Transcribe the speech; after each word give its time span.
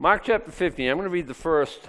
Mark 0.00 0.22
chapter 0.22 0.52
15, 0.52 0.88
I'm 0.88 0.96
going 0.96 1.06
to 1.06 1.10
read 1.10 1.26
the 1.26 1.34
first 1.34 1.80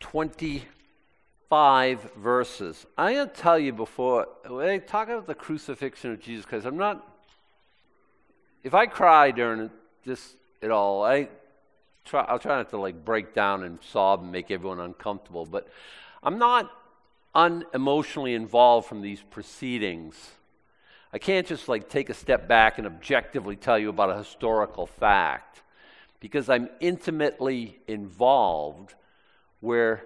25 0.00 2.02
verses. 2.18 2.84
I'm 2.98 3.14
going 3.14 3.30
to 3.30 3.34
tell 3.34 3.58
you 3.58 3.72
before, 3.72 4.28
when 4.46 4.78
talk 4.82 5.08
about 5.08 5.26
the 5.26 5.34
crucifixion 5.34 6.12
of 6.12 6.20
Jesus 6.20 6.44
Christ, 6.44 6.66
I'm 6.66 6.76
not, 6.76 7.02
if 8.62 8.74
I 8.74 8.84
cry 8.84 9.30
during 9.30 9.70
this 10.04 10.34
at 10.62 10.70
all, 10.70 11.02
I 11.02 11.30
try, 12.04 12.24
I'll 12.24 12.38
try 12.38 12.58
not 12.58 12.68
to 12.70 12.76
like 12.76 13.06
break 13.06 13.32
down 13.32 13.62
and 13.62 13.78
sob 13.82 14.22
and 14.22 14.30
make 14.30 14.50
everyone 14.50 14.78
uncomfortable, 14.78 15.46
but 15.46 15.68
I'm 16.22 16.38
not 16.38 16.70
unemotionally 17.34 18.34
involved 18.34 18.86
from 18.86 19.00
these 19.00 19.22
proceedings. 19.30 20.32
I 21.10 21.16
can't 21.16 21.46
just 21.46 21.70
like 21.70 21.88
take 21.88 22.10
a 22.10 22.14
step 22.14 22.46
back 22.46 22.76
and 22.76 22.86
objectively 22.86 23.56
tell 23.56 23.78
you 23.78 23.88
about 23.88 24.10
a 24.10 24.18
historical 24.18 24.86
fact 24.86 25.62
because 26.22 26.48
I'm 26.48 26.70
intimately 26.78 27.80
involved 27.88 28.94
where 29.58 30.04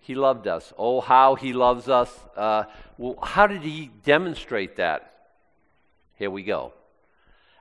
he 0.00 0.16
loved 0.16 0.48
us. 0.48 0.72
Oh, 0.76 1.00
how 1.00 1.36
he 1.36 1.52
loves 1.52 1.88
us. 1.88 2.12
Uh, 2.36 2.64
well, 2.98 3.16
how 3.22 3.46
did 3.46 3.62
he 3.62 3.92
demonstrate 4.04 4.74
that? 4.76 5.28
Here 6.16 6.32
we 6.32 6.42
go. 6.42 6.72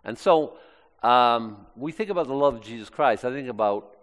And 0.03 0.17
so 0.17 0.57
um, 1.03 1.67
we 1.75 1.91
think 1.91 2.09
about 2.09 2.25
the 2.25 2.33
love 2.33 2.55
of 2.55 2.61
Jesus 2.63 2.89
Christ. 2.89 3.23
I 3.23 3.31
think 3.31 3.49
about 3.49 3.95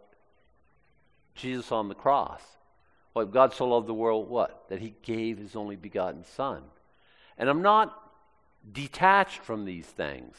Jesus 1.34 1.73
on 1.73 1.89
the 1.89 1.95
cross. 1.97 2.41
Well, 3.14 3.27
God 3.27 3.53
so 3.53 3.66
loved 3.66 3.89
the 3.89 3.95
world, 3.95 4.28
what? 4.28 4.69
That 4.69 4.78
he 4.78 4.95
gave 5.03 5.39
his 5.39 5.56
only 5.56 5.75
begotten 5.75 6.25
Son. 6.37 6.62
And 7.37 7.48
I'm 7.48 7.62
not 7.62 8.01
detached 8.73 9.41
from 9.41 9.64
these 9.64 9.87
things. 9.87 10.37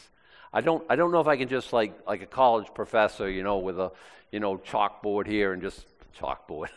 I 0.55 0.61
don't, 0.61 0.85
I 0.89 0.95
don't 0.95 1.11
know 1.11 1.19
if 1.19 1.27
I 1.27 1.35
can 1.35 1.49
just 1.49 1.73
like, 1.73 1.93
like 2.07 2.21
a 2.21 2.25
college 2.25 2.67
professor, 2.73 3.29
you 3.29 3.43
know, 3.43 3.57
with 3.57 3.77
a, 3.77 3.91
you 4.31 4.39
know, 4.39 4.57
chalkboard 4.57 5.27
here 5.27 5.51
and 5.51 5.61
just 5.61 5.85
chalkboard. 6.17 6.69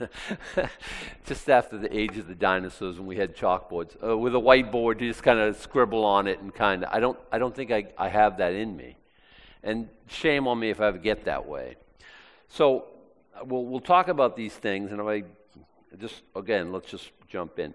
just 1.26 1.48
after 1.48 1.78
the 1.78 1.96
age 1.96 2.18
of 2.18 2.26
the 2.26 2.34
dinosaurs 2.34 2.98
when 2.98 3.06
we 3.06 3.16
had 3.16 3.36
chalkboards, 3.36 3.96
uh, 4.04 4.18
with 4.18 4.34
a 4.34 4.38
whiteboard, 4.38 5.00
you 5.00 5.06
just 5.06 5.22
kind 5.22 5.38
of 5.38 5.56
scribble 5.56 6.04
on 6.04 6.26
it 6.26 6.40
and 6.40 6.52
kind 6.52 6.82
of. 6.82 6.92
I 6.92 6.98
don't, 6.98 7.16
I 7.30 7.38
don't 7.38 7.54
think 7.54 7.70
I, 7.70 7.86
I 7.96 8.08
have 8.08 8.38
that 8.38 8.52
in 8.52 8.76
me, 8.76 8.96
and 9.62 9.88
shame 10.08 10.48
on 10.48 10.58
me 10.58 10.70
if 10.70 10.80
I 10.80 10.88
ever 10.88 10.98
get 10.98 11.26
that 11.26 11.46
way. 11.46 11.76
So, 12.48 12.86
we'll, 13.44 13.64
we'll 13.64 13.78
talk 13.78 14.08
about 14.08 14.34
these 14.34 14.54
things, 14.54 14.90
and 14.90 15.00
I 15.00 15.22
just 16.00 16.22
again, 16.34 16.72
let's 16.72 16.90
just 16.90 17.12
jump 17.28 17.60
in. 17.60 17.74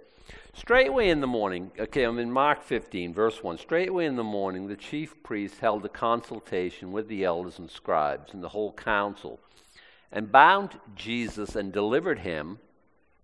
Straightway 0.55 1.09
in 1.09 1.19
the 1.19 1.27
morning, 1.27 1.71
okay, 1.79 2.03
I'm 2.03 2.19
in 2.19 2.31
Mark 2.31 2.61
15, 2.61 3.11
verse 3.11 3.41
1. 3.41 3.57
Straightway 3.57 4.05
in 4.05 4.15
the 4.15 4.23
morning, 4.23 4.67
the 4.67 4.75
chief 4.75 5.21
priests 5.23 5.57
held 5.57 5.83
a 5.83 5.89
consultation 5.89 6.91
with 6.91 7.07
the 7.07 7.23
elders 7.23 7.57
and 7.57 7.71
scribes 7.71 8.33
and 8.33 8.43
the 8.43 8.49
whole 8.49 8.71
council, 8.71 9.39
and 10.11 10.31
bound 10.31 10.79
Jesus 10.95 11.55
and 11.55 11.73
delivered 11.73 12.19
him, 12.19 12.59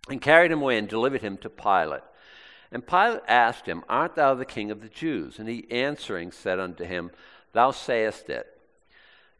and 0.10 0.20
carried 0.20 0.52
him 0.52 0.64
away 0.64 0.80
and 0.80 0.90
delivered 0.90 1.22
him 1.22 1.38
to 1.38 1.52
Pilate. 1.52 2.02
And 2.72 2.86
Pilate 2.86 3.22
asked 3.28 3.68
him, 3.68 3.84
Art 3.88 4.16
thou 4.16 4.34
the 4.34 4.44
king 4.44 4.72
of 4.72 4.82
the 4.82 4.90
Jews? 4.90 5.38
And 5.38 5.48
he 5.48 5.70
answering 5.70 6.32
said 6.32 6.60
unto 6.60 6.84
him, 6.84 7.12
Thou 7.54 7.70
sayest 7.70 8.32
it. 8.32 8.60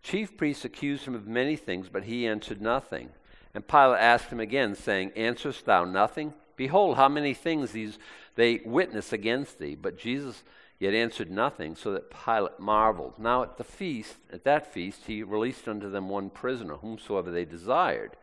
Chief 0.04 0.38
priests 0.38 0.64
accused 0.64 1.06
him 1.06 1.16
of 1.16 1.28
many 1.28 1.56
things, 1.56 1.90
but 1.90 2.04
he 2.04 2.28
answered 2.28 2.62
nothing. 2.62 3.10
And 3.56 3.68
Pilate 3.68 4.00
asked 4.00 4.30
him 4.30 4.40
again, 4.40 4.76
saying, 4.76 5.12
Answerest 5.16 5.66
thou 5.66 5.86
nothing? 5.86 6.36
Behold, 6.60 6.98
how 6.98 7.08
many 7.08 7.34
things 7.34 7.72
these 7.72 7.98
they 8.36 8.60
witness 8.66 9.14
against 9.14 9.60
thee. 9.60 9.76
But 9.76 9.98
Jesus 9.98 10.44
yet 10.78 10.94
answered 10.94 11.32
nothing, 11.32 11.74
so 11.74 11.94
that 11.94 12.10
Pilate 12.10 12.60
marveled. 12.60 13.14
Now 13.18 13.44
at 13.44 13.58
the 13.58 13.64
feast, 13.64 14.18
at 14.32 14.44
that 14.44 14.74
feast, 14.74 15.04
he 15.08 15.24
released 15.24 15.70
unto 15.70 15.90
them 15.90 16.10
one 16.10 16.30
prisoner, 16.30 16.76
whomsoever 16.76 17.32
they 17.32 17.46
desired. 17.46 18.18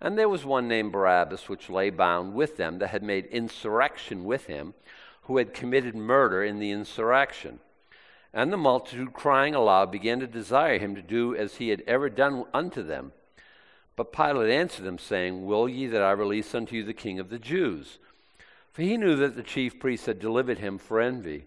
And 0.00 0.18
there 0.18 0.28
was 0.28 0.44
one 0.44 0.66
named 0.66 0.90
Barabbas, 0.90 1.48
which 1.48 1.70
lay 1.70 1.90
bound 1.90 2.34
with 2.34 2.56
them, 2.56 2.80
that 2.80 2.90
had 2.90 3.04
made 3.04 3.26
insurrection 3.26 4.24
with 4.24 4.46
him, 4.46 4.74
who 5.22 5.36
had 5.36 5.54
committed 5.54 5.94
murder 5.94 6.42
in 6.42 6.58
the 6.58 6.72
insurrection. 6.72 7.60
And 8.34 8.52
the 8.52 8.56
multitude, 8.56 9.12
crying 9.12 9.54
aloud, 9.54 9.92
began 9.92 10.18
to 10.18 10.26
desire 10.26 10.80
him 10.80 10.96
to 10.96 11.02
do 11.02 11.36
as 11.36 11.56
he 11.56 11.68
had 11.68 11.84
ever 11.86 12.10
done 12.10 12.44
unto 12.52 12.82
them. 12.82 13.12
But 13.96 14.12
Pilate 14.12 14.50
answered 14.50 14.84
them, 14.84 14.98
saying, 14.98 15.46
Will 15.46 15.68
ye 15.68 15.86
that 15.86 16.02
I 16.02 16.10
release 16.10 16.54
unto 16.54 16.76
you 16.76 16.84
the 16.84 16.92
king 16.92 17.18
of 17.18 17.30
the 17.30 17.38
Jews? 17.38 17.98
For 18.72 18.82
he 18.82 18.98
knew 18.98 19.16
that 19.16 19.34
the 19.34 19.42
chief 19.42 19.80
priests 19.80 20.04
had 20.04 20.18
delivered 20.18 20.58
him 20.58 20.76
for 20.76 21.00
envy. 21.00 21.46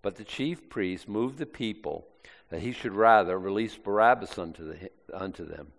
But 0.00 0.16
the 0.16 0.24
chief 0.24 0.70
priests 0.70 1.06
moved 1.06 1.38
the 1.38 1.46
people 1.46 2.06
that 2.48 2.62
he 2.62 2.72
should 2.72 2.94
rather 2.94 3.38
release 3.38 3.76
Barabbas 3.76 4.38
unto, 4.38 4.64
the, 4.64 4.90
unto 5.12 5.44
them. 5.44 5.72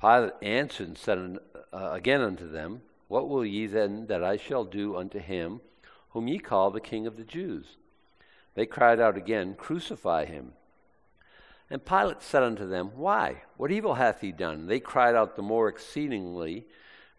Pilate 0.00 0.32
answered 0.40 0.88
and 0.88 0.98
said 0.98 1.38
uh, 1.72 1.90
again 1.92 2.20
unto 2.20 2.48
them, 2.48 2.82
What 3.08 3.28
will 3.28 3.44
ye 3.44 3.66
then 3.66 4.06
that 4.06 4.22
I 4.22 4.36
shall 4.36 4.64
do 4.64 4.96
unto 4.96 5.18
him 5.18 5.60
whom 6.10 6.28
ye 6.28 6.38
call 6.38 6.70
the 6.70 6.80
king 6.80 7.06
of 7.06 7.16
the 7.16 7.24
Jews? 7.24 7.76
They 8.54 8.66
cried 8.66 9.00
out 9.00 9.16
again, 9.16 9.54
Crucify 9.58 10.26
him. 10.26 10.52
And 11.70 11.84
Pilate 11.84 12.22
said 12.22 12.42
unto 12.42 12.68
them, 12.68 12.90
Why? 12.94 13.42
What 13.56 13.72
evil 13.72 13.94
hath 13.94 14.20
he 14.20 14.32
done? 14.32 14.66
They 14.66 14.80
cried 14.80 15.14
out 15.14 15.36
the 15.36 15.42
more 15.42 15.68
exceedingly, 15.68 16.66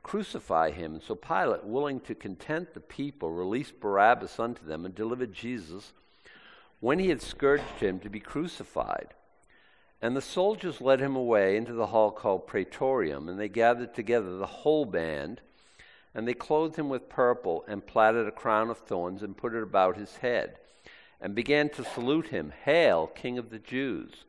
Crucify 0.03 0.69
him. 0.69 1.01
So 1.01 1.15
Pilate, 1.15 1.63
willing 1.63 1.99
to 2.01 2.13
content 2.13 2.75
the 2.75 2.79
people, 2.79 3.31
released 3.31 3.79
Barabbas 3.79 4.39
unto 4.39 4.63
them 4.63 4.85
and 4.85 4.93
delivered 4.93 5.33
Jesus, 5.33 5.93
when 6.79 6.99
he 6.99 7.09
had 7.09 7.23
scourged 7.23 7.79
him, 7.79 7.99
to 8.01 8.09
be 8.09 8.19
crucified. 8.19 9.15
And 10.03 10.15
the 10.15 10.21
soldiers 10.21 10.79
led 10.79 10.99
him 10.99 11.15
away 11.15 11.57
into 11.57 11.73
the 11.73 11.87
hall 11.87 12.11
called 12.11 12.45
Praetorium, 12.45 13.27
and 13.27 13.39
they 13.39 13.49
gathered 13.49 13.95
together 13.95 14.37
the 14.37 14.45
whole 14.45 14.85
band, 14.85 15.41
and 16.13 16.27
they 16.27 16.35
clothed 16.35 16.75
him 16.75 16.87
with 16.87 17.09
purple, 17.09 17.65
and 17.67 17.87
platted 17.87 18.27
a 18.27 18.31
crown 18.31 18.69
of 18.69 18.77
thorns, 18.77 19.23
and 19.23 19.35
put 19.35 19.55
it 19.55 19.63
about 19.63 19.97
his 19.97 20.17
head, 20.17 20.59
and 21.19 21.33
began 21.33 21.67
to 21.69 21.83
salute 21.83 22.27
him, 22.27 22.53
Hail, 22.63 23.07
King 23.07 23.39
of 23.39 23.49
the 23.49 23.57
Jews! 23.57 24.25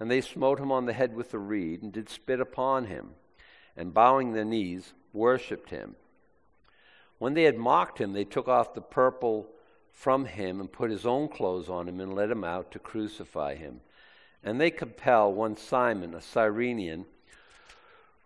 And 0.00 0.10
they 0.10 0.20
smote 0.20 0.60
him 0.60 0.70
on 0.70 0.86
the 0.86 0.92
head 0.92 1.14
with 1.14 1.34
a 1.34 1.38
reed, 1.38 1.82
and 1.82 1.92
did 1.92 2.08
spit 2.08 2.40
upon 2.40 2.86
him, 2.86 3.10
and 3.76 3.94
bowing 3.94 4.32
their 4.32 4.44
knees, 4.44 4.92
worshipped 5.12 5.70
him. 5.70 5.96
When 7.18 7.34
they 7.34 7.44
had 7.44 7.58
mocked 7.58 7.98
him, 7.98 8.12
they 8.12 8.24
took 8.24 8.46
off 8.46 8.74
the 8.74 8.80
purple 8.80 9.48
from 9.90 10.26
him, 10.26 10.60
and 10.60 10.70
put 10.70 10.90
his 10.90 11.04
own 11.04 11.28
clothes 11.28 11.68
on 11.68 11.88
him, 11.88 12.00
and 12.00 12.14
led 12.14 12.30
him 12.30 12.44
out 12.44 12.70
to 12.72 12.78
crucify 12.78 13.56
him. 13.56 13.80
And 14.44 14.60
they 14.60 14.70
compel 14.70 15.32
one 15.32 15.56
Simon, 15.56 16.14
a 16.14 16.20
Cyrenian, 16.20 17.06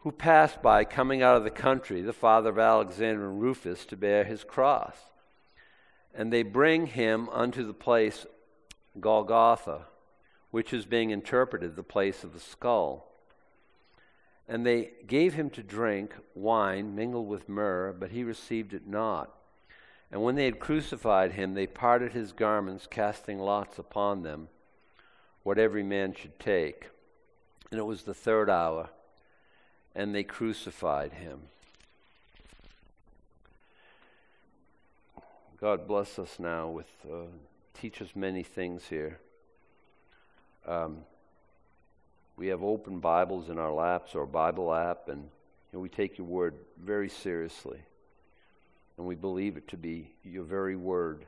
who 0.00 0.12
passed 0.12 0.60
by, 0.60 0.84
coming 0.84 1.22
out 1.22 1.36
of 1.36 1.44
the 1.44 1.50
country, 1.50 2.02
the 2.02 2.12
father 2.12 2.50
of 2.50 2.58
Alexander 2.58 3.30
and 3.30 3.40
Rufus, 3.40 3.86
to 3.86 3.96
bear 3.96 4.24
his 4.24 4.44
cross. 4.44 4.96
And 6.14 6.30
they 6.30 6.42
bring 6.42 6.86
him 6.86 7.30
unto 7.30 7.64
the 7.64 7.72
place 7.72 8.26
Golgotha 9.00 9.86
which 10.52 10.72
is 10.72 10.84
being 10.84 11.10
interpreted 11.10 11.74
the 11.74 11.82
place 11.82 12.22
of 12.22 12.34
the 12.34 12.40
skull. 12.40 13.08
And 14.46 14.64
they 14.64 14.90
gave 15.06 15.34
him 15.34 15.48
to 15.50 15.62
drink 15.62 16.14
wine 16.34 16.94
mingled 16.94 17.26
with 17.26 17.48
myrrh, 17.48 17.92
but 17.98 18.10
he 18.10 18.22
received 18.22 18.74
it 18.74 18.86
not. 18.86 19.30
And 20.12 20.22
when 20.22 20.34
they 20.34 20.44
had 20.44 20.60
crucified 20.60 21.32
him, 21.32 21.54
they 21.54 21.66
parted 21.66 22.12
his 22.12 22.32
garments, 22.32 22.86
casting 22.88 23.38
lots 23.38 23.78
upon 23.78 24.22
them, 24.22 24.48
what 25.42 25.58
every 25.58 25.82
man 25.82 26.14
should 26.14 26.38
take. 26.38 26.90
And 27.70 27.80
it 27.80 27.84
was 27.84 28.02
the 28.02 28.12
third 28.12 28.50
hour, 28.50 28.90
and 29.94 30.14
they 30.14 30.22
crucified 30.22 31.14
him. 31.14 31.40
God 35.58 35.86
bless 35.86 36.18
us 36.18 36.38
now 36.38 36.68
with, 36.68 36.90
uh, 37.10 37.28
teach 37.72 38.02
us 38.02 38.10
many 38.14 38.42
things 38.42 38.88
here. 38.88 39.18
Um, 40.66 40.98
we 42.36 42.48
have 42.48 42.62
open 42.62 43.00
Bibles 43.00 43.48
in 43.48 43.58
our 43.58 43.72
laps 43.72 44.14
or 44.14 44.26
Bible 44.26 44.72
app, 44.72 45.08
and 45.08 45.22
you 45.22 45.28
know, 45.72 45.80
we 45.80 45.88
take 45.88 46.18
your 46.18 46.26
word 46.26 46.54
very 46.80 47.08
seriously. 47.08 47.80
And 48.96 49.06
we 49.06 49.14
believe 49.14 49.56
it 49.56 49.68
to 49.68 49.76
be 49.76 50.12
your 50.22 50.44
very 50.44 50.76
word. 50.76 51.24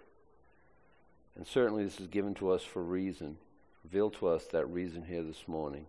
And 1.37 1.47
certainly 1.47 1.83
this 1.83 1.99
is 1.99 2.07
given 2.07 2.35
to 2.35 2.51
us 2.51 2.63
for 2.63 2.83
reason. 2.83 3.39
Reveal 3.83 4.11
to 4.11 4.29
us 4.29 4.45
that 4.47 4.67
reason 4.67 5.05
here 5.05 5.23
this 5.23 5.49
morning. 5.49 5.87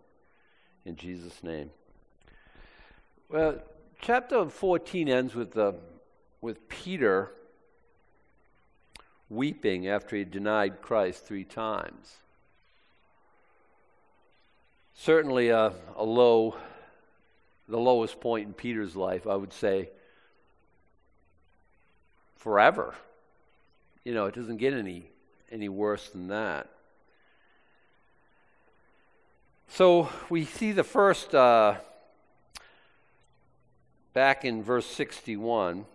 In 0.86 0.96
Jesus' 0.96 1.44
name. 1.44 1.70
Well, 3.30 3.60
chapter 4.02 4.50
14 4.50 5.08
ends 5.10 5.36
with, 5.36 5.52
the, 5.52 5.76
with 6.42 6.68
Peter 6.70 7.32
weeping 9.30 9.88
after 9.88 10.16
he 10.16 10.24
denied 10.24 10.82
Christ 10.82 11.26
three 11.26 11.44
times 11.44 12.16
certainly 14.96 15.50
a, 15.50 15.74
a 15.96 16.04
low, 16.04 16.56
the 17.68 17.78
lowest 17.78 18.20
point 18.20 18.48
in 18.48 18.54
Peter's 18.54 18.96
life, 18.96 19.28
I 19.28 19.36
would 19.36 19.54
say, 19.54 19.90
forever. 22.38 22.96
You 24.04 24.14
know, 24.14 24.26
it 24.26 24.36
doesn't 24.36 24.58
get 24.58 24.74
any 24.74 25.10
any 25.52 25.70
worse 25.70 26.10
than 26.10 26.28
that. 26.28 26.70
So 29.70 30.10
we 30.30 30.46
see 30.46 30.72
the 30.72 30.84
first, 30.84 31.34
uh, 31.34 31.76
back 34.14 34.46
in 34.46 34.64
verse 34.64 34.86
61, 34.86 35.86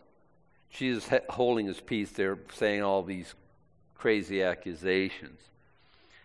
Jesus 0.71 1.09
holding 1.31 1.67
his 1.67 1.81
peace. 1.81 2.11
They're 2.11 2.39
saying 2.55 2.83
all 2.83 3.03
these 3.03 3.35
crazy 3.95 4.43
accusations. 4.43 5.41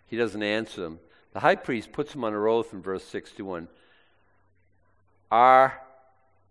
He 0.06 0.18
doesn't 0.18 0.44
answer 0.44 0.82
them. 0.82 1.00
The 1.36 1.42
high 1.42 1.56
priest 1.56 1.92
puts 1.92 2.16
him 2.16 2.24
on 2.24 2.30
under 2.30 2.48
oath 2.48 2.72
in 2.72 2.82
verse 2.82 3.04
61. 3.04 3.68
Are, 5.30 5.82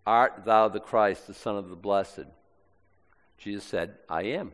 art 0.05 0.43
thou 0.45 0.67
the 0.67 0.79
Christ, 0.79 1.25
the 1.25 1.33
Son 1.33 1.57
of 1.57 1.71
the 1.71 1.75
Blessed? 1.75 2.25
Jesus 3.39 3.63
said, 3.63 3.95
I 4.07 4.21
am. 4.25 4.51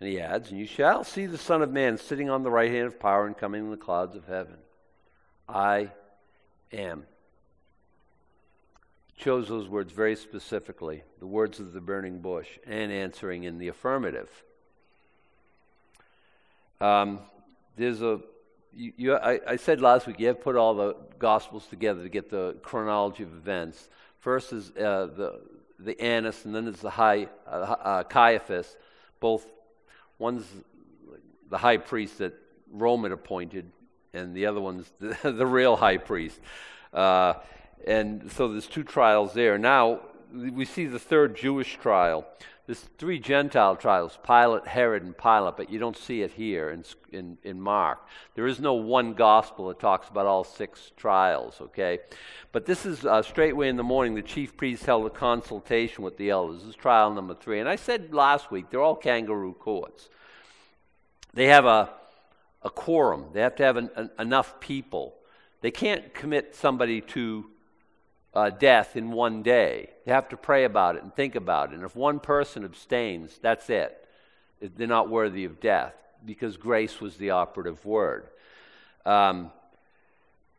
And 0.00 0.08
he 0.08 0.18
adds, 0.18 0.50
And 0.50 0.58
you 0.58 0.66
shall 0.66 1.04
see 1.04 1.26
the 1.26 1.38
Son 1.38 1.62
of 1.62 1.70
Man 1.70 1.96
sitting 1.96 2.28
on 2.28 2.42
the 2.42 2.50
right 2.50 2.72
hand 2.72 2.88
of 2.88 2.98
power 2.98 3.24
and 3.24 3.38
coming 3.38 3.62
in 3.62 3.70
the 3.70 3.76
clouds 3.76 4.16
of 4.16 4.26
heaven. 4.26 4.56
I 5.48 5.92
am. 6.72 7.06
Chose 9.16 9.46
those 9.46 9.68
words 9.68 9.92
very 9.92 10.16
specifically, 10.16 11.04
the 11.20 11.26
words 11.26 11.60
of 11.60 11.72
the 11.72 11.80
burning 11.80 12.18
bush, 12.18 12.48
and 12.66 12.90
answering 12.90 13.44
in 13.44 13.58
the 13.58 13.68
affirmative. 13.68 14.28
Um, 16.80 17.20
there's 17.78 18.02
a 18.02 18.20
you, 18.74 18.92
you, 18.96 19.14
I, 19.14 19.40
I, 19.46 19.56
said 19.56 19.80
last 19.80 20.06
week 20.06 20.20
you 20.20 20.26
have 20.26 20.40
put 20.40 20.54
all 20.54 20.74
the 20.74 20.94
gospels 21.18 21.66
together 21.66 22.02
to 22.02 22.08
get 22.08 22.30
the 22.30 22.56
chronology 22.62 23.22
of 23.22 23.32
events. 23.32 23.88
First 24.18 24.52
is 24.52 24.70
uh, 24.70 25.08
the 25.16 25.40
the 25.78 26.00
Annas, 26.00 26.44
and 26.44 26.54
then 26.54 26.64
there's 26.64 26.80
the 26.80 26.90
high 26.90 27.28
uh, 27.46 27.50
uh, 27.50 28.02
Caiaphas. 28.04 28.76
Both 29.20 29.46
one's 30.18 30.44
the 31.48 31.58
high 31.58 31.78
priest 31.78 32.18
that 32.18 32.34
Rome 32.70 33.04
had 33.04 33.12
appointed, 33.12 33.70
and 34.12 34.34
the 34.34 34.46
other 34.46 34.60
one's 34.60 34.90
the, 35.00 35.16
the 35.32 35.46
real 35.46 35.76
high 35.76 35.98
priest. 35.98 36.38
Uh, 36.92 37.34
and 37.86 38.30
so 38.32 38.48
there's 38.48 38.66
two 38.66 38.82
trials 38.82 39.32
there. 39.32 39.56
Now 39.56 40.00
we 40.32 40.64
see 40.64 40.86
the 40.86 40.98
third 40.98 41.36
Jewish 41.36 41.78
trial. 41.78 42.26
There's 42.68 42.80
three 42.98 43.18
Gentile 43.18 43.76
trials 43.76 44.18
Pilate, 44.26 44.66
Herod, 44.66 45.02
and 45.02 45.16
Pilate, 45.16 45.56
but 45.56 45.70
you 45.70 45.78
don't 45.78 45.96
see 45.96 46.20
it 46.20 46.32
here 46.32 46.68
in, 46.68 46.84
in, 47.10 47.38
in, 47.42 47.58
Mark. 47.58 48.06
There 48.34 48.46
is 48.46 48.60
no 48.60 48.74
one 48.74 49.14
gospel 49.14 49.68
that 49.68 49.80
talks 49.80 50.10
about 50.10 50.26
all 50.26 50.44
six 50.44 50.92
trials, 50.94 51.62
okay? 51.62 52.00
But 52.52 52.66
this 52.66 52.84
is 52.84 53.06
uh, 53.06 53.22
straightway 53.22 53.70
in 53.70 53.78
the 53.78 53.82
morning, 53.82 54.14
the 54.14 54.20
chief 54.20 54.54
priest 54.54 54.84
held 54.84 55.06
a 55.06 55.10
consultation 55.10 56.04
with 56.04 56.18
the 56.18 56.28
elders. 56.28 56.58
This 56.58 56.68
is 56.68 56.74
trial 56.74 57.10
number 57.14 57.34
three. 57.34 57.58
And 57.58 57.70
I 57.70 57.76
said 57.76 58.12
last 58.12 58.50
week, 58.50 58.66
they're 58.68 58.82
all 58.82 58.96
kangaroo 58.96 59.54
courts. 59.54 60.10
They 61.32 61.46
have 61.46 61.64
a, 61.64 61.88
a 62.62 62.68
quorum, 62.68 63.28
they 63.32 63.40
have 63.40 63.56
to 63.56 63.62
have 63.62 63.78
an, 63.78 63.88
an, 63.96 64.10
enough 64.18 64.60
people. 64.60 65.14
They 65.62 65.70
can't 65.70 66.12
commit 66.12 66.54
somebody 66.54 67.00
to 67.00 67.46
uh, 68.34 68.50
death 68.50 68.96
in 68.96 69.10
one 69.10 69.42
day. 69.42 69.90
You 70.06 70.12
have 70.12 70.28
to 70.30 70.36
pray 70.36 70.64
about 70.64 70.96
it 70.96 71.02
and 71.02 71.14
think 71.14 71.34
about 71.34 71.72
it. 71.72 71.76
And 71.76 71.84
if 71.84 71.96
one 71.96 72.20
person 72.20 72.64
abstains, 72.64 73.38
that's 73.40 73.70
it. 73.70 74.06
They're 74.60 74.86
not 74.86 75.08
worthy 75.08 75.44
of 75.44 75.60
death 75.60 75.94
because 76.24 76.56
grace 76.56 77.00
was 77.00 77.16
the 77.16 77.30
operative 77.30 77.84
word. 77.84 78.28
Um, 79.06 79.50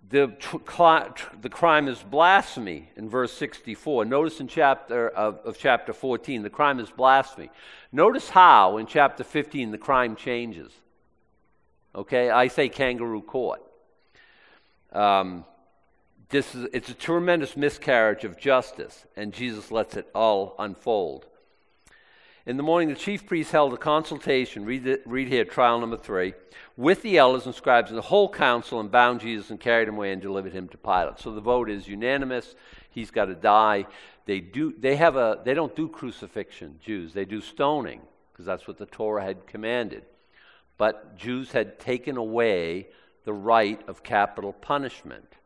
the, 0.08 0.34
the 1.42 1.50
crime 1.50 1.88
is 1.88 2.02
blasphemy 2.02 2.90
in 2.96 3.10
verse 3.10 3.34
64. 3.34 4.06
Notice 4.06 4.40
in 4.40 4.48
chapter 4.48 5.10
of, 5.10 5.40
of 5.46 5.58
chapter 5.58 5.94
14, 5.94 6.42
the 6.42 6.50
crime 6.50 6.80
is 6.80 6.90
blasphemy. 6.90 7.52
Notice 7.92 8.30
how 8.30 8.78
in 8.78 8.88
chapter 8.88 9.24
15 9.24 9.72
the 9.72 9.78
crime 9.78 10.16
changes. 10.16 10.72
Okay, 11.94 12.30
I 12.30 12.48
say 12.48 12.70
kangaroo 12.70 13.22
court. 13.22 13.62
Um, 14.92 15.46
this 16.30 16.54
is, 16.54 16.68
it's 16.74 16.90
a 16.90 16.94
tremendous 16.94 17.58
miscarriage 17.58 18.24
of 18.24 18.38
justice, 18.38 19.06
and 19.16 19.34
Jesus 19.34 19.72
lets 19.72 19.98
it 19.98 20.08
all 20.14 20.56
unfold. 20.60 21.26
In 22.46 22.58
the 22.58 22.64
morning, 22.64 22.90
the 22.90 22.96
chief 22.96 23.26
priests 23.26 23.52
held 23.52 23.74
a 23.74 23.78
consultation, 23.78 24.66
read, 24.66 24.84
the, 24.84 25.02
read 25.06 25.28
here, 25.28 25.44
trial 25.44 25.80
number 25.80 25.98
three, 25.98 26.34
with 26.78 27.02
the 27.02 27.18
elders 27.18 27.46
and 27.46 27.54
scribes 27.54 27.90
and 27.90 27.98
the 27.98 28.04
whole 28.04 28.30
council, 28.30 28.80
and 28.80 28.92
bound 28.92 29.22
Jesus 29.22 29.50
and 29.50 29.60
carried 29.60 29.88
him 29.88 29.96
away 29.96 30.12
and 30.12 30.22
delivered 30.22 30.54
him 30.54 30.68
to 30.70 30.78
Pilate. 30.78 31.20
So 31.20 31.32
the 31.32 31.42
vote 31.42 31.70
is 31.70 31.88
unanimous. 31.88 32.56
He's 32.90 33.12
got 33.12 33.26
to 33.26 33.36
die. 33.36 33.86
They, 34.26 34.40
do, 34.40 34.74
they, 34.78 34.96
have 34.96 35.16
a, 35.16 35.40
they 35.44 35.54
don't 35.54 35.76
do 35.76 35.88
crucifixion, 35.88 36.80
Jews. 36.84 37.14
They 37.14 37.26
do 37.26 37.42
stoning, 37.42 38.02
because 38.32 38.46
that's 38.46 38.68
what 38.68 38.78
the 38.78 38.86
Torah 38.86 39.24
had 39.24 39.48
commanded. 39.48 40.04
But 40.78 41.18
Jews 41.18 41.52
had 41.52 41.80
taken 41.80 42.18
away 42.18 42.88
the 43.26 43.34
right 43.34 43.82
of 43.88 44.02
capital 44.02 44.54
punishment. 44.54 45.39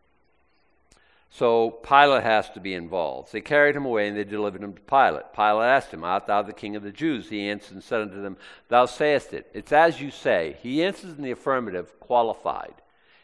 So 1.36 1.72
Pilate 1.72 2.22
has 2.22 2.48
to 2.52 2.60
be 2.60 2.76
involved. 2.76 3.34
They 3.34 3.42
carried 3.42 3.76
him 3.76 3.86
away 3.86 4.08
and 4.08 4.16
they 4.16 4.24
delivered 4.24 4.64
him 4.64 4.74
to 4.74 4.82
Pilate. 4.82 5.34
Pilate 5.34 5.68
asked 5.68 5.92
him, 5.92 6.04
Art 6.04 6.28
thou 6.28 6.44
the 6.44 6.54
king 6.54 6.76
of 6.76 6.84
the 6.84 6.92
Jews? 6.92 7.28
He 7.28 7.50
answered 7.50 7.74
and 7.74 7.84
said 7.84 8.02
unto 8.02 8.22
them, 8.22 8.38
Thou 8.68 8.86
sayest 8.86 9.34
it. 9.34 9.50
It's 9.52 9.72
as 9.72 10.00
you 10.00 10.12
say. 10.12 10.58
He 10.62 10.84
answers 10.84 11.18
in 11.18 11.24
the 11.24 11.32
affirmative, 11.32 12.00
qualified. 12.00 12.76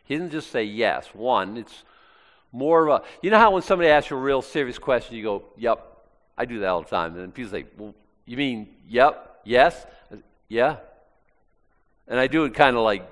He 0.06 0.16
doesn't 0.16 0.32
just 0.32 0.50
say 0.50 0.64
yes. 0.64 1.06
One, 1.14 1.56
it's 1.56 1.84
more 2.52 2.88
of 2.88 3.04
a. 3.04 3.08
You 3.22 3.30
know 3.30 3.38
how 3.38 3.52
when 3.52 3.62
somebody 3.62 3.92
asks 3.92 4.10
you 4.10 4.18
a 4.18 4.20
real 4.20 4.42
serious 4.42 4.80
question, 4.80 5.16
you 5.16 5.22
go, 5.22 5.44
Yep. 5.58 5.86
I 6.36 6.46
do 6.46 6.62
that 6.62 6.68
all 6.68 6.82
the 6.82 6.90
time. 6.90 7.16
And 7.16 7.32
people 7.32 7.52
say, 7.52 7.66
Well, 7.78 7.94
you 8.26 8.38
mean, 8.38 8.70
yep, 8.88 9.42
yes, 9.44 9.86
yeah? 10.48 10.78
And 12.08 12.20
I 12.20 12.26
do 12.26 12.46
it 12.46 12.56
kind 12.56 12.76
of 12.76 12.82
like, 12.82 13.08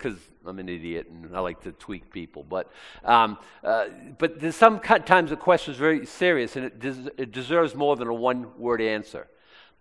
because 0.00 0.18
I'm 0.46 0.58
an 0.58 0.68
idiot 0.68 1.08
and 1.08 1.36
I 1.36 1.40
like 1.40 1.62
to 1.62 1.72
tweak 1.72 2.10
people. 2.10 2.42
But, 2.42 2.70
um, 3.04 3.38
uh, 3.62 3.86
but 4.18 4.54
sometimes 4.54 5.30
the 5.30 5.36
question 5.36 5.72
is 5.72 5.78
very 5.78 6.06
serious 6.06 6.56
and 6.56 6.64
it, 6.64 6.78
des- 6.78 7.10
it 7.18 7.32
deserves 7.32 7.74
more 7.74 7.96
than 7.96 8.08
a 8.08 8.14
one 8.14 8.58
word 8.58 8.80
answer. 8.80 9.28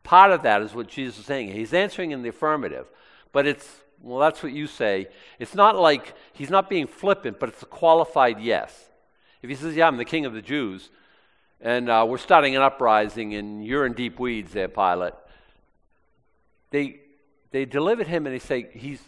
Part 0.03 0.31
of 0.31 0.43
that 0.43 0.61
is 0.61 0.73
what 0.73 0.87
Jesus 0.87 1.19
is 1.19 1.25
saying. 1.25 1.51
He's 1.51 1.73
answering 1.73 2.11
in 2.11 2.21
the 2.21 2.29
affirmative, 2.29 2.87
but 3.31 3.47
it's, 3.47 3.67
well, 4.01 4.19
that's 4.19 4.43
what 4.43 4.51
you 4.51 4.67
say. 4.67 5.07
It's 5.39 5.55
not 5.55 5.77
like 5.77 6.13
he's 6.33 6.49
not 6.49 6.69
being 6.69 6.87
flippant, 6.87 7.39
but 7.39 7.49
it's 7.49 7.63
a 7.63 7.67
qualified 7.67 8.39
yes. 8.39 8.89
If 9.41 9.49
he 9.49 9.55
says, 9.55 9.75
Yeah, 9.75 9.87
I'm 9.87 9.97
the 9.97 10.05
king 10.05 10.25
of 10.25 10.33
the 10.33 10.41
Jews, 10.41 10.89
and 11.61 11.89
uh, 11.89 12.05
we're 12.07 12.17
starting 12.17 12.55
an 12.55 12.61
uprising 12.61 13.35
and 13.35 13.65
you're 13.65 13.85
in 13.85 13.93
deep 13.93 14.19
weeds 14.19 14.53
there, 14.53 14.69
Pilate, 14.69 15.13
they, 16.71 17.01
they 17.51 17.65
delivered 17.65 18.07
him 18.07 18.25
and 18.25 18.33
they 18.33 18.39
say, 18.39 18.69
He's 18.73 19.01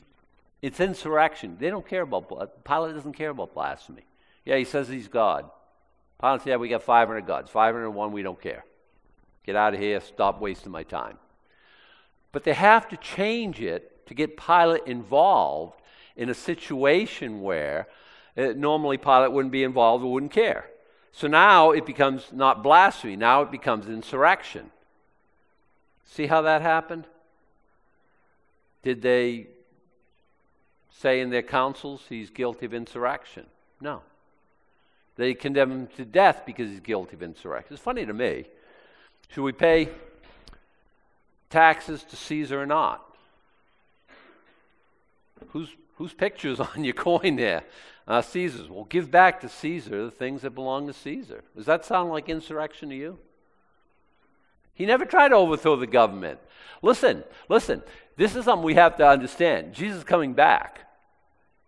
it's 0.62 0.80
insurrection. 0.80 1.58
They 1.60 1.70
don't 1.70 1.88
care 1.88 2.04
about, 2.04 2.64
Pilate 2.64 2.96
doesn't 2.96 3.14
care 3.14 3.32
about 3.32 3.54
blasphemy. 3.54 4.06
Yeah, 4.46 4.58
he 4.58 4.64
says 4.64 4.88
he's 4.88 5.08
God. 5.08 5.50
Pilate 6.20 6.42
says, 6.42 6.48
yeah, 6.48 6.56
we 6.58 6.70
got 6.70 6.84
500 6.84 7.26
gods. 7.26 7.50
501, 7.50 8.12
we 8.12 8.22
don't 8.22 8.40
care. 8.40 8.64
Get 9.44 9.56
out 9.56 9.74
of 9.74 9.80
here, 9.80 10.00
stop 10.02 10.40
wasting 10.40 10.72
my 10.72 10.84
time. 10.84 11.18
But 12.32 12.44
they 12.44 12.54
have 12.54 12.88
to 12.90 12.98
change 12.98 13.60
it 13.60 14.06
to 14.08 14.14
get 14.14 14.38
Pilate 14.38 14.84
involved 14.86 15.82
in 16.16 16.30
a 16.30 16.34
situation 16.34 17.42
where 17.42 17.88
uh, 18.38 18.54
normally 18.56 18.98
Pilate 18.98 19.32
wouldn't 19.32 19.52
be 19.52 19.64
involved 19.64 20.04
or 20.04 20.12
wouldn't 20.12 20.32
care. 20.32 20.66
So 21.12 21.28
now 21.28 21.72
it 21.72 21.86
becomes 21.86 22.32
not 22.32 22.64
blasphemy, 22.64 23.16
now 23.16 23.42
it 23.42 23.52
becomes 23.52 23.88
insurrection. 23.88 24.72
See 26.06 26.28
how 26.28 26.42
that 26.44 26.62
happened? 26.62 27.06
Did 28.84 29.02
they 29.02 29.48
say 31.00 31.22
in 31.22 31.30
their 31.30 31.42
councils 31.42 32.04
he's 32.10 32.30
guilty 32.30 32.66
of 32.66 32.74
insurrection. 32.74 33.46
No. 33.80 34.02
They 35.16 35.34
condemn 35.34 35.72
him 35.72 35.88
to 35.98 36.06
death 36.06 36.44
because 36.46 36.70
he's 36.70 36.80
guilty 36.80 37.16
of 37.16 37.24
insurrection. 37.24 37.74
It's 37.74 37.84
funny 37.84 38.06
to 38.06 38.14
me. 38.14 38.46
Should 39.30 39.44
we 39.44 39.52
pay 39.52 39.90
taxes 41.50 42.04
to 42.04 42.16
Caesar 42.16 42.62
or 42.62 42.66
not? 42.66 43.06
Whose, 45.50 45.70
whose 45.96 46.14
picture's 46.14 46.60
on 46.60 46.84
your 46.84 46.94
coin 46.94 47.36
there? 47.36 47.64
Uh, 48.08 48.22
Caesar's. 48.22 48.70
Well, 48.70 48.86
give 48.86 49.12
back 49.12 49.42
to 49.42 49.50
Caesar 49.50 50.06
the 50.06 50.12
things 50.12 50.42
that 50.42 50.52
belong 50.52 50.88
to 50.88 50.94
Caesar. 50.94 51.44
Does 51.56 51.66
that 51.66 51.86
sound 51.86 52.10
like 52.10 52.30
insurrection 52.30 52.90
to 52.90 52.96
you? 52.96 53.20
He 54.74 54.86
never 54.86 55.06
tried 55.06 55.30
to 55.30 55.36
overthrow 55.36 55.76
the 55.76 55.88
government. 55.88 56.40
Listen, 56.82 57.24
listen. 57.48 57.84
This 58.18 58.36
is 58.36 58.46
something 58.46 58.66
we 58.66 58.76
have 58.76 58.98
to 58.98 59.08
understand. 59.08 59.74
Jesus 59.74 60.00
is 60.00 60.04
coming 60.04 60.34
back. 60.34 60.80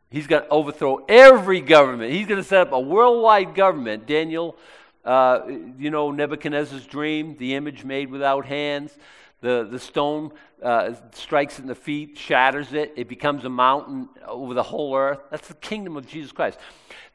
He's 0.09 0.27
going 0.27 0.43
to 0.43 0.49
overthrow 0.49 1.03
every 1.09 1.59
government. 1.59 2.11
He's 2.11 2.27
going 2.27 2.41
to 2.41 2.47
set 2.47 2.67
up 2.67 2.71
a 2.71 2.79
worldwide 2.79 3.55
government. 3.55 4.05
Daniel, 4.05 4.55
uh, 5.03 5.41
you 5.77 5.89
know, 5.89 6.11
Nebuchadnezzar's 6.11 6.85
dream, 6.85 7.35
the 7.37 7.55
image 7.55 7.83
made 7.83 8.11
without 8.11 8.45
hands. 8.45 8.95
The, 9.43 9.67
the 9.69 9.77
stone 9.77 10.31
uh, 10.63 10.93
strikes 11.11 11.59
in 11.59 11.67
the 11.67 11.75
feet, 11.75 12.17
shatters 12.17 12.71
it. 12.71 12.93
It 12.95 13.09
becomes 13.09 13.43
a 13.43 13.49
mountain 13.49 14.07
over 14.25 14.53
the 14.53 14.63
whole 14.63 14.95
earth. 14.95 15.19
That's 15.31 15.49
the 15.49 15.53
kingdom 15.55 15.97
of 15.97 16.07
Jesus 16.07 16.31
Christ. 16.31 16.57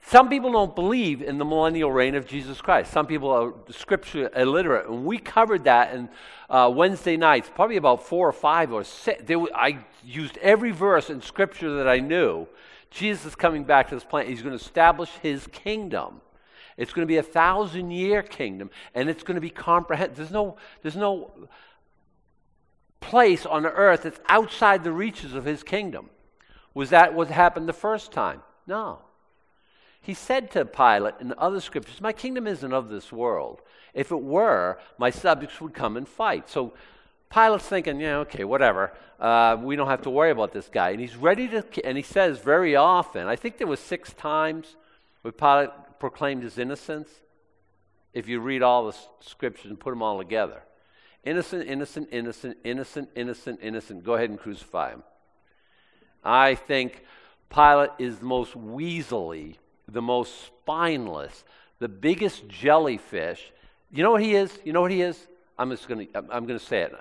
Some 0.03 0.29
people 0.29 0.53
don't 0.53 0.75
believe 0.75 1.23
in 1.23 1.39
the 1.39 1.47
millennial 1.47 1.91
reign 1.91 2.15
of 2.15 2.27
Jesus 2.27 2.61
Christ. 2.61 2.93
Some 2.93 3.07
people 3.07 3.31
are 3.31 3.55
scripture 3.71 4.31
illiterate. 4.37 4.91
And 4.91 5.07
we 5.07 5.17
covered 5.17 5.65
that 5.65 5.95
in 5.95 6.11
uh, 6.51 6.71
Wednesday 6.75 7.17
nights, 7.17 7.51
probably 7.55 7.79
about 7.79 8.03
four 8.03 8.29
or 8.29 8.33
five 8.33 8.75
or 8.75 8.85
six. 8.85 9.23
I 9.55 9.79
used 10.05 10.37
every 10.43 10.71
verse 10.71 11.09
in 11.09 11.23
scripture 11.23 11.77
that 11.77 11.89
I 11.89 12.01
knew 12.01 12.47
Jesus 12.91 13.25
is 13.25 13.35
coming 13.37 13.65
back 13.65 13.89
to 13.89 13.95
this 13.95 14.05
planet. 14.05 14.29
He's 14.29 14.43
going 14.43 14.57
to 14.57 14.63
establish 14.63 15.09
his 15.23 15.47
kingdom. 15.47 16.21
It's 16.77 16.93
going 16.93 17.05
to 17.05 17.11
be 17.11 17.17
a 17.17 17.23
thousand 17.23 17.91
year 17.91 18.23
kingdom, 18.23 18.69
and 18.95 19.09
it's 19.09 19.23
going 19.23 19.37
to 19.37 19.41
be 19.41 19.49
comprehensive. 19.49 20.17
There's 20.17 20.31
no, 20.31 20.59
there's 20.83 20.95
no 20.95 21.33
place 23.01 23.47
on 23.47 23.63
the 23.63 23.73
earth 23.73 24.03
that's 24.03 24.21
outside 24.29 24.85
the 24.85 24.93
reaches 24.93 25.35
of 25.35 25.45
his 25.45 25.63
kingdom. 25.63 26.11
Was 26.75 26.91
that 26.91 27.15
what 27.15 27.29
happened 27.29 27.69
the 27.69 27.73
first 27.73 28.13
time? 28.13 28.43
No. 28.67 29.01
He 30.01 30.15
said 30.15 30.51
to 30.53 30.65
Pilate 30.65 31.15
in 31.21 31.35
other 31.37 31.61
scriptures, 31.61 32.01
My 32.01 32.13
kingdom 32.13 32.47
isn't 32.47 32.73
of 32.73 32.89
this 32.89 33.13
world. 33.13 33.61
If 33.95 34.13
it 34.13 34.23
were, 34.23 34.79
my 34.97 35.11
subjects 35.11 35.61
would 35.61 35.75
come 35.75 35.97
and 35.97 36.09
fight. 36.09 36.49
So 36.49 36.73
Pilate's 37.31 37.67
thinking, 37.67 38.01
yeah, 38.01 38.19
okay, 38.19 38.45
whatever. 38.45 38.93
Uh, 39.19 39.57
we 39.61 39.77
don't 39.77 39.89
have 39.89 40.03
to 40.03 40.11
worry 40.11 40.31
about 40.31 40.53
this 40.53 40.69
guy. 40.69 40.91
And 40.91 41.01
he's 41.01 41.17
ready 41.17 41.49
to, 41.49 41.65
and 41.85 41.97
he 41.97 42.03
says 42.03 42.39
very 42.39 42.77
often, 42.77 43.27
I 43.27 43.37
think 43.37 43.59
there 43.59 43.67
was 43.67 43.81
six 43.81 44.13
times 44.13 44.77
where 45.23 45.33
Pilate 45.33 45.71
proclaimed 45.99 46.43
his 46.43 46.59
innocence. 46.59 47.11
If 48.15 48.29
you 48.29 48.41
read 48.41 48.63
all 48.63 48.87
the 48.87 48.97
scriptures 49.21 49.67
and 49.67 49.79
put 49.79 49.91
them 49.91 50.03
all 50.03 50.19
together. 50.19 50.63
Innocent, 51.29 51.69
innocent, 51.69 52.09
innocent, 52.11 52.57
innocent, 52.65 53.11
innocent, 53.15 53.61
innocent. 53.63 54.03
Go 54.03 54.15
ahead 54.15 54.31
and 54.31 54.39
crucify 54.39 54.93
him. 54.93 55.03
I 56.25 56.55
think 56.55 57.05
Pilate 57.51 57.91
is 57.99 58.21
the 58.21 58.25
most 58.25 58.55
weaselly, 58.55 59.57
the 59.87 60.01
most 60.01 60.47
spineless, 60.47 61.45
the 61.81 61.89
biggest 61.89 62.49
jellyfish. 62.49 63.53
You 63.93 64.05
know 64.05 64.11
what 64.11 64.23
he 64.23 64.37
is? 64.37 64.59
You 64.65 64.73
know 64.73 64.81
what 64.81 64.91
he 64.91 65.03
is? 65.03 65.27
I'm 65.59 65.69
just 65.69 65.87
going 65.87 66.07
to 66.07 66.19
I'm 66.31 66.47
going 66.47 66.59
to 66.59 66.65
say 66.65 66.81
it. 66.81 66.95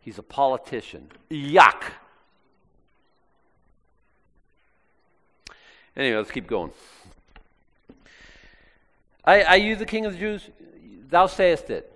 He's 0.00 0.18
a 0.18 0.22
politician. 0.22 1.10
Yuck. 1.30 1.82
Anyway, 5.96 6.18
let's 6.18 6.30
keep 6.30 6.46
going. 6.46 6.70
I, 9.24 9.42
are 9.42 9.56
you 9.56 9.74
the 9.74 9.86
king 9.86 10.04
of 10.04 10.12
the 10.12 10.18
Jews? 10.18 10.50
Thou 11.08 11.26
sayest 11.26 11.70
it 11.70 11.89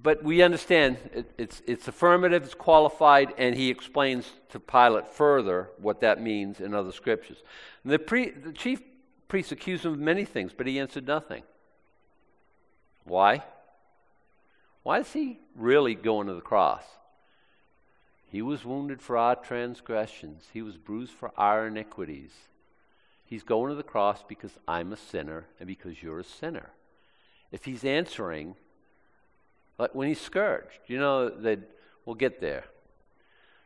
but 0.00 0.22
we 0.22 0.42
understand 0.42 0.98
it, 1.12 1.30
it's, 1.38 1.62
it's 1.66 1.88
affirmative, 1.88 2.44
it's 2.44 2.54
qualified, 2.54 3.34
and 3.36 3.54
he 3.54 3.68
explains 3.68 4.30
to 4.50 4.60
Pilate 4.60 5.08
further 5.08 5.70
what 5.78 6.00
that 6.00 6.20
means 6.20 6.60
in 6.60 6.72
other 6.72 6.92
scriptures. 6.92 7.42
The, 7.84 7.98
pre, 7.98 8.30
the 8.30 8.52
chief 8.52 8.80
priests 9.26 9.52
accused 9.52 9.84
him 9.84 9.92
of 9.92 9.98
many 9.98 10.24
things, 10.24 10.52
but 10.56 10.66
he 10.66 10.78
answered 10.78 11.06
nothing. 11.06 11.42
Why? 13.04 13.42
Why 14.84 15.00
is 15.00 15.12
he 15.12 15.40
really 15.56 15.94
going 15.94 16.28
to 16.28 16.34
the 16.34 16.40
cross? 16.40 16.84
He 18.30 18.42
was 18.42 18.64
wounded 18.64 19.00
for 19.00 19.16
our 19.16 19.34
transgressions, 19.34 20.44
he 20.52 20.62
was 20.62 20.76
bruised 20.76 21.12
for 21.12 21.32
our 21.36 21.66
iniquities. 21.66 22.30
He's 23.24 23.42
going 23.42 23.68
to 23.68 23.74
the 23.74 23.82
cross 23.82 24.24
because 24.26 24.52
I'm 24.66 24.90
a 24.92 24.96
sinner 24.96 25.46
and 25.58 25.66
because 25.66 26.02
you're 26.02 26.20
a 26.20 26.24
sinner. 26.24 26.70
If 27.52 27.66
he's 27.66 27.84
answering, 27.84 28.54
like 29.78 29.94
when 29.94 30.08
he's 30.08 30.20
scourged, 30.20 30.80
you 30.86 30.98
know, 30.98 31.28
they'd, 31.28 31.62
we'll 32.04 32.16
get 32.16 32.40
there. 32.40 32.64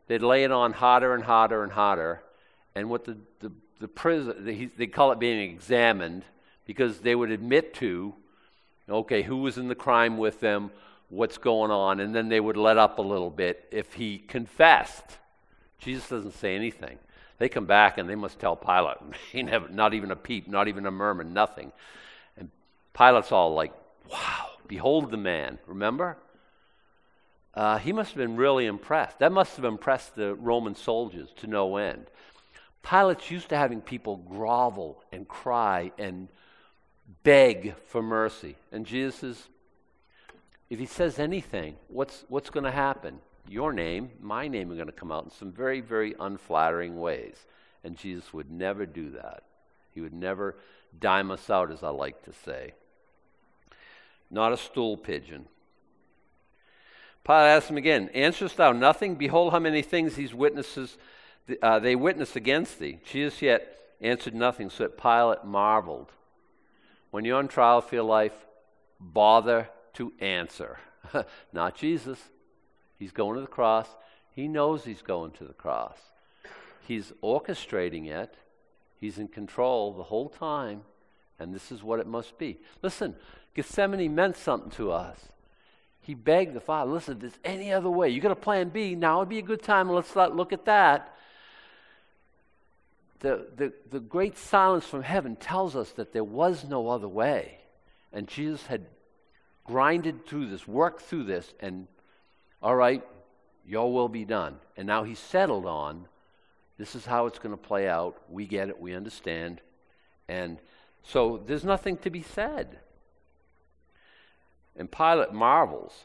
They'd 0.08 0.22
lay 0.22 0.44
it 0.44 0.52
on 0.52 0.72
harder 0.72 1.14
and 1.14 1.24
harder 1.24 1.62
and 1.62 1.72
harder. 1.72 2.22
And 2.74 2.90
what 2.90 3.04
the, 3.04 3.16
the, 3.40 3.52
the 3.80 3.88
prison, 3.88 4.44
they, 4.44 4.66
they 4.66 4.86
call 4.86 5.12
it 5.12 5.18
being 5.18 5.50
examined 5.50 6.24
because 6.66 6.98
they 6.98 7.14
would 7.14 7.30
admit 7.30 7.74
to, 7.74 8.14
okay, 8.88 9.22
who 9.22 9.38
was 9.38 9.58
in 9.58 9.68
the 9.68 9.74
crime 9.74 10.18
with 10.18 10.40
them, 10.40 10.70
what's 11.08 11.38
going 11.38 11.70
on, 11.70 12.00
and 12.00 12.14
then 12.14 12.28
they 12.28 12.40
would 12.40 12.56
let 12.56 12.78
up 12.78 12.98
a 12.98 13.02
little 13.02 13.30
bit 13.30 13.66
if 13.70 13.94
he 13.94 14.18
confessed. 14.18 15.18
Jesus 15.78 16.08
doesn't 16.08 16.34
say 16.34 16.54
anything. 16.54 16.98
They 17.38 17.48
come 17.48 17.66
back 17.66 17.98
and 17.98 18.08
they 18.08 18.14
must 18.14 18.38
tell 18.38 18.56
Pilate. 18.56 18.98
He 19.32 19.42
never, 19.42 19.68
not 19.68 19.94
even 19.94 20.10
a 20.10 20.16
peep, 20.16 20.48
not 20.48 20.68
even 20.68 20.86
a 20.86 20.90
murmur, 20.90 21.24
nothing. 21.24 21.72
And 22.36 22.50
Pilate's 22.94 23.32
all 23.32 23.54
like, 23.54 23.72
wow. 24.10 24.51
Behold 24.68 25.10
the 25.10 25.16
man, 25.16 25.58
remember? 25.66 26.16
Uh, 27.54 27.78
he 27.78 27.92
must 27.92 28.10
have 28.10 28.18
been 28.18 28.36
really 28.36 28.66
impressed. 28.66 29.18
That 29.18 29.32
must 29.32 29.56
have 29.56 29.64
impressed 29.64 30.14
the 30.16 30.34
Roman 30.34 30.74
soldiers 30.74 31.28
to 31.36 31.46
no 31.46 31.76
end. 31.76 32.06
Pilate's 32.82 33.30
used 33.30 33.50
to 33.50 33.56
having 33.56 33.80
people 33.80 34.16
grovel 34.16 35.02
and 35.12 35.28
cry 35.28 35.92
and 35.98 36.28
beg 37.22 37.74
for 37.86 38.02
mercy. 38.02 38.56
And 38.72 38.86
Jesus 38.86 39.16
says, 39.16 39.48
if 40.70 40.78
he 40.78 40.86
says 40.86 41.18
anything, 41.18 41.76
what's, 41.88 42.24
what's 42.28 42.50
going 42.50 42.64
to 42.64 42.70
happen? 42.70 43.18
Your 43.48 43.72
name, 43.72 44.10
my 44.20 44.48
name 44.48 44.70
are 44.72 44.76
going 44.76 44.86
to 44.86 44.92
come 44.92 45.12
out 45.12 45.24
in 45.24 45.30
some 45.30 45.52
very, 45.52 45.80
very 45.80 46.14
unflattering 46.18 46.98
ways. 46.98 47.36
And 47.84 47.96
Jesus 47.96 48.32
would 48.32 48.50
never 48.50 48.86
do 48.86 49.10
that. 49.10 49.42
He 49.94 50.00
would 50.00 50.14
never 50.14 50.56
dime 50.98 51.30
us 51.30 51.50
out, 51.50 51.70
as 51.70 51.82
I 51.82 51.90
like 51.90 52.22
to 52.24 52.32
say 52.44 52.72
not 54.32 54.52
a 54.52 54.56
stool 54.56 54.96
pigeon. 54.96 55.46
Pilate 57.24 57.42
asked 57.42 57.70
him 57.70 57.76
again, 57.76 58.10
Answerest 58.14 58.56
thou 58.56 58.72
nothing? 58.72 59.14
Behold, 59.14 59.52
how 59.52 59.60
many 59.60 59.82
things 59.82 60.16
these 60.16 60.34
witnesses 60.34 60.96
uh, 61.60 61.78
they 61.78 61.96
witness 61.96 62.36
against 62.36 62.78
thee. 62.78 62.98
Jesus 63.04 63.42
yet 63.42 63.76
answered 64.00 64.34
nothing, 64.34 64.70
so 64.70 64.84
that 64.84 65.00
Pilate 65.00 65.44
marveled. 65.44 66.10
When 67.10 67.24
you're 67.24 67.38
on 67.38 67.48
trial 67.48 67.80
for 67.80 67.94
your 67.94 68.04
life, 68.04 68.34
bother 69.00 69.68
to 69.94 70.12
answer. 70.20 70.78
Not 71.52 71.76
Jesus. 71.76 72.18
He's 72.98 73.12
going 73.12 73.34
to 73.34 73.40
the 73.40 73.46
cross. 73.46 73.88
He 74.34 74.48
knows 74.48 74.84
he's 74.84 75.02
going 75.02 75.32
to 75.32 75.44
the 75.44 75.52
cross. 75.52 75.98
He's 76.86 77.12
orchestrating 77.22 78.08
it. 78.08 78.34
He's 78.98 79.18
in 79.18 79.28
control 79.28 79.92
the 79.92 80.04
whole 80.04 80.28
time, 80.28 80.82
and 81.38 81.52
this 81.52 81.72
is 81.72 81.82
what 81.82 81.98
it 81.98 82.06
must 82.06 82.38
be. 82.38 82.58
Listen, 82.82 83.16
Gethsemane 83.54 84.14
meant 84.14 84.36
something 84.36 84.70
to 84.72 84.92
us. 84.92 85.18
He 86.00 86.14
begged 86.14 86.54
the 86.54 86.60
Father, 86.60 86.90
listen, 86.90 87.14
if 87.14 87.20
there's 87.20 87.38
any 87.44 87.72
other 87.72 87.90
way, 87.90 88.08
you 88.08 88.20
got 88.20 88.32
a 88.32 88.36
plan 88.36 88.70
B, 88.70 88.94
now 88.94 89.20
would 89.20 89.28
be 89.28 89.38
a 89.38 89.42
good 89.42 89.62
time, 89.62 89.88
let's 89.88 90.14
not 90.16 90.34
look 90.34 90.52
at 90.52 90.64
that. 90.64 91.14
The, 93.20 93.46
the, 93.54 93.72
the 93.90 94.00
great 94.00 94.36
silence 94.36 94.84
from 94.84 95.02
heaven 95.04 95.36
tells 95.36 95.76
us 95.76 95.92
that 95.92 96.12
there 96.12 96.24
was 96.24 96.64
no 96.64 96.88
other 96.88 97.06
way. 97.06 97.58
And 98.12 98.26
Jesus 98.26 98.66
had 98.66 98.86
grinded 99.64 100.26
through 100.26 100.48
this, 100.48 100.66
worked 100.66 101.02
through 101.02 101.24
this, 101.24 101.54
and 101.60 101.86
all 102.60 102.74
right, 102.74 103.02
your 103.64 103.92
will 103.92 104.08
be 104.08 104.24
done. 104.24 104.56
And 104.76 104.88
now 104.88 105.04
he's 105.04 105.20
settled 105.20 105.66
on 105.66 106.08
this 106.78 106.96
is 106.96 107.06
how 107.06 107.26
it's 107.26 107.38
going 107.38 107.56
to 107.56 107.62
play 107.62 107.86
out. 107.86 108.16
We 108.28 108.46
get 108.46 108.68
it, 108.68 108.80
we 108.80 108.94
understand. 108.94 109.60
And 110.28 110.58
so 111.04 111.40
there's 111.46 111.62
nothing 111.62 111.96
to 111.98 112.10
be 112.10 112.22
said. 112.22 112.78
And 114.76 114.90
Pilate 114.90 115.32
marvels 115.32 116.04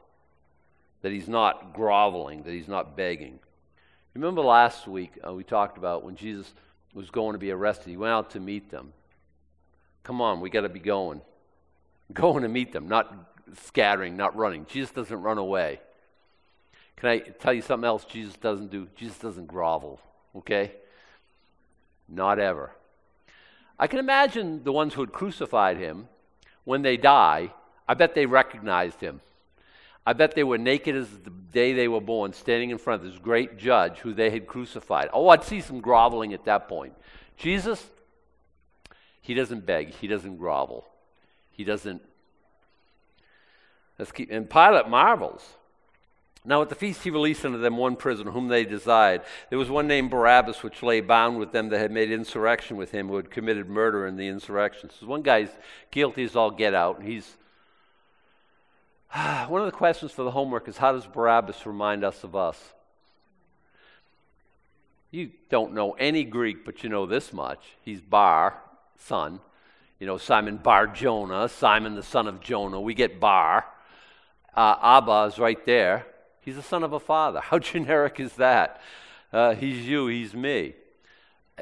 that 1.02 1.12
he's 1.12 1.28
not 1.28 1.74
groveling, 1.74 2.44
that 2.44 2.52
he's 2.52 2.68
not 2.68 2.98
begging. 2.98 3.40
Remember 4.14 4.42
last 4.42 4.88
week 4.88 5.14
uh, 5.26 5.34
we 5.34 5.44
talked 5.44 5.78
about 5.78 6.04
when 6.04 6.16
Jesus 6.16 6.52
was 6.94 7.10
going 7.10 7.34
to 7.34 7.40
be 7.40 7.52
arrested, 7.52 7.90
he 7.90 7.98
went 7.98 8.14
out 8.14 8.32
to 8.32 8.40
meet 8.40 8.72
them. 8.72 8.94
Come 10.04 10.22
on, 10.22 10.42
we 10.42 10.50
got 10.50 10.62
to 10.62 10.70
be 10.70 10.80
going. 10.80 11.22
Going 12.14 12.44
to 12.44 12.48
meet 12.48 12.72
them, 12.72 12.88
not 12.88 13.14
scattering, 13.66 14.16
not 14.16 14.34
running. 14.34 14.66
Jesus 14.70 14.92
doesn't 14.92 15.22
run 15.22 15.38
away. 15.38 15.82
Can 16.96 17.10
I 17.10 17.20
tell 17.20 17.54
you 17.54 17.62
something 17.62 17.86
else 17.86 18.06
Jesus 18.06 18.36
doesn't 18.38 18.72
do? 18.72 18.88
Jesus 18.96 19.18
doesn't 19.18 19.48
grovel, 19.48 20.00
okay? 20.34 20.72
Not 22.08 22.40
ever. 22.40 22.72
I 23.78 23.88
can 23.88 24.00
imagine 24.00 24.64
the 24.64 24.72
ones 24.72 24.94
who 24.94 25.02
had 25.02 25.12
crucified 25.12 25.76
him, 25.76 26.08
when 26.64 26.82
they 26.82 26.98
die, 26.98 27.52
I 27.88 27.94
bet 27.94 28.16
they 28.16 28.26
recognized 28.26 29.02
him. 29.02 29.22
I 30.06 30.14
bet 30.14 30.36
they 30.36 30.44
were 30.44 30.58
naked 30.58 30.96
as 30.96 31.10
the 31.10 31.30
day 31.30 31.74
they 31.74 31.88
were 31.88 32.02
born, 32.02 32.32
standing 32.32 32.70
in 32.70 32.78
front 32.78 33.04
of 33.04 33.12
this 33.12 33.20
great 33.20 33.58
judge 33.58 34.00
who 34.00 34.14
they 34.14 34.30
had 34.30 34.48
crucified. 34.48 35.10
Oh, 35.12 35.28
I'd 35.30 35.44
see 35.44 35.60
some 35.60 35.82
groveling 35.82 36.34
at 36.34 36.46
that 36.46 36.70
point. 36.70 36.94
Jesus, 37.36 37.86
he 39.22 39.34
doesn't 39.34 39.66
beg, 39.66 39.90
he 39.90 40.08
doesn't 40.08 40.38
grovel, 40.38 40.86
he 41.52 41.66
doesn't. 41.66 42.02
Let's 44.00 44.12
keep, 44.12 44.32
and 44.32 44.50
Pilate 44.50 44.88
marvels. 44.88 45.46
Now 46.46 46.62
at 46.62 46.70
the 46.70 46.76
feast 46.76 47.04
he 47.04 47.10
released 47.10 47.44
unto 47.44 47.58
them 47.58 47.76
one 47.76 47.98
prisoner 47.98 48.32
whom 48.32 48.48
they 48.48 48.64
desired. 48.64 49.24
There 49.50 49.60
was 49.60 49.70
one 49.70 49.88
named 49.88 50.10
Barabbas 50.10 50.64
which 50.64 50.82
lay 50.82 51.02
bound 51.02 51.38
with 51.38 51.52
them 51.52 51.68
that 51.70 51.80
had 51.80 51.92
made 51.92 52.10
insurrection 52.10 52.78
with 52.78 52.92
him, 52.92 53.10
who 53.10 53.18
had 53.18 53.30
committed 53.30 53.68
murder 53.68 54.08
in 54.08 54.16
the 54.16 54.30
insurrection. 54.30 54.90
So 54.90 55.06
one 55.08 55.24
guy's 55.24 55.50
guilty 55.92 56.24
as 56.24 56.38
all 56.38 56.52
get 56.52 56.74
out. 56.74 57.04
He's 57.04 57.36
One 59.48 59.62
of 59.62 59.66
the 59.66 59.78
questions 59.78 60.12
for 60.12 60.24
the 60.24 60.32
homework 60.32 60.68
is 60.68 60.78
how 60.78 60.92
does 60.92 61.06
Barabbas 61.06 61.66
remind 61.66 62.04
us 62.04 62.24
of 62.24 62.36
us? 62.36 62.74
You 65.12 65.32
don't 65.50 65.74
know 65.74 65.94
any 65.94 66.24
Greek, 66.24 66.66
but 66.66 66.84
you 66.84 66.90
know 66.90 67.06
this 67.06 67.32
much. 67.32 67.60
He's 67.84 68.02
Bar, 68.02 68.60
son. 68.98 69.40
You 70.00 70.06
know, 70.06 70.18
Simon 70.18 70.58
Bar 70.58 70.88
Jonah, 70.88 71.48
Simon 71.50 71.96
the 71.96 72.04
son 72.04 72.28
of 72.28 72.42
Jonah. 72.42 72.80
We 72.80 72.94
get 72.94 73.20
Bar. 73.20 73.66
Uh, 74.56 74.76
Abba 74.82 75.32
is 75.32 75.40
right 75.40 75.64
there. 75.66 76.06
He's 76.42 76.56
the 76.56 76.62
son 76.62 76.84
of 76.84 76.94
a 76.94 77.00
father. 77.00 77.40
How 77.44 77.60
generic 77.60 78.20
is 78.20 78.34
that? 78.34 78.82
Uh, 79.32 79.56
he's 79.56 79.88
you, 79.88 80.08
he's 80.08 80.34
me. 80.34 80.74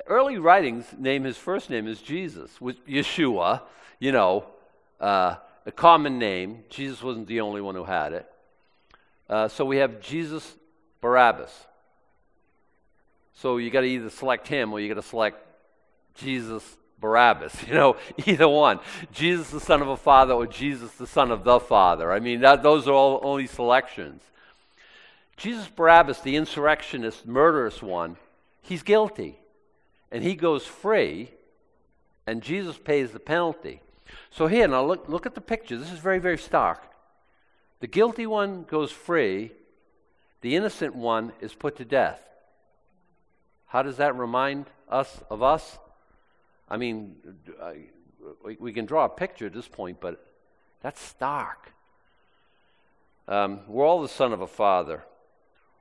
early 0.08 0.38
writings 0.38 0.86
name 0.98 1.24
his 1.24 1.38
first 1.38 1.70
name 1.70 1.88
as 1.88 2.02
Jesus, 2.02 2.60
with 2.60 2.86
Yeshua, 2.88 3.62
you 4.00 4.12
know, 4.12 4.46
uh, 5.00 5.36
a 5.66 5.72
common 5.72 6.20
name. 6.20 6.64
Jesus 6.70 7.02
wasn't 7.02 7.28
the 7.28 7.42
only 7.42 7.62
one 7.62 7.76
who 7.76 7.84
had 7.84 8.14
it. 8.14 8.32
Uh, 9.30 9.48
so 9.48 9.66
we 9.66 9.78
have 9.78 10.02
Jesus 10.02 10.56
Barabbas. 11.02 11.52
So 13.36 13.58
you 13.58 13.70
got 13.70 13.82
to 13.82 13.88
either 13.88 14.10
select 14.10 14.48
him 14.48 14.72
or 14.72 14.80
you 14.80 14.88
got 14.88 15.02
to 15.02 15.08
select 15.08 15.38
Jesus 16.16 16.64
Barabbas, 17.00 17.56
you 17.68 17.74
know, 17.74 17.98
either 18.26 18.48
one. 18.48 18.80
Jesus 19.12 19.50
the 19.50 19.60
son 19.60 19.82
of 19.82 19.88
a 19.88 19.98
father 19.98 20.34
or 20.34 20.48
Jesus 20.48 20.92
the 20.94 21.08
son 21.08 21.32
of 21.32 21.44
the 21.44 21.60
father. 21.60 22.12
I 22.12 22.20
mean, 22.20 22.42
that, 22.42 22.64
those 22.64 22.88
are 22.88 22.94
all 22.94 23.20
only 23.24 23.48
selections. 23.48 24.22
Jesus 25.38 25.68
Barabbas, 25.68 26.22
the 26.22 26.38
insurrectionist, 26.38 27.28
murderous 27.28 27.82
one, 27.82 28.16
he's 28.62 28.84
guilty. 28.84 29.38
And 30.12 30.24
he 30.24 30.36
goes 30.36 30.66
free, 30.66 31.32
and 32.26 32.42
Jesus 32.42 32.78
pays 32.78 33.12
the 33.12 33.20
penalty. 33.20 33.82
So 34.30 34.48
here, 34.48 34.68
now 34.68 34.86
look, 34.86 35.08
look 35.08 35.26
at 35.26 35.36
the 35.36 35.42
picture. 35.42 35.78
This 35.78 35.92
is 35.92 36.00
very, 36.00 36.20
very 36.20 36.38
stark. 36.38 36.84
The 37.80 37.88
guilty 37.88 38.26
one 38.26 38.64
goes 38.64 38.92
free, 38.92 39.52
the 40.42 40.56
innocent 40.56 40.96
one 40.96 41.34
is 41.42 41.54
put 41.54 41.76
to 41.78 41.86
death. 41.86 42.22
How 43.68 43.82
does 43.82 43.98
that 43.98 44.16
remind 44.16 44.68
us 44.90 45.22
of 45.30 45.44
us? 45.44 45.78
I 46.70 46.78
mean, 46.78 47.16
we 48.60 48.74
can 48.74 48.86
draw 48.86 49.06
a 49.06 49.10
picture 49.10 49.48
at 49.48 49.54
this 49.54 49.68
point, 49.68 50.00
but 50.00 50.26
that's 50.82 51.02
stark. 51.02 51.74
Um, 53.28 53.62
we're 53.68 53.86
all 53.86 54.02
the 54.02 54.08
son 54.08 54.34
of 54.34 54.42
a 54.42 54.48
father. 54.48 55.04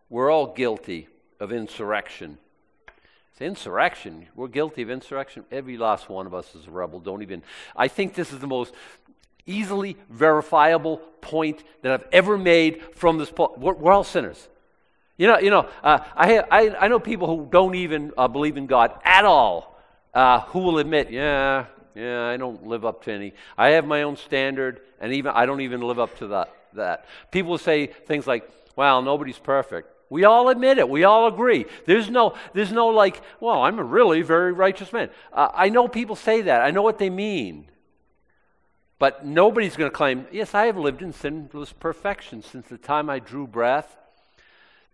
We're 0.09 0.31
all 0.31 0.55
guilty 0.55 1.09
of 1.41 1.53
insurrection. 1.53 2.39
It's 3.35 3.41
insurrection. 3.41 4.29
We're 4.37 4.47
guilty 4.47 4.83
of 4.83 4.91
insurrection. 4.91 5.45
Every 5.51 5.77
last 5.77 6.09
one 6.09 6.25
of 6.27 6.35
us 6.35 6.55
is 6.55 6.69
a 6.69 6.71
rebel. 6.71 7.01
Don't 7.01 7.21
even. 7.21 7.43
I 7.75 7.89
think 7.89 8.15
this 8.15 8.33
is 8.33 8.39
the 8.39 8.47
most 8.47 8.73
easily 9.45 9.97
verifiable 10.09 10.99
point 11.21 11.65
that 11.83 11.91
I've 11.91 12.07
ever 12.13 12.39
made 12.39 12.85
from 12.95 13.19
this. 13.19 13.33
Po- 13.33 13.53
we're, 13.57 13.75
we're 13.75 13.91
all 13.91 14.05
sinners. 14.05 14.49
You 15.17 15.27
know, 15.27 15.39
you 15.41 15.51
know. 15.51 15.69
Uh, 15.83 15.99
I, 16.15 16.39
I, 16.49 16.77
I 16.85 16.87
know 16.87 17.01
people 17.01 17.27
who 17.27 17.49
don't 17.51 17.75
even 17.75 18.13
uh, 18.17 18.29
believe 18.29 18.57
in 18.57 18.69
God 18.69 18.93
at 19.03 19.25
all, 19.25 19.81
uh, 20.15 20.43
who 20.43 20.61
will 20.61 20.79
admit, 20.79 21.11
yeah, 21.11 21.67
yeah, 21.97 22.29
I 22.29 22.37
don't 22.37 22.65
live 22.69 22.85
up 22.85 23.03
to 23.07 23.13
any. 23.13 23.35
I 23.59 23.71
have 23.71 23.85
my 23.85 24.03
own 24.03 24.17
standard, 24.17 24.81
and 25.01 25.13
even 25.13 25.33
I 25.35 25.45
don't 25.45 25.61
even 25.61 25.81
live 25.81 25.99
up 25.99 26.17
to 26.19 26.29
that. 26.29 26.55
That 26.75 27.07
people 27.33 27.59
say 27.59 27.87
things 27.87 28.29
like, 28.29 28.49
"Well, 28.77 29.03
nobody's 29.03 29.41
perfect." 29.41 29.94
We 30.15 30.23
all 30.23 30.49
admit 30.49 30.79
it. 30.79 30.89
We 30.89 31.03
all 31.03 31.27
agree. 31.27 31.67
There's 31.87 32.09
no, 32.09 32.37
there's 32.53 32.71
no 32.71 32.87
like, 32.87 33.21
well, 33.41 33.63
I'm 33.63 33.81
a 33.81 33.83
really 33.83 34.23
very 34.23 34.53
righteous 34.53 34.93
man. 34.93 35.11
Uh, 35.33 35.49
I 35.53 35.71
know 35.71 35.89
people 35.89 36.15
say 36.15 36.43
that. 36.43 36.61
I 36.61 36.71
know 36.71 36.83
what 36.83 36.99
they 36.99 37.11
mean. 37.11 37.67
But 39.01 39.27
nobody's 39.27 39.75
going 39.75 39.91
to 39.91 39.97
claim, 39.97 40.29
yes, 40.31 40.55
I 40.55 40.67
have 40.67 40.77
lived 40.77 41.03
in 41.03 41.13
sinless 41.13 41.73
perfection 41.73 42.43
since 42.45 42.69
the 42.69 42.79
time 42.79 43.11
I 43.11 43.19
drew 43.19 43.49
breath. 43.49 43.97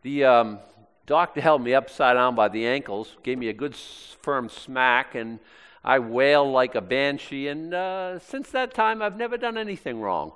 The 0.00 0.24
um, 0.24 0.58
doctor 1.04 1.42
held 1.42 1.60
me 1.60 1.74
upside 1.74 2.14
down 2.16 2.34
by 2.34 2.48
the 2.48 2.66
ankles, 2.66 3.14
gave 3.22 3.36
me 3.36 3.48
a 3.48 3.52
good 3.52 3.76
firm 3.76 4.48
smack, 4.48 5.14
and 5.14 5.38
I 5.84 5.98
wailed 5.98 6.50
like 6.50 6.74
a 6.74 6.80
banshee. 6.80 7.48
And 7.48 7.74
uh, 7.74 8.20
since 8.20 8.50
that 8.52 8.72
time, 8.72 9.02
I've 9.02 9.18
never 9.18 9.36
done 9.36 9.58
anything 9.58 10.00
wrong. 10.00 10.32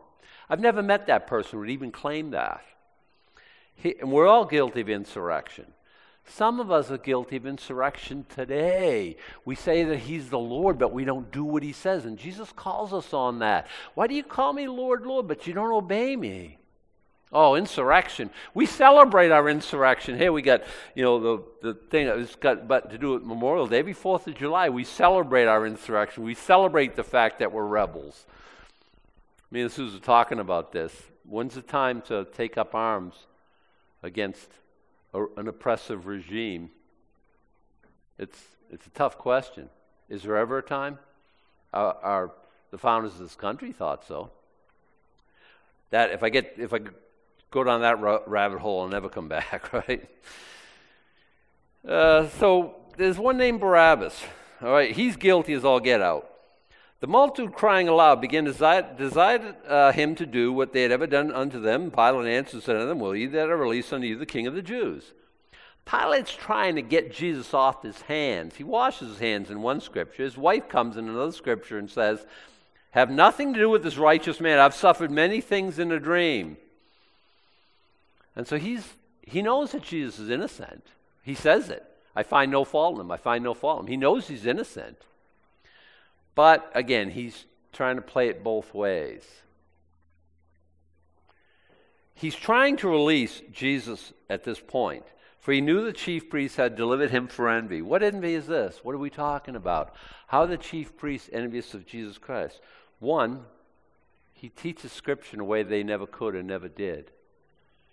I've 0.51 0.61
never 0.61 0.83
met 0.83 1.07
that 1.07 1.27
person 1.27 1.53
who 1.53 1.61
would 1.61 1.71
even 1.71 1.91
claim 1.91 2.33
that. 2.33 2.63
He, 3.75 3.97
and 4.01 4.11
we're 4.11 4.27
all 4.27 4.45
guilty 4.45 4.81
of 4.81 4.89
insurrection. 4.89 5.67
Some 6.27 6.59
of 6.59 6.71
us 6.71 6.91
are 6.91 6.99
guilty 6.99 7.37
of 7.37 7.47
insurrection 7.47 8.25
today. 8.35 9.17
We 9.45 9.55
say 9.55 9.85
that 9.85 9.99
He's 9.99 10.31
the 10.31 10.39
Lord, 10.39 10.79
but 10.79 10.93
we 10.93 11.05
don't 11.05 11.31
do 11.31 11.45
what 11.45 11.63
He 11.63 11.73
says. 11.73 12.07
And 12.07 12.19
Jesus 12.19 12.51
calls 12.53 12.95
us 12.95 13.13
on 13.13 13.41
that. 13.41 13.67
Why 13.95 14.07
do 14.07 14.15
you 14.15 14.23
call 14.23 14.53
me 14.53 14.67
Lord, 14.67 15.05
Lord, 15.05 15.29
but 15.29 15.47
you 15.47 15.53
don't 15.53 15.73
obey 15.73 16.17
me? 16.17 16.59
Oh, 17.31 17.57
insurrection. 17.57 18.31
We 18.55 18.65
celebrate 18.65 19.33
our 19.33 19.49
insurrection. 19.49 20.17
Here 20.17 20.33
we 20.33 20.41
got, 20.41 20.63
you 20.95 21.03
know, 21.03 21.19
the, 21.19 21.43
the 21.63 21.75
thing 21.75 22.07
that's 22.07 22.37
got 22.37 22.69
but 22.69 22.91
to 22.91 22.99
do 22.99 23.15
with 23.15 23.25
Memorial 23.25 23.67
Day. 23.67 23.81
Every 23.81 23.95
4th 23.95 24.29
of 24.29 24.37
July, 24.37 24.69
we 24.69 24.85
celebrate 24.85 25.47
our 25.47 25.67
insurrection. 25.67 26.23
We 26.23 26.35
celebrate 26.35 26.95
the 26.95 27.03
fact 27.03 27.41
that 27.41 27.53
we're 27.53 27.67
rebels. 27.67 28.25
Me 29.51 29.63
and 29.63 29.71
Susan 29.71 29.99
are 29.99 30.03
talking 30.03 30.39
about 30.39 30.73
this. 30.73 30.95
When's 31.29 31.55
the 31.55 31.63
time 31.63 32.03
to 32.03 32.27
take 32.35 32.57
up 32.57 32.75
arms 32.75 33.27
against 34.05 34.49
a, 35.13 35.25
an 35.37 35.49
oppressive 35.49 36.07
regime? 36.07 36.71
It's, 38.19 38.39
it's 38.71 38.87
a 38.87 38.91
tough 38.91 39.19
question. 39.19 39.71
Is 40.09 40.23
there 40.23 40.37
ever 40.37 40.59
a 40.59 40.63
time? 40.63 40.99
Our, 41.73 41.97
our, 42.03 42.31
the 42.71 42.79
founders 42.79 43.15
of 43.15 43.19
this 43.19 43.35
country 43.35 43.73
thought 43.73 44.05
so. 44.05 44.31
That 45.91 46.11
if 46.11 46.23
I 46.23 46.29
get 46.29 46.55
if 46.59 46.75
I 46.75 46.81
go 47.51 47.65
down 47.65 47.83
that 47.83 48.01
rabbit 48.27 48.59
hole 48.59 48.83
and 48.83 48.93
never 48.93 49.09
come 49.09 49.29
back, 49.37 49.73
right? 49.73 50.09
Uh, 51.87 52.29
so 52.41 52.77
there's 52.97 53.19
one 53.19 53.37
named 53.37 53.61
Barabbas. 53.61 54.21
All 54.63 54.71
right, 54.71 54.95
he's 54.95 55.17
guilty 55.17 55.53
as 55.53 55.65
all 55.65 55.81
get 55.81 56.01
out. 56.01 56.31
The 57.05 57.11
multitude 57.11 57.53
crying 57.53 57.87
aloud 57.87 58.23
began 58.23 58.47
to 58.47 58.95
desire, 58.97 59.55
uh, 59.69 59.93
him 59.93 60.15
to 60.15 60.25
do 60.25 60.55
what 60.55 60.73
they 60.73 60.81
had 60.81 60.91
ever 60.91 61.07
done 61.07 61.31
unto 61.31 61.61
them. 61.61 61.91
Pilate 61.91 62.33
answered 62.33 62.55
and 62.55 62.63
said 62.63 62.77
unto 62.77 62.89
them, 62.89 62.99
Will 62.99 63.15
ye 63.15 63.27
that 63.27 63.51
are 63.51 63.59
released 63.59 63.93
unto 63.93 64.07
you 64.07 64.17
the 64.17 64.25
king 64.25 64.47
of 64.47 64.55
the 64.55 64.63
Jews? 64.63 65.13
Pilate's 65.85 66.35
trying 66.35 66.77
to 66.77 66.81
get 66.81 67.13
Jesus 67.13 67.53
off 67.53 67.83
his 67.83 68.01
hands. 68.01 68.57
He 68.57 68.65
washes 68.65 69.09
his 69.09 69.19
hands 69.19 69.51
in 69.51 69.61
one 69.61 69.83
scripture. 69.83 70.23
His 70.23 70.39
wife 70.39 70.71
comes 70.71 70.97
in 70.97 71.07
another 71.07 71.33
scripture 71.33 71.77
and 71.77 71.91
says, 71.91 72.25
Have 72.93 73.11
nothing 73.11 73.53
to 73.53 73.61
do 73.61 73.69
with 73.69 73.83
this 73.83 73.99
righteous 73.99 74.41
man. 74.41 74.59
I've 74.59 74.75
suffered 74.75 75.11
many 75.11 75.43
things 75.43 75.79
in 75.79 75.93
a 75.93 76.01
dream. 76.01 76.57
And 78.35 78.47
so 78.47 78.57
he's, 78.57 78.95
he 79.21 79.43
knows 79.43 79.73
that 79.73 79.83
Jesus 79.83 80.19
is 80.19 80.31
innocent. 80.31 80.87
He 81.23 81.35
says 81.35 81.69
it. 81.69 81.85
I 82.17 82.23
find 82.23 82.51
no 82.51 82.65
fault 82.65 82.95
in 82.95 83.03
him. 83.03 83.11
I 83.11 83.19
find 83.19 83.45
no 83.45 83.53
fault 83.53 83.81
in 83.81 83.85
him. 83.89 83.91
He 83.91 83.97
knows 83.99 84.27
he's 84.27 84.47
innocent. 84.47 84.97
But 86.35 86.71
again, 86.75 87.11
he's 87.11 87.47
trying 87.73 87.97
to 87.97 88.03
play 88.03 88.29
it 88.29 88.45
both 88.45 88.75
ways. 88.75 89.25
He's 92.15 92.35
trying 92.35 92.77
to 92.79 92.89
release 92.89 93.43
Jesus 93.53 94.13
at 94.31 94.45
this 94.45 94.61
point, 94.61 95.05
for 95.41 95.53
he 95.53 95.61
knew 95.61 95.85
the 95.85 95.93
chief 95.93 96.31
priests 96.31 96.57
had 96.57 96.77
delivered 96.77 97.11
him 97.11 97.27
for 97.27 97.49
envy. 97.49 97.83
What 97.83 98.03
envy 98.03 98.35
is 98.35 98.47
this? 98.47 98.81
What 98.83 98.95
are 98.95 98.99
we 98.99 99.11
talking 99.11 99.57
about? 99.57 99.95
How 100.29 100.43
are 100.43 100.47
the 100.47 100.57
chief 100.57 100.97
priests 100.97 101.29
envious 101.33 101.75
of 101.75 101.87
Jesus 101.87 102.19
Christ? 102.19 102.61
One, 103.01 103.45
he 104.33 104.49
teaches 104.49 104.93
Scripture 104.93 105.37
in 105.37 105.41
a 105.41 105.45
way 105.45 105.63
they 105.63 105.83
never 105.83 106.07
could 106.07 106.35
and 106.35 106.47
never 106.47 106.69
did. 106.69 107.11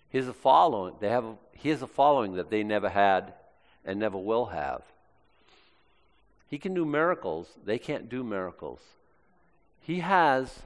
He 0.08 0.18
has 0.18 0.28
a 0.28 0.34
following. 0.34 0.94
They 1.00 1.08
have. 1.08 1.24
A, 1.24 1.36
he 1.52 1.70
has 1.70 1.82
a 1.82 1.86
following 1.86 2.34
that 2.34 2.50
they 2.50 2.62
never 2.62 2.88
had 2.88 3.34
and 3.84 3.98
never 3.98 4.18
will 4.18 4.46
have. 4.46 4.82
He 6.52 6.58
can 6.58 6.74
do 6.74 6.84
miracles. 6.84 7.48
They 7.64 7.78
can't 7.78 8.10
do 8.10 8.22
miracles. 8.22 8.80
He 9.80 10.00
has 10.00 10.60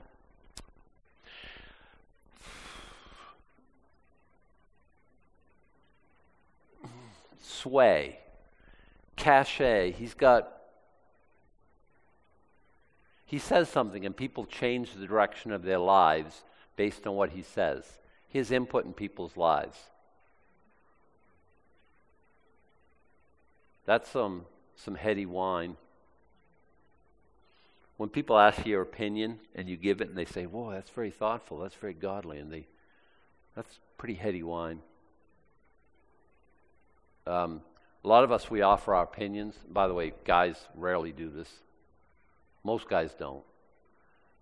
sway, 7.40 8.18
cachet. 9.14 9.92
He's 9.92 10.14
got 10.14 10.52
he 13.24 13.38
says 13.38 13.68
something 13.68 14.04
and 14.04 14.16
people 14.16 14.44
change 14.44 14.92
the 14.92 15.06
direction 15.06 15.52
of 15.52 15.62
their 15.62 15.78
lives 15.78 16.42
based 16.74 17.06
on 17.06 17.14
what 17.14 17.30
he 17.30 17.42
says 17.42 17.84
his 18.28 18.50
input 18.50 18.86
in 18.86 18.92
people's 18.92 19.36
lives. 19.36 19.78
That's 23.84 24.10
some, 24.10 24.46
some 24.76 24.94
heady 24.94 25.26
wine. 25.26 25.76
When 27.96 28.08
people 28.08 28.38
ask 28.38 28.64
you 28.66 28.72
your 28.72 28.82
opinion 28.82 29.40
and 29.54 29.68
you 29.68 29.76
give 29.76 30.00
it 30.00 30.08
and 30.08 30.16
they 30.16 30.26
say, 30.26 30.44
Whoa, 30.44 30.70
that's 30.70 30.90
very 30.90 31.10
thoughtful, 31.10 31.58
that's 31.58 31.74
very 31.74 31.94
godly, 31.94 32.38
and 32.38 32.52
they, 32.52 32.66
that's 33.54 33.78
pretty 33.96 34.14
heady 34.14 34.42
wine. 34.42 34.80
Um, 37.26 37.62
a 38.04 38.08
lot 38.08 38.22
of 38.22 38.30
us, 38.30 38.50
we 38.50 38.62
offer 38.62 38.94
our 38.94 39.02
opinions. 39.02 39.56
By 39.68 39.88
the 39.88 39.94
way, 39.94 40.12
guys 40.24 40.56
rarely 40.76 41.10
do 41.10 41.28
this. 41.28 41.50
Most 42.62 42.88
guys 42.88 43.14
don't. 43.18 43.42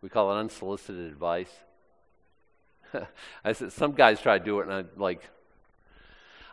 We 0.03 0.11
call 0.11 0.33
it 0.33 0.41
unsolicited 0.41 1.07
advice. 1.07 1.51
I 3.45 3.53
said, 3.53 3.73
some 3.73 3.93
guys 3.93 4.21
try 4.21 4.39
to 4.39 4.45
do 4.45 4.61
it, 4.61 4.65
and 4.65 4.73
I'm 4.73 4.89
like, 4.97 5.23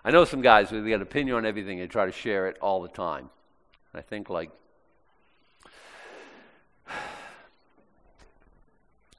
I 0.05 0.11
know 0.11 0.23
some 0.23 0.41
guys 0.41 0.69
who 0.69 0.87
got 0.87 0.95
an 0.95 1.01
opinion 1.01 1.35
on 1.35 1.45
everything 1.45 1.81
and 1.81 1.89
try 1.89 2.05
to 2.05 2.11
share 2.11 2.47
it 2.47 2.57
all 2.61 2.81
the 2.81 2.87
time. 2.87 3.29
I 3.93 4.01
think 4.01 4.29
like, 4.29 4.51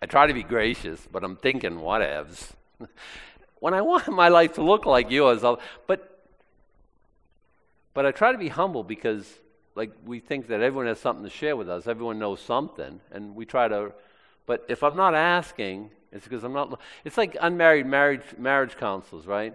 I 0.00 0.06
try 0.06 0.26
to 0.26 0.34
be 0.34 0.42
gracious, 0.42 1.06
but 1.10 1.22
I'm 1.22 1.36
thinking 1.36 1.72
whatevs. 1.72 2.52
when 3.60 3.74
I 3.74 3.82
want 3.82 4.08
my 4.08 4.28
life 4.28 4.54
to 4.54 4.62
look 4.62 4.86
like 4.86 5.10
yours, 5.10 5.44
I'll, 5.44 5.60
but 5.86 6.08
but 7.94 8.06
I 8.06 8.10
try 8.10 8.32
to 8.32 8.38
be 8.38 8.48
humble 8.48 8.82
because 8.82 9.30
like 9.74 9.92
we 10.04 10.20
think 10.20 10.48
that 10.48 10.60
everyone 10.60 10.86
has 10.86 10.98
something 10.98 11.24
to 11.24 11.30
share 11.30 11.56
with 11.56 11.68
us. 11.68 11.86
Everyone 11.86 12.18
knows 12.18 12.40
something, 12.40 13.00
and 13.10 13.34
we 13.34 13.44
try 13.44 13.68
to. 13.68 13.92
But 14.46 14.64
if 14.68 14.82
I'm 14.82 14.96
not 14.96 15.14
asking, 15.14 15.90
it's 16.10 16.24
because 16.24 16.44
I'm 16.44 16.52
not. 16.52 16.80
It's 17.04 17.16
like 17.16 17.36
unmarried 17.40 17.86
marriage 17.86 18.24
marriage 18.38 18.76
counselors, 18.76 19.26
right? 19.26 19.54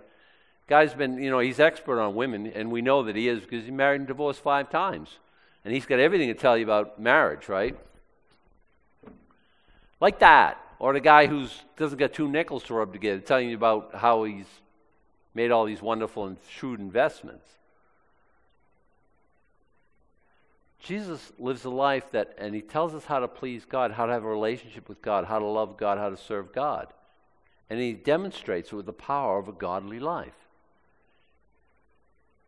Guy's 0.67 0.93
been, 0.93 1.17
you 1.17 1.29
know, 1.29 1.39
he's 1.39 1.59
expert 1.59 1.99
on 1.99 2.13
women, 2.13 2.47
and 2.47 2.71
we 2.71 2.81
know 2.81 3.03
that 3.03 3.15
he 3.15 3.29
is 3.29 3.39
because 3.39 3.63
he 3.63 3.71
married 3.71 4.01
and 4.01 4.07
divorced 4.07 4.41
five 4.41 4.69
times, 4.69 5.09
and 5.63 5.73
he's 5.73 5.85
got 5.85 5.99
everything 5.99 6.27
to 6.27 6.33
tell 6.33 6.57
you 6.57 6.65
about 6.65 6.99
marriage, 6.99 7.47
right? 7.47 7.77
Like 10.01 10.19
that, 10.19 10.61
or 10.79 10.93
the 10.93 10.99
guy 10.99 11.27
who 11.27 11.47
doesn't 11.77 11.97
get 11.97 12.13
two 12.13 12.27
nickels 12.27 12.63
to 12.63 12.73
rub 12.73 12.91
together, 12.91 13.21
telling 13.21 13.49
you 13.49 13.55
about 13.55 13.95
how 13.95 14.25
he's 14.25 14.45
made 15.33 15.51
all 15.51 15.65
these 15.65 15.81
wonderful 15.81 16.25
and 16.25 16.37
shrewd 16.49 16.79
investments. 16.79 17.47
Jesus 20.79 21.31
lives 21.39 21.63
a 21.65 21.69
life 21.69 22.11
that, 22.11 22.35
and 22.37 22.53
he 22.53 22.61
tells 22.61 22.93
us 22.93 23.05
how 23.05 23.19
to 23.19 23.27
please 23.27 23.65
God, 23.65 23.91
how 23.91 24.05
to 24.05 24.13
have 24.13 24.23
a 24.23 24.27
relationship 24.27 24.87
with 24.89 25.01
God, 25.01 25.25
how 25.25 25.39
to 25.39 25.45
love 25.45 25.77
God, 25.77 25.97
how 25.97 26.09
to 26.09 26.17
serve 26.17 26.53
God. 26.53 26.93
And 27.69 27.79
he 27.79 27.93
demonstrates 27.93 28.71
it 28.71 28.75
with 28.75 28.85
the 28.85 28.93
power 28.93 29.39
of 29.39 29.47
a 29.47 29.53
godly 29.53 29.99
life. 29.99 30.46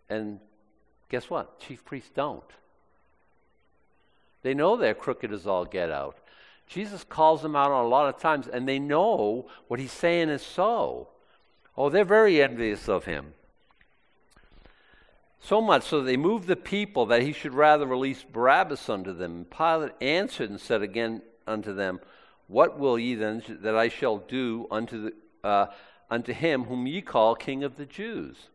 And 0.10 0.40
guess 1.10 1.30
what? 1.30 1.60
Chief 1.60 1.84
priests 1.86 2.12
don't. 2.14 2.44
They 4.42 4.54
know 4.54 4.76
they're 4.76 4.94
crooked 4.94 5.32
as 5.32 5.46
all 5.46 5.66
get 5.66 5.92
out. 5.92 6.18
Jesus 6.68 7.04
calls 7.04 7.42
them 7.42 7.56
out 7.56 7.72
on 7.72 7.86
a 7.86 7.88
lot 7.88 8.14
of 8.14 8.22
times, 8.22 8.48
and 8.48 8.68
they 8.68 8.80
know 8.80 9.48
what 9.68 9.80
he's 9.80 9.92
saying 9.92 10.30
is 10.30 10.42
so. 10.42 11.10
Oh, 11.76 11.90
they're 11.90 12.06
very 12.06 12.42
envious 12.42 12.88
of 12.88 13.06
him. 13.06 13.34
So 15.42 15.62
much 15.62 15.84
so 15.84 16.02
they 16.02 16.18
moved 16.18 16.48
the 16.48 16.56
people 16.56 17.06
that 17.08 17.22
he 17.22 17.32
should 17.32 17.54
rather 17.54 17.86
release 17.86 18.24
Barabbas 18.24 18.90
unto 18.90 19.14
them. 19.14 19.46
Pilate 19.46 19.94
answered 20.02 20.50
and 20.50 20.60
said 20.60 20.82
again 20.82 21.22
unto 21.48 21.74
them, 21.74 22.02
What 22.48 22.78
will 22.78 23.00
ye 23.00 23.16
then 23.16 23.42
that 23.62 23.76
I 23.76 23.88
shall 23.88 24.18
do 24.18 24.68
unto, 24.70 25.10
the, 25.10 25.48
uh, 25.48 25.68
unto 26.10 26.34
him 26.34 26.66
whom 26.66 26.88
ye 26.88 27.02
call 27.02 27.36
King 27.36 27.64
of 27.64 27.78
the 27.78 27.86
Jews? 27.86 28.50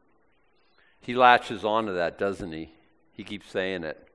He 1.05 1.15
latches 1.15 1.67
on 1.67 1.87
to 1.87 1.93
that, 1.93 2.19
doesn't 2.19 2.53
he? 2.53 2.73
He 3.13 3.25
keeps 3.25 3.51
saying 3.51 3.85
it. 3.85 4.09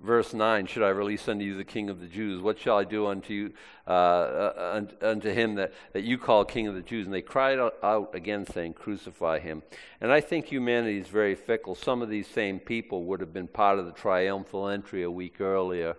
Verse 0.00 0.32
9 0.32 0.64
should 0.66 0.82
i 0.82 0.88
release 0.88 1.28
unto 1.28 1.44
you 1.44 1.56
the 1.56 1.64
king 1.64 1.90
of 1.90 2.00
the 2.00 2.06
jews? 2.06 2.40
What 2.40 2.58
shall 2.58 2.78
i 2.78 2.84
do 2.84 3.08
unto 3.08 3.34
you 3.34 3.52
uh, 3.86 3.90
uh, 3.90 4.84
unto 5.02 5.30
him 5.30 5.56
that, 5.56 5.74
that 5.92 6.04
you 6.04 6.16
call 6.16 6.44
king 6.44 6.68
of 6.68 6.74
the 6.74 6.80
jews? 6.80 7.06
And 7.06 7.14
they 7.14 7.20
cried 7.20 7.58
out 7.58 8.14
again 8.14 8.46
saying 8.46 8.74
crucify 8.74 9.40
him. 9.40 9.62
And 10.00 10.10
i 10.10 10.20
think 10.20 10.46
humanity 10.46 10.98
is 10.98 11.08
very 11.08 11.34
fickle. 11.34 11.74
Some 11.74 12.00
of 12.00 12.08
these 12.08 12.28
same 12.28 12.60
people 12.60 13.04
would 13.04 13.20
have 13.20 13.34
been 13.34 13.48
part 13.48 13.78
of 13.78 13.84
the 13.84 13.92
triumphal 13.92 14.68
entry 14.68 15.02
a 15.02 15.10
week 15.10 15.40
earlier. 15.40 15.96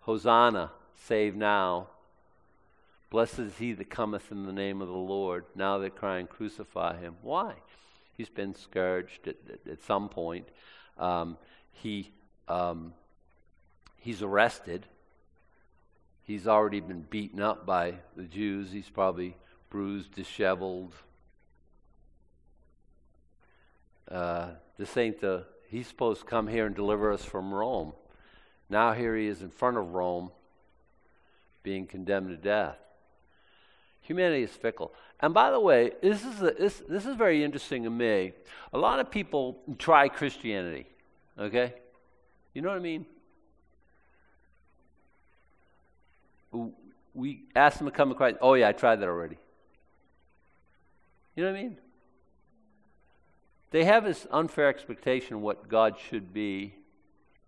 Hosanna 0.00 0.70
save 0.94 1.34
now. 1.34 1.88
Blessed 3.08 3.40
is 3.40 3.56
he 3.56 3.72
that 3.72 3.90
cometh 3.90 4.30
in 4.30 4.44
the 4.46 4.52
name 4.52 4.80
of 4.80 4.86
the 4.86 4.94
lord. 4.94 5.44
Now 5.56 5.78
they're 5.78 5.90
crying 5.90 6.28
crucify 6.28 7.00
him. 7.00 7.16
Why 7.22 7.54
he's 8.20 8.28
been 8.28 8.54
scourged 8.54 9.26
at, 9.26 9.36
at, 9.50 9.72
at 9.72 9.82
some 9.82 10.10
point 10.10 10.46
um, 10.98 11.38
he 11.72 12.12
um, 12.48 12.92
he's 13.96 14.22
arrested. 14.22 14.86
He's 16.22 16.46
already 16.46 16.80
been 16.80 17.06
beaten 17.08 17.40
up 17.40 17.64
by 17.64 17.94
the 18.16 18.24
Jews. 18.24 18.70
He's 18.70 18.90
probably 18.90 19.36
bruised, 19.70 20.12
disheveled. 20.14 20.94
Uh, 24.10 24.48
this 24.76 24.96
ain't 24.96 25.20
the, 25.20 25.46
he's 25.68 25.86
supposed 25.86 26.20
to 26.20 26.26
come 26.26 26.48
here 26.48 26.66
and 26.66 26.74
deliver 26.74 27.12
us 27.12 27.24
from 27.24 27.54
Rome. 27.54 27.92
Now 28.68 28.92
here 28.92 29.16
he 29.16 29.26
is 29.26 29.40
in 29.40 29.50
front 29.50 29.78
of 29.78 29.94
Rome 29.94 30.30
being 31.62 31.86
condemned 31.86 32.28
to 32.28 32.36
death. 32.36 32.76
Humanity 34.02 34.42
is 34.42 34.50
fickle. 34.50 34.92
And 35.20 35.34
by 35.34 35.50
the 35.50 35.60
way, 35.60 35.92
this 36.02 36.24
is, 36.24 36.40
a, 36.40 36.52
this, 36.52 36.82
this 36.88 37.06
is 37.06 37.14
very 37.16 37.44
interesting 37.44 37.84
to 37.84 37.90
me. 37.90 38.32
A 38.72 38.78
lot 38.78 39.00
of 39.00 39.10
people 39.10 39.58
try 39.78 40.08
Christianity, 40.08 40.86
okay? 41.38 41.74
You 42.54 42.62
know 42.62 42.70
what 42.70 42.78
I 42.78 42.80
mean? 42.80 43.06
we 47.14 47.42
ask 47.54 47.78
them 47.78 47.86
to 47.86 47.92
come 47.92 48.08
to 48.08 48.14
Christ. 48.14 48.38
Oh, 48.40 48.54
yeah, 48.54 48.68
I 48.68 48.72
tried 48.72 48.96
that 48.96 49.08
already. 49.08 49.36
You 51.36 51.44
know 51.44 51.52
what 51.52 51.58
I 51.58 51.62
mean? 51.62 51.76
They 53.70 53.84
have 53.84 54.04
this 54.04 54.26
unfair 54.30 54.68
expectation 54.68 55.36
of 55.36 55.42
what 55.42 55.68
God 55.68 55.96
should 55.98 56.32
be, 56.32 56.74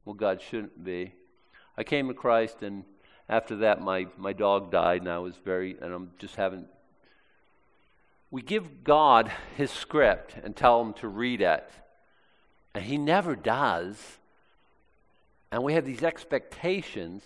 what 0.05 0.17
God 0.17 0.41
shouldn't 0.41 0.85
be. 0.85 1.15
I 1.77 1.85
came 1.85 2.09
to 2.09 2.15
Christ, 2.15 2.63
and 2.63 2.85
after 3.29 3.57
that, 3.57 3.81
my, 3.81 4.07
my 4.17 4.33
dog 4.33 4.71
died, 4.71 5.01
and 5.03 5.11
I 5.11 5.19
was 5.19 5.35
very, 5.45 5.77
and 5.81 5.93
I'm 5.93 6.11
just 6.19 6.37
having. 6.37 6.67
We 8.33 8.43
give 8.43 8.83
God 8.83 9.31
his 9.57 9.71
script 9.71 10.35
and 10.43 10.57
tell 10.57 10.81
him 10.81 10.95
to 10.95 11.07
read 11.07 11.41
it, 11.41 11.71
and 12.75 12.83
he 12.85 12.99
never 12.99 13.37
does. 13.37 14.19
And 15.53 15.63
we 15.63 15.75
have 15.75 15.85
these 15.85 16.03
expectations 16.03 17.23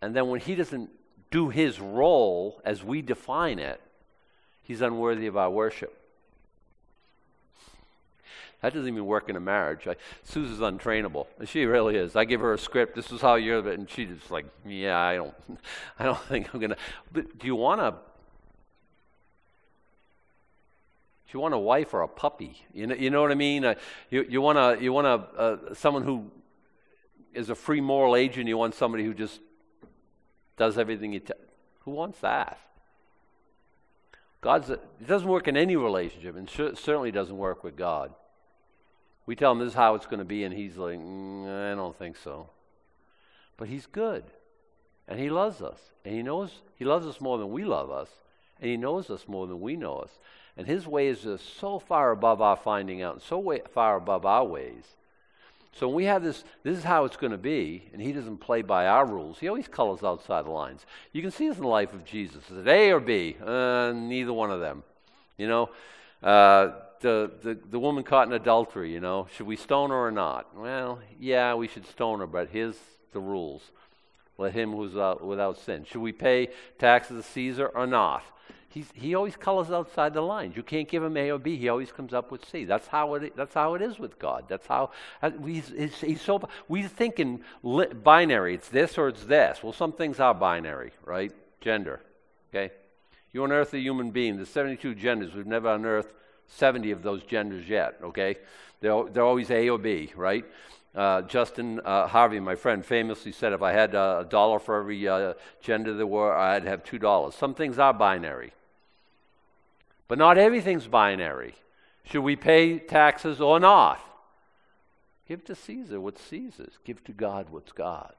and 0.00 0.14
then 0.14 0.28
when 0.28 0.40
he 0.40 0.54
doesn't 0.54 0.90
do 1.30 1.48
his 1.48 1.80
role 1.80 2.60
as 2.64 2.82
we 2.82 3.02
define 3.02 3.58
it, 3.58 3.80
he's 4.62 4.80
unworthy 4.80 5.26
of 5.26 5.36
our 5.36 5.50
worship. 5.50 5.94
That 8.60 8.74
doesn't 8.74 8.88
even 8.88 9.06
work 9.06 9.28
in 9.28 9.36
a 9.36 9.40
marriage. 9.40 9.86
I, 9.86 9.94
Susan's 10.24 10.58
untrainable. 10.58 11.26
She 11.44 11.64
really 11.64 11.96
is. 11.96 12.16
I 12.16 12.24
give 12.24 12.40
her 12.40 12.52
a 12.54 12.58
script. 12.58 12.96
This 12.96 13.12
is 13.12 13.20
how 13.20 13.36
you're, 13.36 13.68
and 13.68 13.88
she's 13.88 14.08
just 14.08 14.32
like, 14.32 14.46
yeah, 14.66 14.98
I 14.98 15.14
don't, 15.14 15.34
I 15.98 16.04
don't 16.04 16.20
think 16.22 16.52
I'm 16.52 16.60
gonna. 16.60 16.76
But 17.12 17.38
do 17.38 17.46
you 17.46 17.54
want 17.54 17.80
a? 17.80 17.94
You 21.32 21.40
want 21.40 21.52
a 21.54 21.58
wife 21.58 21.92
or 21.92 22.02
a 22.02 22.08
puppy? 22.08 22.64
You 22.72 22.86
know, 22.86 22.94
you 22.94 23.10
know 23.10 23.20
what 23.20 23.30
I 23.30 23.34
mean. 23.34 23.64
Uh, 23.64 23.74
you 24.10 24.24
you 24.28 24.40
want 24.40 24.58
a 24.58 24.82
you 24.82 24.92
want 24.92 25.06
a 25.06 25.38
uh, 25.38 25.74
someone 25.74 26.02
who 26.02 26.30
is 27.34 27.50
a 27.50 27.54
free 27.54 27.80
moral 27.80 28.16
agent. 28.16 28.48
You 28.48 28.56
want 28.56 28.74
somebody 28.74 29.04
who 29.04 29.12
just 29.12 29.40
does 30.56 30.78
everything 30.78 31.12
you 31.12 31.20
tell. 31.20 31.36
Who 31.80 31.90
wants 31.90 32.20
that? 32.20 32.58
God's 34.40 34.70
it 34.70 35.06
doesn't 35.06 35.28
work 35.28 35.48
in 35.48 35.56
any 35.56 35.76
relationship, 35.76 36.36
and 36.36 36.48
certainly 36.48 37.10
doesn't 37.10 37.36
work 37.36 37.62
with 37.62 37.76
God. 37.76 38.14
We 39.26 39.36
tell 39.36 39.52
him 39.52 39.58
this 39.58 39.68
is 39.68 39.74
how 39.74 39.94
it's 39.96 40.06
going 40.06 40.20
to 40.20 40.24
be, 40.24 40.44
and 40.44 40.54
he's 40.54 40.78
like, 40.78 40.98
mm, 40.98 41.72
I 41.72 41.74
don't 41.74 41.96
think 41.98 42.16
so. 42.16 42.48
But 43.58 43.68
he's 43.68 43.84
good, 43.86 44.24
and 45.06 45.20
he 45.20 45.28
loves 45.28 45.60
us, 45.60 45.80
and 46.04 46.14
he 46.14 46.22
knows 46.22 46.62
he 46.76 46.86
loves 46.86 47.06
us 47.06 47.20
more 47.20 47.36
than 47.36 47.50
we 47.50 47.64
love 47.64 47.90
us, 47.90 48.08
and 48.60 48.70
he 48.70 48.76
knows 48.76 49.10
us 49.10 49.28
more 49.28 49.46
than 49.46 49.60
we 49.60 49.76
know 49.76 49.96
us. 49.96 50.18
And 50.56 50.66
his 50.66 50.86
ways 50.86 51.24
are 51.26 51.38
so 51.38 51.78
far 51.78 52.10
above 52.10 52.40
our 52.40 52.56
finding 52.56 53.02
out, 53.02 53.14
and 53.14 53.22
so 53.22 53.38
way, 53.38 53.62
far 53.72 53.96
above 53.96 54.26
our 54.26 54.44
ways 54.44 54.96
so 55.78 55.86
when 55.86 55.96
we 55.96 56.04
have 56.06 56.24
this, 56.24 56.42
this 56.64 56.76
is 56.76 56.82
how 56.82 57.04
it's 57.04 57.16
going 57.16 57.30
to 57.30 57.38
be, 57.38 57.84
and 57.92 58.02
he 58.02 58.12
doesn't 58.12 58.38
play 58.38 58.62
by 58.62 58.88
our 58.88 59.06
rules. 59.06 59.38
He 59.38 59.48
always 59.48 59.68
colors 59.68 60.02
outside 60.02 60.44
the 60.44 60.50
lines. 60.50 60.84
You 61.12 61.22
can 61.22 61.30
see 61.30 61.48
this 61.48 61.56
in 61.56 61.62
the 61.62 61.68
life 61.68 61.92
of 61.92 62.04
Jesus. 62.04 62.50
Is 62.50 62.58
it 62.58 62.66
A 62.66 62.90
or 62.90 62.98
B? 62.98 63.36
Uh, 63.44 63.92
neither 63.92 64.32
one 64.32 64.50
of 64.50 64.58
them. 64.58 64.82
You 65.36 65.46
know, 65.46 65.70
uh, 66.20 66.72
the, 67.00 67.30
the, 67.42 67.58
the 67.70 67.78
woman 67.78 68.02
caught 68.02 68.26
in 68.26 68.32
adultery, 68.32 68.92
you 68.92 68.98
know, 68.98 69.28
should 69.36 69.46
we 69.46 69.54
stone 69.54 69.90
her 69.90 70.06
or 70.06 70.10
not? 70.10 70.56
Well, 70.56 70.98
yeah, 71.20 71.54
we 71.54 71.68
should 71.68 71.86
stone 71.86 72.18
her, 72.18 72.26
but 72.26 72.48
here's 72.48 72.76
the 73.12 73.20
rules. 73.20 73.62
Let 74.36 74.54
him 74.54 74.72
who's 74.72 74.96
uh, 74.96 75.16
without 75.20 75.58
sin. 75.58 75.84
Should 75.84 76.00
we 76.00 76.12
pay 76.12 76.48
taxes 76.78 77.24
to 77.24 77.30
Caesar 77.32 77.68
or 77.68 77.86
not? 77.86 78.24
He's, 78.70 78.86
he 78.94 79.14
always 79.14 79.34
colors 79.34 79.70
outside 79.70 80.12
the 80.12 80.20
lines. 80.20 80.54
You 80.54 80.62
can't 80.62 80.86
give 80.86 81.02
him 81.02 81.16
A 81.16 81.30
or 81.30 81.38
B. 81.38 81.56
He 81.56 81.70
always 81.70 81.90
comes 81.90 82.12
up 82.12 82.30
with 82.30 82.44
C. 82.44 82.64
That's 82.64 82.86
how 82.86 83.14
it. 83.14 83.34
That's 83.34 83.54
how 83.54 83.74
it 83.74 83.82
is 83.82 83.98
with 83.98 84.18
God. 84.18 84.44
That's 84.46 84.66
how 84.66 84.90
he's, 85.44 85.72
he's, 86.00 86.20
so. 86.20 86.46
We 86.68 86.82
think 86.82 87.18
in 87.18 87.40
li- 87.62 87.94
binary. 87.94 88.54
It's 88.54 88.68
this 88.68 88.98
or 88.98 89.08
it's 89.08 89.24
this. 89.24 89.62
Well, 89.62 89.72
some 89.72 89.92
things 89.92 90.20
are 90.20 90.34
binary, 90.34 90.92
right? 91.04 91.32
Gender. 91.62 92.00
Okay. 92.54 92.72
You 93.32 93.44
unearth 93.44 93.72
a 93.72 93.78
human 93.78 94.10
being. 94.10 94.36
There's 94.36 94.50
72 94.50 94.94
genders. 94.96 95.34
We've 95.34 95.46
never 95.46 95.74
unearthed 95.74 96.12
70 96.48 96.90
of 96.90 97.02
those 97.02 97.22
genders 97.22 97.68
yet. 97.68 97.98
Okay. 98.02 98.36
They're, 98.80 99.04
they're 99.04 99.24
always 99.24 99.50
A 99.50 99.70
or 99.70 99.78
B, 99.78 100.12
right? 100.14 100.44
Uh, 100.94 101.22
Justin 101.22 101.80
uh, 101.84 102.06
Harvey, 102.06 102.40
my 102.40 102.54
friend, 102.54 102.84
famously 102.84 103.32
said, 103.32 103.52
"If 103.52 103.62
I 103.62 103.72
had 103.72 103.94
a 103.94 104.26
dollar 104.28 104.58
for 104.58 104.78
every 104.78 105.06
uh, 105.06 105.34
gender 105.60 105.94
there 105.94 106.06
were, 106.06 106.34
I'd 106.34 106.64
have 106.64 106.82
two 106.82 106.98
dollars." 106.98 107.34
Some 107.34 107.54
things 107.54 107.78
are 107.78 107.92
binary. 107.92 108.52
But 110.08 110.18
not 110.18 110.38
everything's 110.38 110.86
binary. 110.86 111.54
Should 112.04 112.22
we 112.22 112.36
pay 112.36 112.78
taxes 112.78 113.40
or 113.40 113.60
not? 113.60 114.00
Give 115.28 115.44
to 115.44 115.54
Caesar 115.54 116.00
what's 116.00 116.22
Caesar's. 116.22 116.78
Give 116.84 117.04
to 117.04 117.12
God 117.12 117.50
what's 117.50 117.72
God's. 117.72 118.14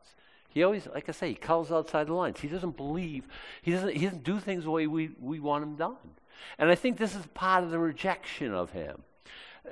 He 0.49 0.63
always, 0.63 0.87
like 0.93 1.09
I 1.09 1.11
say, 1.11 1.29
he 1.29 1.35
calls 1.35 1.71
outside 1.71 2.07
the 2.07 2.13
lines. 2.13 2.39
He 2.39 2.47
doesn't 2.47 2.77
believe, 2.77 3.27
he 3.61 3.71
doesn't, 3.71 3.95
he 3.95 4.05
doesn't 4.05 4.23
do 4.23 4.39
things 4.39 4.63
the 4.63 4.71
way 4.71 4.87
we, 4.87 5.11
we 5.19 5.39
want 5.39 5.63
him 5.63 5.75
done. 5.75 5.95
And 6.57 6.69
I 6.69 6.75
think 6.75 6.97
this 6.97 7.15
is 7.15 7.25
part 7.33 7.63
of 7.63 7.71
the 7.71 7.79
rejection 7.79 8.53
of 8.53 8.71
him. 8.71 9.03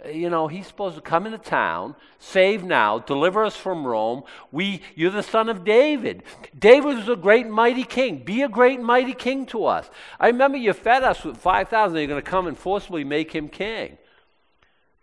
Uh, 0.05 0.09
you 0.09 0.29
know, 0.29 0.47
he's 0.47 0.67
supposed 0.67 0.95
to 0.95 1.01
come 1.01 1.25
into 1.25 1.37
town, 1.37 1.95
save 2.19 2.63
now, 2.63 2.99
deliver 2.99 3.45
us 3.45 3.55
from 3.55 3.85
Rome. 3.85 4.23
We, 4.51 4.81
you're 4.95 5.11
the 5.11 5.23
son 5.23 5.49
of 5.49 5.63
David. 5.63 6.23
David 6.57 6.97
was 6.97 7.09
a 7.09 7.15
great 7.15 7.47
mighty 7.47 7.83
king. 7.83 8.23
Be 8.23 8.41
a 8.41 8.49
great 8.49 8.81
mighty 8.81 9.13
king 9.13 9.45
to 9.47 9.65
us. 9.65 9.89
I 10.19 10.27
remember 10.27 10.57
you 10.57 10.73
fed 10.73 11.03
us 11.03 11.23
with 11.23 11.37
5,000. 11.37 11.97
You're 11.97 12.07
going 12.07 12.21
to 12.21 12.29
come 12.29 12.47
and 12.47 12.57
forcibly 12.57 13.03
make 13.03 13.31
him 13.33 13.49
king. 13.49 13.97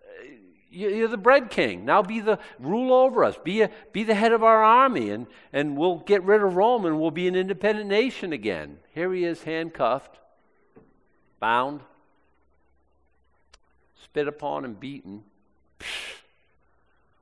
Uh, 0.02 0.24
you're 0.70 1.08
the 1.08 1.16
bread 1.16 1.50
king. 1.50 1.84
Now 1.84 2.02
be 2.02 2.20
the 2.20 2.38
rule 2.58 2.92
over 2.92 3.24
us. 3.24 3.36
Be, 3.42 3.62
a, 3.62 3.70
be 3.92 4.04
the 4.04 4.14
head 4.14 4.32
of 4.32 4.42
our 4.42 4.62
army, 4.62 5.10
and, 5.10 5.26
and 5.52 5.76
we'll 5.76 5.98
get 5.98 6.22
rid 6.24 6.42
of 6.42 6.56
Rome 6.56 6.84
and 6.84 7.00
we'll 7.00 7.10
be 7.10 7.28
an 7.28 7.36
independent 7.36 7.88
nation 7.88 8.32
again. 8.32 8.78
Here 8.94 9.12
he 9.12 9.24
is, 9.24 9.42
handcuffed, 9.42 10.18
bound 11.40 11.80
spit 14.04 14.28
upon 14.28 14.64
and 14.64 14.78
beaten. 14.78 15.24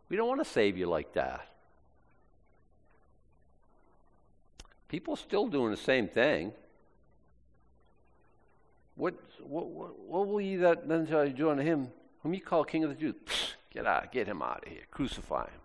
We 0.08 0.16
don't 0.16 0.28
want 0.28 0.44
to 0.44 0.50
save 0.50 0.76
you 0.76 0.86
like 0.86 1.14
that. 1.14 1.48
People 4.88 5.16
still 5.16 5.48
doing 5.48 5.70
the 5.70 5.76
same 5.76 6.06
thing. 6.06 6.52
What, 8.94 9.14
what, 9.40 9.66
what, 9.68 9.98
what 9.98 10.28
will 10.28 10.40
ye 10.40 10.56
that 10.56 10.86
then 10.86 11.06
shall 11.06 11.24
you 11.24 11.32
do 11.32 11.48
unto 11.50 11.62
him 11.62 11.88
whom 12.22 12.34
you 12.34 12.42
call 12.42 12.64
king 12.64 12.84
of 12.84 12.90
the 12.90 12.96
Jews? 12.96 13.14
Get 13.72 13.86
out, 13.86 14.12
get 14.12 14.26
him 14.26 14.42
out 14.42 14.64
of 14.66 14.68
here. 14.70 14.82
Crucify 14.90 15.44
him. 15.44 15.60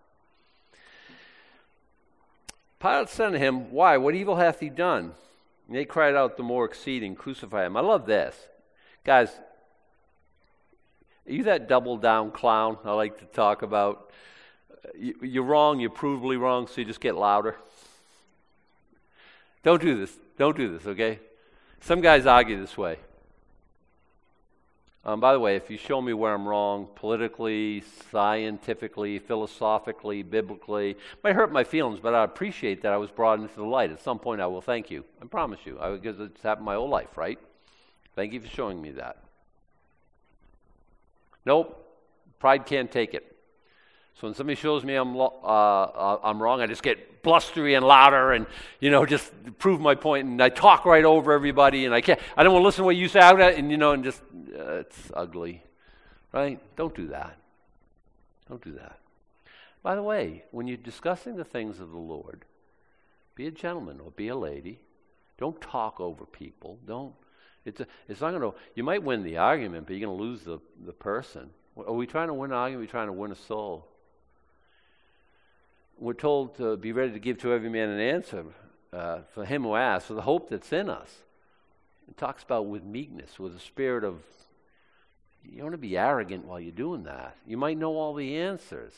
Pilate 2.79 3.09
said 3.09 3.31
to 3.31 3.37
him, 3.37 3.69
Why? 3.69 3.97
What 3.97 4.15
evil 4.15 4.37
hath 4.37 4.61
he 4.61 4.69
done? 4.69 5.11
And 5.67 5.75
they 5.75 5.83
cried 5.83 6.15
out 6.15 6.37
the 6.37 6.43
more 6.43 6.63
exceeding, 6.63 7.15
Crucify 7.15 7.65
him. 7.65 7.75
I 7.75 7.81
love 7.81 8.05
this. 8.05 8.47
Guys, 9.03 9.29
are 11.27 11.31
you 11.31 11.43
that 11.43 11.67
double 11.67 11.97
down 11.97 12.31
clown 12.31 12.77
I 12.85 12.93
like 12.93 13.19
to 13.19 13.25
talk 13.25 13.61
about? 13.61 14.11
You're 14.97 15.43
wrong, 15.43 15.79
you're 15.79 15.89
provably 15.89 16.39
wrong, 16.39 16.67
so 16.67 16.81
you 16.81 16.85
just 16.85 17.01
get 17.01 17.15
louder. 17.15 17.57
Don't 19.63 19.81
do 19.81 19.97
this. 19.97 20.15
Don't 20.37 20.55
do 20.55 20.77
this, 20.77 20.87
okay? 20.87 21.19
Some 21.81 21.99
guys 21.99 22.25
argue 22.25 22.59
this 22.59 22.77
way. 22.77 22.99
Um, 25.03 25.19
by 25.19 25.33
the 25.33 25.39
way, 25.39 25.55
if 25.55 25.69
you 25.69 25.77
show 25.77 26.01
me 26.01 26.13
where 26.13 26.33
I'm 26.33 26.47
wrong, 26.47 26.87
politically, 26.95 27.83
scientifically, 28.11 29.19
philosophically, 29.19 30.21
biblically, 30.21 30.91
it 30.91 30.97
might 31.23 31.35
hurt 31.35 31.51
my 31.51 31.63
feelings, 31.63 31.99
but 32.01 32.13
I 32.13 32.23
appreciate 32.23 32.81
that 32.81 32.91
I 32.91 32.97
was 32.97 33.09
brought 33.09 33.39
into 33.39 33.55
the 33.55 33.63
light. 33.63 33.91
At 33.91 34.01
some 34.01 34.19
point, 34.19 34.41
I 34.41 34.47
will 34.47 34.61
thank 34.61 34.91
you. 34.91 35.05
I 35.21 35.25
promise 35.25 35.59
you, 35.65 35.79
because 36.01 36.19
it's 36.19 36.41
happened 36.41 36.65
my 36.65 36.75
whole 36.75 36.89
life, 36.89 37.17
right? 37.17 37.39
Thank 38.15 38.33
you 38.33 38.41
for 38.41 38.49
showing 38.49 38.81
me 38.81 38.91
that. 38.91 39.26
Nope, 41.47 41.81
pride 42.39 42.65
can't 42.65 42.91
take 42.91 43.13
it. 43.13 43.23
So 44.15 44.27
when 44.27 44.33
somebody 44.33 44.55
shows 44.55 44.83
me 44.83 44.95
I'm, 44.95 45.15
uh, 45.15 45.23
uh, 45.23 46.19
I'm 46.21 46.43
wrong, 46.43 46.59
I 46.59 46.67
just 46.67 46.83
get 46.83 47.23
blustery 47.23 47.75
and 47.75 47.85
louder 47.85 48.33
and, 48.33 48.47
you 48.81 48.91
know, 48.91 49.05
just 49.05 49.31
prove 49.57 49.79
my 49.79 49.95
point. 49.95 50.27
And 50.27 50.43
I 50.43 50.49
talk 50.49 50.83
right 50.83 51.05
over 51.05 51.31
everybody 51.31 51.85
and 51.85 51.95
I 51.95 52.01
can't, 52.01 52.19
I 52.35 52.43
don't 52.43 52.51
want 52.51 52.63
to 52.63 52.65
listen 52.65 52.81
to 52.81 52.85
what 52.85 52.97
you 52.97 53.07
say. 53.07 53.21
And, 53.21 53.71
you 53.71 53.77
know, 53.77 53.93
and 53.93 54.03
just, 54.03 54.21
uh, 54.59 54.79
it's 54.79 55.09
ugly, 55.13 55.63
right? 56.33 56.59
Don't 56.75 56.93
do 56.93 57.07
that. 57.07 57.37
Don't 58.49 58.61
do 58.61 58.73
that. 58.73 58.99
By 59.83 59.95
the 59.95 60.03
way, 60.03 60.43
when 60.51 60.67
you're 60.67 60.75
discussing 60.75 61.37
the 61.37 61.45
things 61.45 61.79
of 61.79 61.91
the 61.91 61.97
Lord, 61.97 62.43
be 63.35 63.47
a 63.47 63.51
gentleman 63.51 64.01
or 64.03 64.11
be 64.11 64.27
a 64.27 64.35
lady. 64.35 64.79
Don't 65.37 65.61
talk 65.61 66.01
over 66.01 66.25
people. 66.25 66.77
Don't 66.85 67.13
it's, 67.67 67.81
it's 68.07 68.21
not 68.21 68.31
going 68.31 68.41
to, 68.41 68.57
you 68.75 68.83
might 68.83 69.03
win 69.03 69.23
the 69.23 69.37
argument, 69.37 69.85
but 69.85 69.95
you're 69.95 70.07
going 70.07 70.17
to 70.17 70.23
lose 70.23 70.41
the, 70.41 70.59
the 70.85 70.93
person. 70.93 71.49
Are 71.75 71.93
we 71.93 72.07
trying 72.07 72.27
to 72.27 72.33
win 72.33 72.51
an 72.51 72.57
argument? 72.57 72.81
Are 72.81 72.87
we 72.87 72.91
trying 72.91 73.07
to 73.07 73.13
win 73.13 73.31
a 73.31 73.35
soul? 73.35 73.85
We're 75.99 76.13
told 76.13 76.55
to 76.57 76.77
be 76.77 76.91
ready 76.91 77.11
to 77.11 77.19
give 77.19 77.39
to 77.39 77.53
every 77.53 77.69
man 77.69 77.89
an 77.89 77.99
answer 77.99 78.45
uh, 78.93 79.19
for 79.33 79.45
him 79.45 79.63
who 79.63 79.75
asks, 79.75 80.07
for 80.07 80.13
the 80.13 80.21
hope 80.21 80.49
that's 80.49 80.71
in 80.71 80.89
us. 80.89 81.13
It 82.07 82.17
talks 82.17 82.41
about 82.43 82.67
with 82.67 82.83
meekness, 82.83 83.37
with 83.37 83.55
a 83.55 83.59
spirit 83.59 84.03
of, 84.03 84.21
you 85.43 85.57
don't 85.57 85.65
want 85.65 85.73
to 85.73 85.77
be 85.77 85.97
arrogant 85.97 86.45
while 86.45 86.59
you're 86.59 86.71
doing 86.71 87.03
that. 87.03 87.35
You 87.45 87.57
might 87.57 87.77
know 87.77 87.95
all 87.97 88.13
the 88.13 88.37
answers. 88.37 88.93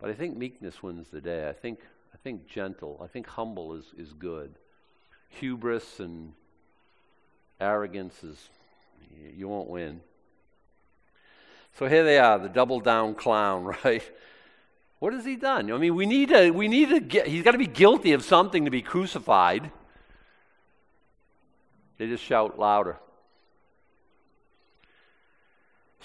But 0.00 0.10
I 0.10 0.14
think 0.14 0.36
meekness 0.36 0.82
wins 0.82 1.08
the 1.10 1.20
day. 1.20 1.48
I 1.48 1.52
think, 1.52 1.80
I 2.14 2.16
think 2.16 2.46
gentle, 2.46 3.00
I 3.04 3.06
think 3.06 3.26
humble 3.26 3.74
is, 3.74 3.84
is 3.98 4.12
good. 4.14 4.54
Hubris 5.28 6.00
and 6.00 6.32
arrogance 7.60 8.22
is, 8.24 8.48
you 9.36 9.48
won't 9.48 9.68
win. 9.68 10.00
So 11.78 11.86
here 11.86 12.04
they 12.04 12.18
are, 12.18 12.38
the 12.38 12.48
double 12.48 12.80
down 12.80 13.14
clown, 13.14 13.64
right? 13.84 14.02
What 14.98 15.12
has 15.12 15.24
he 15.24 15.36
done? 15.36 15.72
I 15.72 15.78
mean, 15.78 15.94
we 15.94 16.06
need 16.06 16.28
to, 16.28 16.50
we 16.50 16.68
need 16.68 16.90
to 16.90 17.00
get, 17.00 17.26
he's 17.26 17.42
got 17.42 17.52
to 17.52 17.58
be 17.58 17.66
guilty 17.66 18.12
of 18.12 18.22
something 18.22 18.64
to 18.64 18.70
be 18.70 18.82
crucified. 18.82 19.70
They 21.98 22.06
just 22.06 22.24
shout 22.24 22.58
louder. 22.58 22.98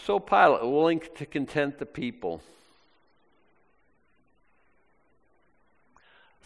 So 0.05 0.19
Pilate, 0.19 0.61
willing 0.61 1.01
to 1.15 1.25
content 1.25 1.79
the 1.79 1.85
people. 1.85 2.41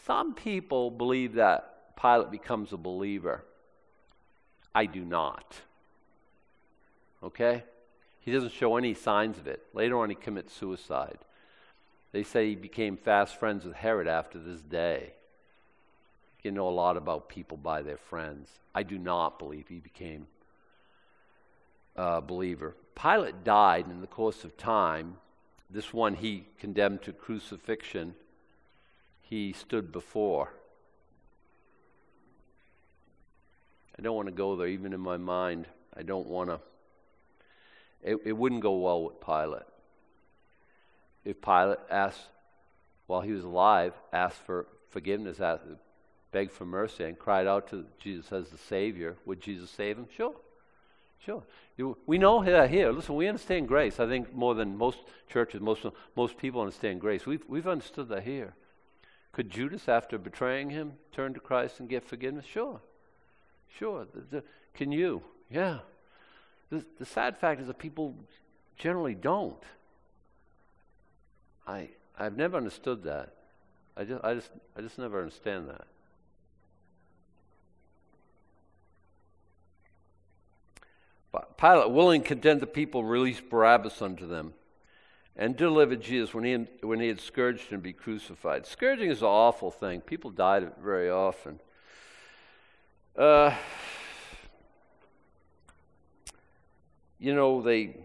Some 0.06 0.34
people 0.34 0.90
believe 0.90 1.34
that 1.34 1.96
Pilate 2.00 2.32
becomes 2.32 2.74
a 2.74 2.78
believer. 2.78 3.44
I 4.74 4.86
do 4.86 5.04
not. 5.04 5.62
Okay? 7.24 7.64
He 8.22 8.32
doesn't 8.32 8.52
show 8.52 8.78
any 8.78 8.94
signs 8.94 9.38
of 9.38 9.48
it. 9.48 9.66
Later 9.74 9.98
on, 9.98 10.10
he 10.10 10.16
commits 10.16 10.54
suicide. 10.54 11.20
They 12.12 12.24
say 12.24 12.50
he 12.50 12.56
became 12.56 12.98
fast 12.98 13.40
friends 13.40 13.66
with 13.66 13.76
Herod 13.76 14.08
after 14.08 14.40
this 14.40 14.62
day. 14.62 15.14
You 16.44 16.52
know 16.52 16.68
a 16.68 16.72
lot 16.72 16.98
about 16.98 17.30
people 17.30 17.58
by 17.58 17.82
their 17.82 17.98
friends. 17.98 18.50
I 18.74 18.84
do 18.84 18.98
not 18.98 19.40
believe 19.40 19.68
he 19.68 19.80
became 19.80 20.28
a 21.96 22.22
believer. 22.22 22.76
Pilate 22.96 23.44
died 23.44 23.88
in 23.90 24.02
the 24.02 24.08
course 24.08 24.44
of 24.44 24.58
time. 24.58 25.18
This 25.70 25.94
one 25.94 26.16
he 26.16 26.46
condemned 26.60 27.04
to 27.04 27.14
crucifixion, 27.14 28.16
he 29.22 29.54
stood 29.54 29.92
before. 29.92 30.54
I 34.00 34.02
don't 34.02 34.16
want 34.16 34.30
to 34.30 34.34
go 34.34 34.56
there, 34.56 34.68
even 34.68 34.94
in 34.94 35.02
my 35.02 35.18
mind. 35.18 35.68
I 35.94 36.04
don't 36.04 36.28
want 36.28 36.50
to. 36.50 36.62
It, 38.02 38.18
it 38.24 38.32
wouldn't 38.32 38.62
go 38.62 38.78
well 38.78 39.04
with 39.04 39.20
Pilate. 39.20 39.64
If 41.26 41.42
Pilate 41.42 41.80
asked, 41.92 42.22
while 43.08 43.20
he 43.20 43.34
was 43.34 43.44
alive, 43.44 43.94
asked 44.14 44.42
for 44.46 44.68
forgiveness, 44.90 45.42
asked, 45.42 45.64
begged 46.32 46.52
for 46.52 46.64
mercy, 46.64 47.04
and 47.04 47.20
cried 47.20 47.46
out 47.46 47.68
to 47.72 47.86
Jesus 48.00 48.32
as 48.32 48.48
the 48.48 48.58
Savior, 48.58 49.18
would 49.26 49.42
Jesus 49.42 49.70
save 49.70 49.98
him? 49.98 50.08
Sure. 50.16 50.36
Sure. 51.26 51.44
We 52.08 52.18
know 52.18 52.40
here. 52.40 52.94
Listen, 52.94 53.16
we 53.16 53.28
understand 53.28 53.68
grace. 53.68 54.00
I 54.00 54.08
think 54.08 54.34
more 54.34 54.56
than 54.56 54.78
most 54.78 55.00
churches, 55.28 55.60
most, 55.60 55.86
most 56.16 56.38
people 56.38 56.62
understand 56.62 57.02
grace. 57.02 57.26
We've, 57.26 57.44
we've 57.50 57.68
understood 57.68 58.08
that 58.10 58.24
here. 58.24 58.54
Could 59.34 59.50
Judas, 59.50 59.90
after 59.90 60.18
betraying 60.18 60.70
him, 60.70 60.94
turn 61.12 61.34
to 61.34 61.42
Christ 61.42 61.82
and 61.82 61.90
get 61.90 62.06
forgiveness? 62.06 62.46
Sure. 62.46 62.80
Sure. 63.78 64.06
The, 64.14 64.38
the, 64.38 64.44
can 64.74 64.92
you? 64.92 65.22
Yeah. 65.50 65.80
The, 66.70 66.86
the 66.98 67.06
sad 67.06 67.38
fact 67.38 67.62
is 67.62 67.68
that 67.68 67.78
people 67.78 68.16
generally 68.78 69.16
don't. 69.16 69.62
I, 71.68 71.90
I've 72.18 72.38
never 72.38 72.58
understood 72.58 73.04
that. 73.04 73.34
I 73.96 74.04
just, 74.04 74.24
I, 74.24 74.34
just, 74.34 74.52
I 74.78 74.82
just 74.82 74.98
never 74.98 75.20
understand 75.20 75.70
that. 75.70 75.86
But 81.32 81.58
Pilate, 81.58 81.92
willing 81.92 82.22
to 82.22 82.28
condemn 82.28 82.60
the 82.60 82.68
people, 82.68 83.04
released 83.04 83.50
Barabbas 83.50 84.02
unto 84.02 84.26
them 84.28 84.54
and 85.36 85.56
delivered 85.56 86.02
Jesus 86.02 86.34
when 86.34 86.44
he, 86.44 86.54
when 86.86 87.00
he 87.00 87.08
had 87.08 87.20
scourged 87.20 87.70
to 87.70 87.78
be 87.78 87.94
crucified. 87.94 88.66
Scourging 88.66 89.12
is 89.12 89.22
an 89.22 89.28
awful 89.28 89.70
thing. 89.70 90.02
People 90.02 90.32
died 90.32 90.72
very 90.84 91.10
often. 91.10 91.60
Uh, 93.20 93.54
you 97.20 97.36
know, 97.36 97.62
they. 97.62 97.98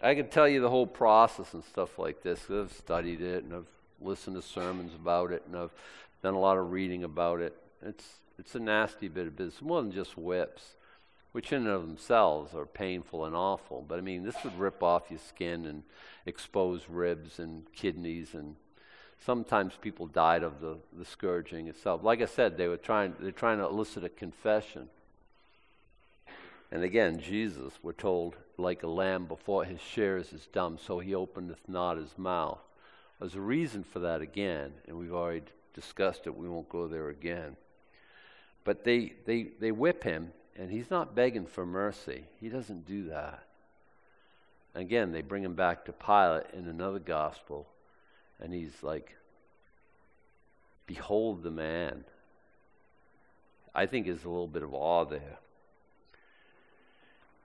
I 0.00 0.14
can 0.14 0.28
tell 0.28 0.46
you 0.46 0.60
the 0.60 0.70
whole 0.70 0.86
process 0.86 1.52
and 1.52 1.64
stuff 1.64 1.98
like 1.98 2.22
this. 2.22 2.48
I've 2.48 2.72
studied 2.72 3.20
it 3.20 3.42
and 3.42 3.54
I've 3.54 3.66
listened 4.00 4.36
to 4.36 4.42
sermons 4.42 4.94
about 4.94 5.32
it 5.32 5.42
and 5.48 5.56
I've 5.56 5.72
done 6.22 6.34
a 6.34 6.38
lot 6.38 6.58
of 6.58 6.70
reading 6.70 7.02
about 7.02 7.40
it. 7.40 7.56
It's 7.84 8.20
it's 8.38 8.54
a 8.54 8.60
nasty 8.60 9.08
bit 9.08 9.26
of 9.26 9.34
business, 9.34 9.60
more 9.60 9.82
than 9.82 9.90
just 9.90 10.16
whips, 10.16 10.76
which 11.32 11.52
in 11.52 11.66
and 11.66 11.74
of 11.74 11.82
themselves 11.84 12.54
are 12.54 12.66
painful 12.66 13.24
and 13.24 13.34
awful. 13.34 13.84
But 13.86 13.98
I 13.98 14.02
mean, 14.02 14.22
this 14.22 14.36
would 14.44 14.56
rip 14.56 14.80
off 14.80 15.10
your 15.10 15.18
skin 15.18 15.66
and 15.66 15.82
expose 16.24 16.88
ribs 16.88 17.40
and 17.40 17.64
kidneys 17.72 18.32
and 18.32 18.54
sometimes 19.24 19.74
people 19.80 20.06
died 20.06 20.42
of 20.42 20.60
the, 20.60 20.76
the 20.96 21.04
scourging 21.04 21.68
itself. 21.68 22.02
Like 22.02 22.22
I 22.22 22.26
said, 22.26 22.56
they 22.56 22.68
were 22.68 22.76
trying 22.76 23.14
they're 23.20 23.30
trying 23.30 23.58
to 23.58 23.66
elicit 23.66 24.04
a 24.04 24.08
confession. 24.08 24.88
And 26.70 26.82
again, 26.82 27.20
Jesus, 27.20 27.74
we're 27.82 27.92
told, 27.92 28.36
like 28.56 28.82
a 28.82 28.88
lamb 28.88 29.26
before 29.26 29.64
his 29.64 29.80
shears 29.80 30.32
is 30.32 30.46
dumb, 30.46 30.78
so 30.78 31.00
he 31.00 31.14
openeth 31.14 31.68
not 31.68 31.98
his 31.98 32.16
mouth. 32.16 32.60
There's 33.20 33.34
a 33.34 33.40
reason 33.40 33.84
for 33.84 33.98
that 33.98 34.22
again, 34.22 34.72
and 34.88 34.98
we've 34.98 35.12
already 35.12 35.42
discussed 35.74 36.26
it. 36.26 36.34
We 36.34 36.48
won't 36.48 36.70
go 36.70 36.88
there 36.88 37.10
again. 37.10 37.56
But 38.64 38.84
they, 38.84 39.12
they, 39.26 39.48
they 39.60 39.70
whip 39.70 40.02
him, 40.02 40.32
and 40.56 40.70
he's 40.70 40.90
not 40.90 41.14
begging 41.14 41.44
for 41.44 41.66
mercy. 41.66 42.24
He 42.40 42.48
doesn't 42.48 42.86
do 42.86 43.08
that. 43.08 43.44
Again, 44.74 45.12
they 45.12 45.20
bring 45.20 45.44
him 45.44 45.54
back 45.54 45.84
to 45.84 45.92
Pilate 45.92 46.46
in 46.54 46.68
another 46.68 46.98
gospel, 46.98 47.66
and 48.42 48.52
he's 48.52 48.82
like, 48.82 49.16
Behold 50.86 51.42
the 51.42 51.50
man. 51.50 52.04
I 53.74 53.86
think 53.86 54.06
there's 54.06 54.24
a 54.24 54.28
little 54.28 54.48
bit 54.48 54.62
of 54.62 54.74
awe 54.74 55.04
there. 55.04 55.38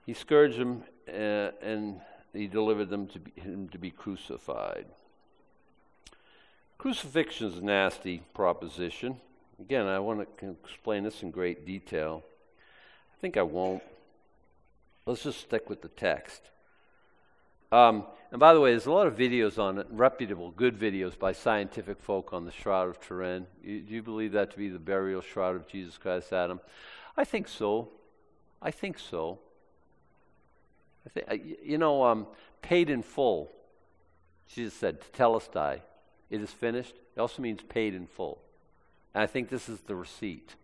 He 0.05 0.13
scourged 0.13 0.57
them 0.57 0.83
uh, 1.07 1.51
and 1.61 2.01
he 2.33 2.47
delivered 2.47 2.89
them 2.89 3.07
to 3.07 3.19
be, 3.19 3.39
him 3.39 3.69
to 3.69 3.77
be 3.77 3.91
crucified. 3.91 4.85
Crucifixion 6.77 7.47
is 7.47 7.57
a 7.57 7.63
nasty 7.63 8.21
proposition. 8.33 9.17
Again, 9.59 9.87
I 9.87 9.99
want 9.99 10.27
to 10.39 10.55
explain 10.63 11.03
this 11.03 11.23
in 11.23 11.31
great 11.31 11.65
detail. 11.65 12.23
I 13.17 13.21
think 13.21 13.37
I 13.37 13.41
won't. 13.43 13.83
Let's 15.05 15.23
just 15.23 15.39
stick 15.39 15.69
with 15.69 15.81
the 15.81 15.87
text. 15.87 16.41
Um, 17.71 18.05
and 18.31 18.39
by 18.39 18.53
the 18.53 18.59
way, 18.59 18.71
there's 18.71 18.85
a 18.85 18.91
lot 18.91 19.07
of 19.07 19.15
videos 19.15 19.57
on 19.57 19.77
it, 19.77 19.87
reputable, 19.89 20.51
good 20.51 20.77
videos 20.77 21.17
by 21.17 21.31
scientific 21.31 21.99
folk 22.01 22.33
on 22.33 22.45
the 22.45 22.51
Shroud 22.51 22.89
of 22.89 22.99
Turin. 22.99 23.45
You, 23.63 23.81
do 23.81 23.93
you 23.93 24.03
believe 24.03 24.33
that 24.33 24.51
to 24.51 24.57
be 24.57 24.69
the 24.69 24.79
burial 24.79 25.21
shroud 25.21 25.55
of 25.55 25.67
Jesus 25.67 25.97
Christ, 25.97 26.33
Adam? 26.33 26.59
I 27.15 27.23
think 27.23 27.47
so. 27.47 27.89
I 28.61 28.71
think 28.71 28.99
so. 28.99 29.39
I 31.29 31.41
you 31.63 31.77
know, 31.77 32.03
um, 32.03 32.27
paid 32.61 32.89
in 32.89 33.01
full. 33.01 33.51
Jesus 34.47 34.73
said, 34.73 34.99
"Tetelestai, 35.01 35.81
it 36.29 36.41
is 36.41 36.51
finished." 36.51 36.95
It 37.15 37.19
also 37.19 37.41
means 37.41 37.61
paid 37.61 37.95
in 37.95 38.07
full. 38.07 38.39
And 39.13 39.23
I 39.23 39.27
think 39.27 39.49
this 39.49 39.69
is 39.69 39.79
the 39.81 39.95
receipt. 39.95 40.55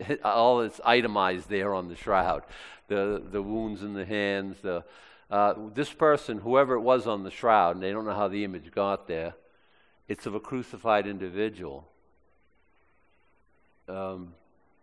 all 0.24 0.60
it's 0.60 0.80
itemized 0.84 1.48
there 1.48 1.74
on 1.74 1.88
the 1.88 1.96
shroud, 1.96 2.44
the 2.88 3.22
the 3.24 3.42
wounds 3.42 3.82
in 3.82 3.94
the 3.94 4.04
hands, 4.04 4.58
the 4.62 4.84
uh, 5.30 5.54
this 5.74 5.92
person, 5.92 6.38
whoever 6.38 6.74
it 6.74 6.80
was 6.80 7.06
on 7.06 7.22
the 7.22 7.30
shroud, 7.30 7.76
and 7.76 7.82
they 7.82 7.92
don't 7.92 8.04
know 8.04 8.14
how 8.14 8.28
the 8.28 8.44
image 8.44 8.72
got 8.72 9.06
there, 9.06 9.34
it's 10.08 10.26
of 10.26 10.34
a 10.34 10.40
crucified 10.40 11.06
individual. 11.06 11.86
Um, 13.88 14.34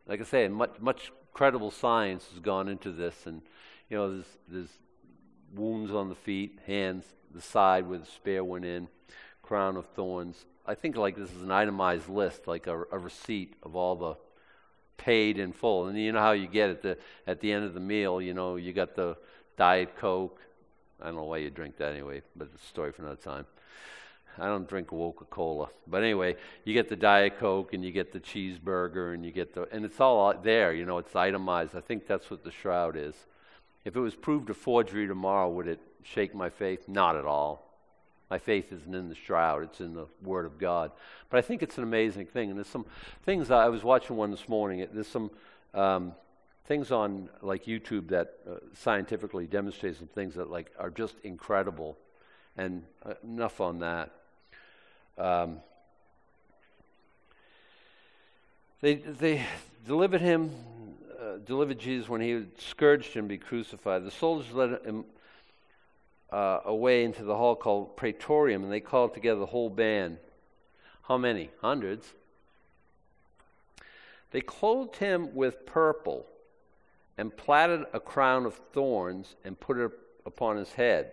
like 0.07 0.21
I 0.21 0.23
say, 0.23 0.47
much 0.47 0.79
much 0.79 1.11
credible 1.33 1.71
science 1.71 2.25
has 2.31 2.39
gone 2.39 2.69
into 2.69 2.91
this, 2.91 3.25
and 3.25 3.41
you 3.89 3.97
know, 3.97 4.11
there's 4.11 4.37
there's 4.47 4.69
wounds 5.53 5.91
on 5.91 6.09
the 6.09 6.15
feet, 6.15 6.59
hands, 6.65 7.05
the 7.33 7.41
side 7.41 7.87
where 7.87 7.99
the 7.99 8.05
spear 8.05 8.43
went 8.43 8.65
in, 8.65 8.87
crown 9.41 9.75
of 9.75 9.85
thorns. 9.87 10.45
I 10.65 10.75
think 10.75 10.95
like 10.95 11.15
this 11.15 11.31
is 11.31 11.41
an 11.41 11.51
itemized 11.51 12.09
list, 12.09 12.47
like 12.47 12.67
a, 12.67 12.83
a 12.91 12.97
receipt 12.97 13.55
of 13.63 13.75
all 13.75 13.95
the 13.95 14.15
paid 14.97 15.37
in 15.39 15.53
full. 15.53 15.87
And 15.87 15.97
you 15.97 16.11
know 16.11 16.19
how 16.19 16.31
you 16.31 16.47
get 16.47 16.69
at 16.69 16.81
the 16.81 16.97
at 17.25 17.39
the 17.39 17.51
end 17.51 17.65
of 17.65 17.73
the 17.73 17.79
meal, 17.79 18.21
you 18.21 18.33
know, 18.33 18.55
you 18.55 18.73
got 18.73 18.95
the 18.95 19.17
diet 19.57 19.97
coke. 19.97 20.39
I 21.01 21.07
don't 21.07 21.15
know 21.15 21.23
why 21.23 21.37
you 21.37 21.49
drink 21.49 21.77
that 21.77 21.91
anyway, 21.91 22.21
but 22.35 22.49
it's 22.53 22.63
a 22.63 22.67
story 22.67 22.91
for 22.91 23.01
another 23.01 23.21
time. 23.21 23.45
I 24.39 24.45
don't 24.45 24.67
drink 24.67 24.87
Coca 24.87 25.25
Cola, 25.25 25.69
but 25.87 26.03
anyway, 26.03 26.35
you 26.63 26.73
get 26.73 26.89
the 26.89 26.95
diet 26.95 27.39
coke 27.39 27.73
and 27.73 27.83
you 27.83 27.91
get 27.91 28.13
the 28.13 28.19
cheeseburger 28.19 29.15
and 29.15 29.25
you 29.25 29.31
get 29.31 29.55
the 29.55 29.67
and 29.71 29.83
it's 29.83 29.99
all 29.99 30.31
there. 30.33 30.73
You 30.73 30.85
know, 30.85 30.99
it's 30.99 31.15
itemized. 31.15 31.75
I 31.75 31.81
think 31.81 32.07
that's 32.07 32.29
what 32.29 32.43
the 32.43 32.51
shroud 32.51 32.95
is. 32.95 33.15
If 33.83 33.95
it 33.95 33.99
was 33.99 34.15
proved 34.15 34.49
a 34.49 34.53
forgery 34.53 35.07
tomorrow, 35.07 35.49
would 35.49 35.67
it 35.67 35.79
shake 36.03 36.35
my 36.35 36.49
faith? 36.49 36.87
Not 36.87 37.15
at 37.15 37.25
all. 37.25 37.67
My 38.29 38.37
faith 38.37 38.73
isn't 38.73 38.93
in 38.93 39.09
the 39.09 39.15
shroud, 39.15 39.63
it's 39.63 39.79
in 39.79 39.93
the 39.93 40.05
Word 40.21 40.45
of 40.45 40.59
God. 40.59 40.91
But 41.29 41.37
I 41.37 41.41
think 41.41 41.63
it's 41.63 41.77
an 41.77 41.83
amazing 41.83 42.25
thing. 42.25 42.49
And 42.49 42.59
there's 42.59 42.67
some 42.67 42.85
things, 43.23 43.49
I 43.49 43.69
was 43.69 43.83
watching 43.83 44.17
one 44.17 44.31
this 44.31 44.49
morning, 44.49 44.85
there's 44.91 45.07
some 45.07 45.31
um, 45.73 46.13
things 46.67 46.91
on 46.91 47.29
like 47.41 47.65
YouTube 47.65 48.09
that 48.09 48.35
uh, 48.49 48.55
scientifically 48.75 49.47
demonstrate 49.47 49.97
some 49.97 50.07
things 50.07 50.35
that 50.35 50.49
like 50.51 50.71
are 50.77 50.89
just 50.89 51.15
incredible. 51.23 51.97
And 52.57 52.83
uh, 53.05 53.13
enough 53.23 53.61
on 53.61 53.79
that. 53.79 54.11
Um, 55.17 55.57
they, 58.81 58.95
they 58.95 59.43
delivered 59.85 60.21
him 60.21 60.51
delivered 61.45 61.79
Jesus 61.79 62.09
when 62.09 62.21
he 62.21 62.43
scourged 62.57 63.13
him 63.13 63.27
be 63.27 63.37
crucified. 63.37 64.03
The 64.03 64.11
soldiers 64.11 64.51
led 64.53 64.81
him 64.85 65.05
uh, 66.31 66.59
away 66.65 67.03
into 67.03 67.23
the 67.23 67.35
hall 67.35 67.55
called 67.55 67.95
Praetorium, 67.95 68.63
and 68.63 68.71
they 68.71 68.79
called 68.79 69.13
together 69.13 69.39
the 69.39 69.45
whole 69.45 69.69
band. 69.69 70.17
How 71.03 71.17
many? 71.17 71.49
Hundreds. 71.61 72.13
They 74.31 74.41
clothed 74.41 74.97
him 74.97 75.33
with 75.33 75.65
purple 75.65 76.25
and 77.17 77.35
platted 77.35 77.83
a 77.93 77.99
crown 77.99 78.45
of 78.45 78.55
thorns 78.73 79.35
and 79.43 79.59
put 79.59 79.77
it 79.77 79.91
upon 80.25 80.57
his 80.57 80.71
head. 80.73 81.11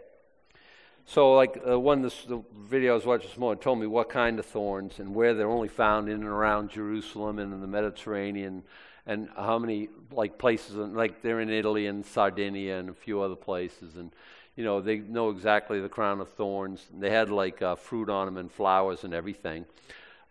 So, 1.06 1.34
like 1.34 1.60
uh, 1.68 1.78
one 1.78 2.02
the 2.02 2.42
video 2.56 2.92
I 2.92 2.94
was 2.94 3.04
watching 3.04 3.28
this 3.28 3.36
morning 3.36 3.62
told 3.62 3.78
me 3.78 3.86
what 3.86 4.08
kind 4.08 4.38
of 4.38 4.46
thorns 4.46 4.98
and 4.98 5.14
where 5.14 5.34
they're 5.34 5.50
only 5.50 5.68
found 5.68 6.08
in 6.08 6.16
and 6.16 6.24
around 6.24 6.70
Jerusalem 6.70 7.38
and 7.38 7.52
in 7.52 7.60
the 7.60 7.66
Mediterranean 7.66 8.62
and 9.06 9.28
how 9.36 9.58
many 9.58 9.90
like 10.10 10.38
places 10.38 10.76
like 10.76 11.20
they're 11.20 11.40
in 11.40 11.50
Italy 11.50 11.86
and 11.86 12.06
Sardinia 12.06 12.78
and 12.78 12.88
a 12.88 12.94
few 12.94 13.20
other 13.20 13.36
places. 13.36 13.96
And 13.96 14.12
you 14.56 14.64
know 14.64 14.80
they 14.80 14.96
know 14.98 15.28
exactly 15.28 15.78
the 15.80 15.90
crown 15.90 16.20
of 16.20 16.30
thorns. 16.30 16.86
They 16.98 17.10
had 17.10 17.28
like 17.28 17.60
uh, 17.60 17.74
fruit 17.74 18.08
on 18.08 18.26
them 18.26 18.38
and 18.38 18.50
flowers 18.50 19.04
and 19.04 19.12
everything 19.12 19.66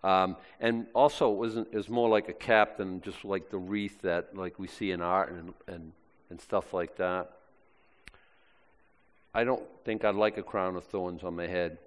um, 0.04 0.36
and 0.60 0.86
also 0.94 1.32
it 1.32 1.38
was, 1.38 1.58
it 1.58 1.74
was 1.74 1.90
more 1.90 2.10
like 2.10 2.30
a 2.30 2.34
cap 2.34 2.78
than 2.78 3.02
just 3.02 3.24
like 3.24 3.50
the 3.50 3.58
wreath 3.58 4.02
that 4.02 4.36
like 4.36 4.60
we 4.60 4.68
see 4.68 4.92
in 4.92 5.02
art 5.02 5.32
and, 5.32 5.54
and, 5.68 5.92
and 6.30 6.42
stuff 6.42 6.74
like 6.74 6.98
that 6.98 7.32
I 9.34 9.44
don't 9.44 9.64
think 9.84 10.06
I'd 10.06 10.16
like 10.16 10.38
a 10.38 10.44
crown 10.44 10.76
of 10.76 10.84
thorns 10.84 11.24
on 11.24 11.36
my 11.36 11.48
head 11.48 11.78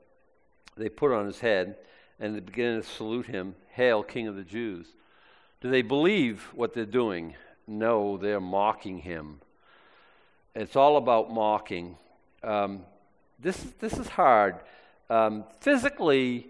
they 0.77 0.89
put 0.89 1.13
on 1.13 1.27
his 1.27 1.41
head 1.41 1.77
and 2.19 2.35
they 2.35 2.41
began 2.41 2.81
to 2.81 2.87
salute 2.87 3.27
him 3.27 3.55
hail 3.73 4.03
king 4.03 4.27
of 4.29 4.37
the 4.37 4.45
Jews 4.45 4.87
do 5.61 5.71
they 5.71 5.83
believe 5.83 6.43
what 6.55 6.75
they're 6.75 6.85
doing? 6.85 7.35
No, 7.67 8.17
they're 8.17 8.41
mocking 8.41 8.99
him. 8.99 9.41
It's 10.55 10.77
all 10.77 10.97
about 10.97 11.33
mocking. 11.33 11.97
Um, 12.43 12.83
this, 13.41 13.57
this 13.81 13.95
is 13.95 14.07
hard. 14.07 14.57
Um, 15.09 15.45
physically 15.61 16.49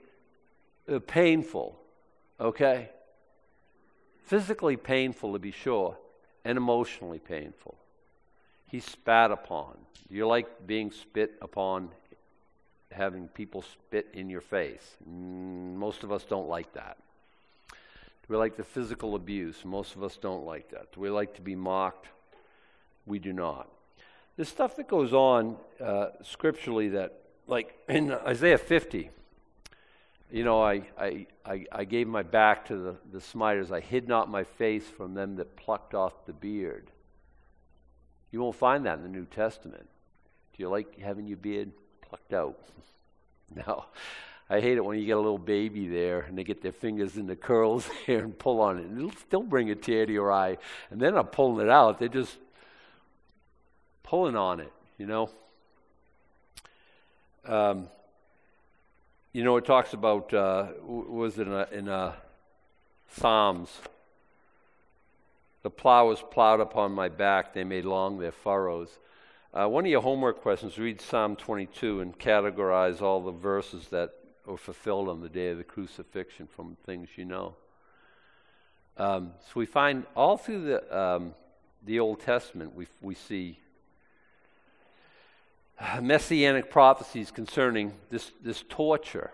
painful, 1.07 1.79
okay? 2.40 2.90
Physically 4.25 4.77
painful 4.77 5.33
to 5.33 5.38
be 5.38 5.51
sure, 5.51 5.96
and 6.44 6.57
emotionally 6.57 7.18
painful. 7.18 7.77
He 8.68 8.81
spat 8.81 9.31
upon. 9.31 9.77
Do 10.09 10.14
you 10.14 10.27
like 10.27 10.66
being 10.66 10.90
spit 10.90 11.35
upon, 11.40 11.90
having 12.96 13.29
people 13.29 13.62
spit 13.62 14.09
in 14.14 14.31
your 14.31 14.40
face. 14.40 14.96
Mm, 15.09 15.75
most 15.75 16.03
of 16.03 16.12
us 16.12 16.25
don't 16.25 16.49
like 16.49 16.72
that. 16.75 16.96
Do 17.68 18.29
we 18.29 18.37
like 18.37 18.57
the 18.57 18.64
physical 18.64 19.14
abuse? 19.14 19.64
Most 19.64 19.94
of 19.94 20.03
us 20.03 20.16
don't 20.16 20.44
like 20.44 20.70
that. 20.70 20.92
Do 20.92 21.01
we 21.01 21.11
like 21.11 21.35
to 21.35 21.42
be 21.42 21.55
mocked? 21.55 22.07
We 23.05 23.18
do 23.18 23.33
not. 23.33 23.68
There's 24.37 24.49
stuff 24.49 24.77
that 24.77 24.88
goes 24.88 25.12
on 25.12 25.57
uh, 25.81 26.09
scripturally 26.22 26.88
that, 26.90 27.20
like 27.46 27.77
in 27.88 28.12
Isaiah 28.12 28.59
50, 28.59 29.11
you 30.30 30.44
know, 30.44 30.62
I, 30.62 30.82
I, 30.98 31.26
I, 31.44 31.64
I, 31.70 31.84
gave 31.84 32.08
my 32.08 32.22
back 32.22 32.66
to 32.66 32.76
the, 32.76 32.96
the 33.12 33.20
smiters. 33.20 33.70
I 33.70 33.80
hid 33.80 34.08
not 34.08 34.28
my 34.28 34.44
face 34.44 34.84
from 34.84 35.14
them 35.14 35.36
that 35.36 35.56
plucked 35.56 35.94
off 35.94 36.26
the 36.26 36.32
beard. 36.32 36.90
You 38.32 38.40
won't 38.40 38.56
find 38.56 38.86
that 38.86 38.98
in 38.98 39.02
the 39.02 39.08
New 39.08 39.27
Testament. 39.27 39.88
Do 40.52 40.62
you 40.62 40.68
like 40.68 40.98
having 40.98 41.27
your 41.27 41.37
beard 41.37 41.70
plucked 42.00 42.33
out? 42.33 42.58
no. 43.66 43.85
I 44.48 44.60
hate 44.60 44.77
it 44.77 44.85
when 44.85 44.98
you 44.98 45.06
get 45.06 45.16
a 45.16 45.20
little 45.20 45.38
baby 45.38 45.88
there 45.88 46.20
and 46.20 46.38
they 46.38 46.44
get 46.44 46.62
their 46.62 46.72
fingers 46.72 47.16
in 47.16 47.27
the 47.27 47.35
curls 47.35 47.88
there 48.06 48.20
and 48.24 48.37
pull 48.37 48.60
on 48.60 48.79
it. 48.79 48.87
And 48.87 48.98
it'll 48.98 49.10
still 49.12 49.42
bring 49.42 49.70
a 49.70 49.74
tear 49.74 50.06
to 50.06 50.12
your 50.12 50.33
eye. 50.33 50.58
And 50.90 51.00
they're 51.00 51.12
not 51.12 51.33
pulling 51.33 51.66
it 51.66 51.70
out, 51.70 51.98
they're 51.98 52.08
just 52.08 52.37
pulling 54.02 54.37
on 54.37 54.60
it, 54.60 54.72
you 54.98 55.06
know. 55.06 55.31
Um, 57.44 57.88
you 59.37 59.44
know, 59.44 59.58
it 59.58 59.66
talks 59.66 59.92
about, 59.92 60.32
uh, 60.32 60.68
was 60.87 61.38
it 61.38 61.46
in, 61.46 61.52
a, 61.52 61.68
in 61.70 61.88
a 61.88 62.14
Psalms? 63.18 63.68
The 65.62 65.68
plow 65.68 66.08
was 66.08 66.22
plowed 66.30 66.60
upon 66.60 66.92
my 66.92 67.10
back, 67.10 67.52
they 67.52 67.62
made 67.62 67.84
long 67.84 68.18
their 68.18 68.32
furrows. 68.32 68.98
Uh, 69.52 69.68
one 69.68 69.84
of 69.84 69.90
your 69.90 70.00
homework 70.00 70.40
questions 70.40 70.78
read 70.78 71.02
Psalm 71.02 71.37
22 71.37 72.00
and 72.00 72.18
categorize 72.18 73.02
all 73.02 73.20
the 73.20 73.30
verses 73.30 73.88
that 73.88 74.12
or 74.46 74.56
fulfilled 74.56 75.06
on 75.06 75.20
the 75.20 75.28
day 75.28 75.50
of 75.50 75.58
the 75.58 75.64
crucifixion 75.64 76.46
from 76.46 76.78
things 76.87 77.10
you 77.16 77.26
know. 77.26 77.56
Um, 78.96 79.32
so 79.44 79.52
we 79.56 79.66
find 79.66 80.06
all 80.16 80.38
through 80.38 80.64
the, 80.64 80.98
um, 80.98 81.34
the 81.84 82.00
Old 82.00 82.20
Testament, 82.20 82.74
we, 82.74 82.87
we 83.02 83.14
see 83.14 83.58
messianic 86.02 86.70
prophecies 86.70 87.31
concerning 87.31 87.92
this, 88.10 88.33
this 88.42 88.64
torture. 88.68 89.33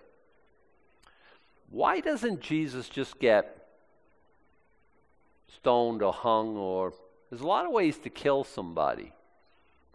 Why 1.71 2.01
doesn't 2.01 2.41
Jesus 2.41 2.89
just 2.89 3.19
get 3.19 3.63
stoned 5.57 6.03
or 6.03 6.13
hung 6.13 6.57
or 6.57 6.93
there's 7.31 7.43
a 7.43 7.47
lot 7.47 7.65
of 7.65 7.73
ways 7.73 7.97
to 7.99 8.11
kill 8.11 8.45
somebody. 8.45 9.13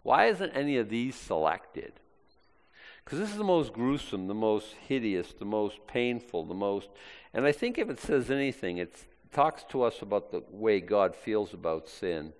Why 0.02 0.26
isn't 0.26 0.50
any 0.50 0.76
of 0.78 0.88
these 0.88 1.14
selected? 1.14 1.92
Because 3.04 3.20
this 3.20 3.30
is 3.30 3.36
the 3.36 3.44
most 3.44 3.72
gruesome, 3.72 4.26
the 4.26 4.34
most 4.34 4.74
hideous, 4.88 5.32
the 5.32 5.44
most 5.44 5.78
painful, 5.86 6.44
the 6.44 6.54
most. 6.54 6.88
And 7.32 7.46
I 7.46 7.52
think 7.52 7.78
if 7.78 7.88
it 7.88 8.00
says 8.00 8.30
anything, 8.30 8.78
it 8.78 8.92
talks 9.32 9.64
to 9.70 9.82
us 9.82 10.02
about 10.02 10.30
the 10.30 10.42
way 10.50 10.80
God 10.80 11.14
feels 11.14 11.54
about 11.54 11.88
sin. 11.88 12.32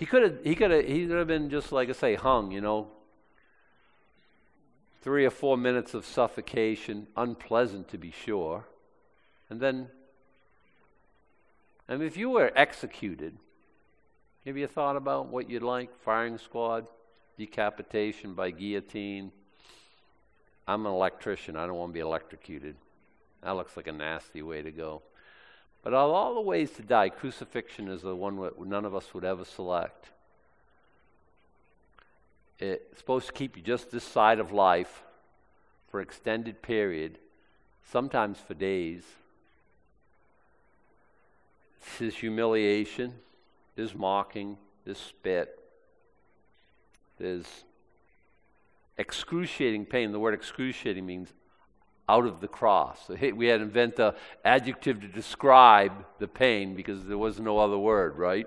He 0.00 0.06
could 0.06 0.22
have 0.22 0.38
he 0.42 0.54
could 0.54 0.70
have 0.70 0.86
he 0.86 1.06
could 1.06 1.18
have 1.18 1.26
been 1.26 1.50
just 1.50 1.72
like 1.72 1.90
I 1.90 1.92
say, 1.92 2.14
hung, 2.14 2.52
you 2.52 2.62
know. 2.62 2.88
Three 5.02 5.26
or 5.26 5.30
four 5.30 5.58
minutes 5.58 5.92
of 5.92 6.06
suffocation, 6.06 7.06
unpleasant 7.18 7.88
to 7.88 7.98
be 7.98 8.10
sure. 8.10 8.64
And 9.50 9.60
then 9.60 9.88
I 11.86 11.96
mean 11.96 12.06
if 12.06 12.16
you 12.16 12.30
were 12.30 12.50
executed, 12.56 13.36
have 14.46 14.56
you 14.56 14.66
thought 14.66 14.96
about 14.96 15.26
what 15.26 15.50
you'd 15.50 15.62
like? 15.62 15.94
Firing 16.00 16.38
squad, 16.38 16.86
decapitation 17.36 18.32
by 18.32 18.52
guillotine. 18.52 19.32
I'm 20.66 20.86
an 20.86 20.92
electrician. 20.92 21.56
I 21.56 21.66
don't 21.66 21.76
want 21.76 21.90
to 21.90 21.94
be 21.94 22.00
electrocuted. 22.00 22.74
That 23.42 23.50
looks 23.50 23.76
like 23.76 23.86
a 23.86 23.92
nasty 23.92 24.40
way 24.40 24.62
to 24.62 24.70
go. 24.70 25.02
But 25.82 25.94
of 25.94 26.10
all 26.10 26.34
the 26.34 26.40
ways 26.40 26.70
to 26.72 26.82
die, 26.82 27.08
crucifixion 27.08 27.88
is 27.88 28.02
the 28.02 28.14
one 28.14 28.36
that 28.40 28.60
none 28.60 28.84
of 28.84 28.94
us 28.94 29.14
would 29.14 29.24
ever 29.24 29.44
select. 29.44 30.10
It's 32.58 32.98
supposed 32.98 33.26
to 33.28 33.32
keep 33.32 33.56
you 33.56 33.62
just 33.62 33.90
this 33.90 34.04
side 34.04 34.38
of 34.38 34.52
life 34.52 35.02
for 35.90 36.00
extended 36.00 36.60
period, 36.60 37.18
sometimes 37.90 38.38
for 38.38 38.52
days. 38.52 39.04
This 41.80 42.12
is 42.12 42.16
humiliation, 42.16 43.14
there's 43.74 43.94
mocking, 43.94 44.58
there's 44.84 44.98
spit, 44.98 45.58
there's 47.18 47.46
excruciating 48.98 49.86
pain. 49.86 50.12
The 50.12 50.20
word 50.20 50.34
excruciating 50.34 51.06
means 51.06 51.32
out 52.10 52.26
of 52.26 52.40
the 52.40 52.48
cross. 52.48 53.08
We 53.08 53.46
had 53.46 53.58
to 53.58 53.62
invent 53.62 53.98
an 54.00 54.12
adjective 54.44 55.00
to 55.00 55.06
describe 55.06 55.92
the 56.18 56.26
pain 56.26 56.74
because 56.74 57.04
there 57.04 57.18
was 57.18 57.38
no 57.38 57.58
other 57.58 57.78
word, 57.78 58.16
right? 58.16 58.46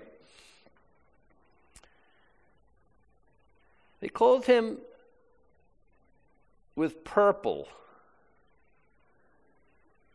They 4.00 4.08
clothed 4.08 4.46
him 4.46 4.78
with 6.76 7.04
purple, 7.04 7.68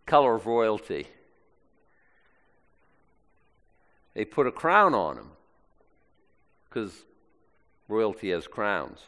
color 0.06 0.36
of 0.36 0.46
royalty. 0.46 1.08
They 4.14 4.26
put 4.26 4.46
a 4.46 4.52
crown 4.52 4.94
on 4.94 5.18
him 5.18 5.32
because 6.66 6.94
royalty 7.88 8.30
has 8.30 8.46
crowns. 8.46 9.00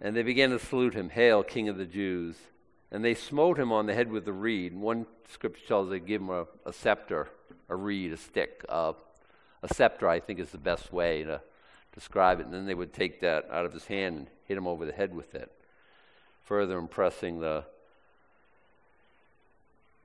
And 0.00 0.16
they 0.16 0.22
began 0.22 0.50
to 0.50 0.58
salute 0.58 0.94
him, 0.94 1.10
Hail, 1.10 1.42
King 1.42 1.68
of 1.68 1.76
the 1.76 1.84
Jews. 1.84 2.36
And 2.90 3.04
they 3.04 3.14
smote 3.14 3.58
him 3.58 3.70
on 3.70 3.86
the 3.86 3.94
head 3.94 4.10
with 4.10 4.26
a 4.26 4.32
reed. 4.32 4.72
And 4.72 4.82
one 4.82 5.06
scripture 5.28 5.66
tells 5.66 5.90
they 5.90 6.00
give 6.00 6.22
him 6.22 6.30
a, 6.30 6.46
a 6.64 6.72
scepter, 6.72 7.28
a 7.68 7.76
reed, 7.76 8.12
a 8.12 8.16
stick. 8.16 8.64
Uh, 8.68 8.94
a 9.62 9.72
scepter, 9.72 10.08
I 10.08 10.20
think, 10.20 10.40
is 10.40 10.50
the 10.50 10.58
best 10.58 10.92
way 10.92 11.22
to 11.24 11.40
describe 11.94 12.40
it. 12.40 12.46
And 12.46 12.54
then 12.54 12.66
they 12.66 12.74
would 12.74 12.92
take 12.92 13.20
that 13.20 13.48
out 13.50 13.66
of 13.66 13.72
his 13.72 13.86
hand 13.86 14.16
and 14.16 14.26
hit 14.46 14.56
him 14.56 14.66
over 14.66 14.86
the 14.86 14.92
head 14.92 15.14
with 15.14 15.34
it, 15.34 15.52
further 16.44 16.78
impressing 16.78 17.40
the, 17.40 17.64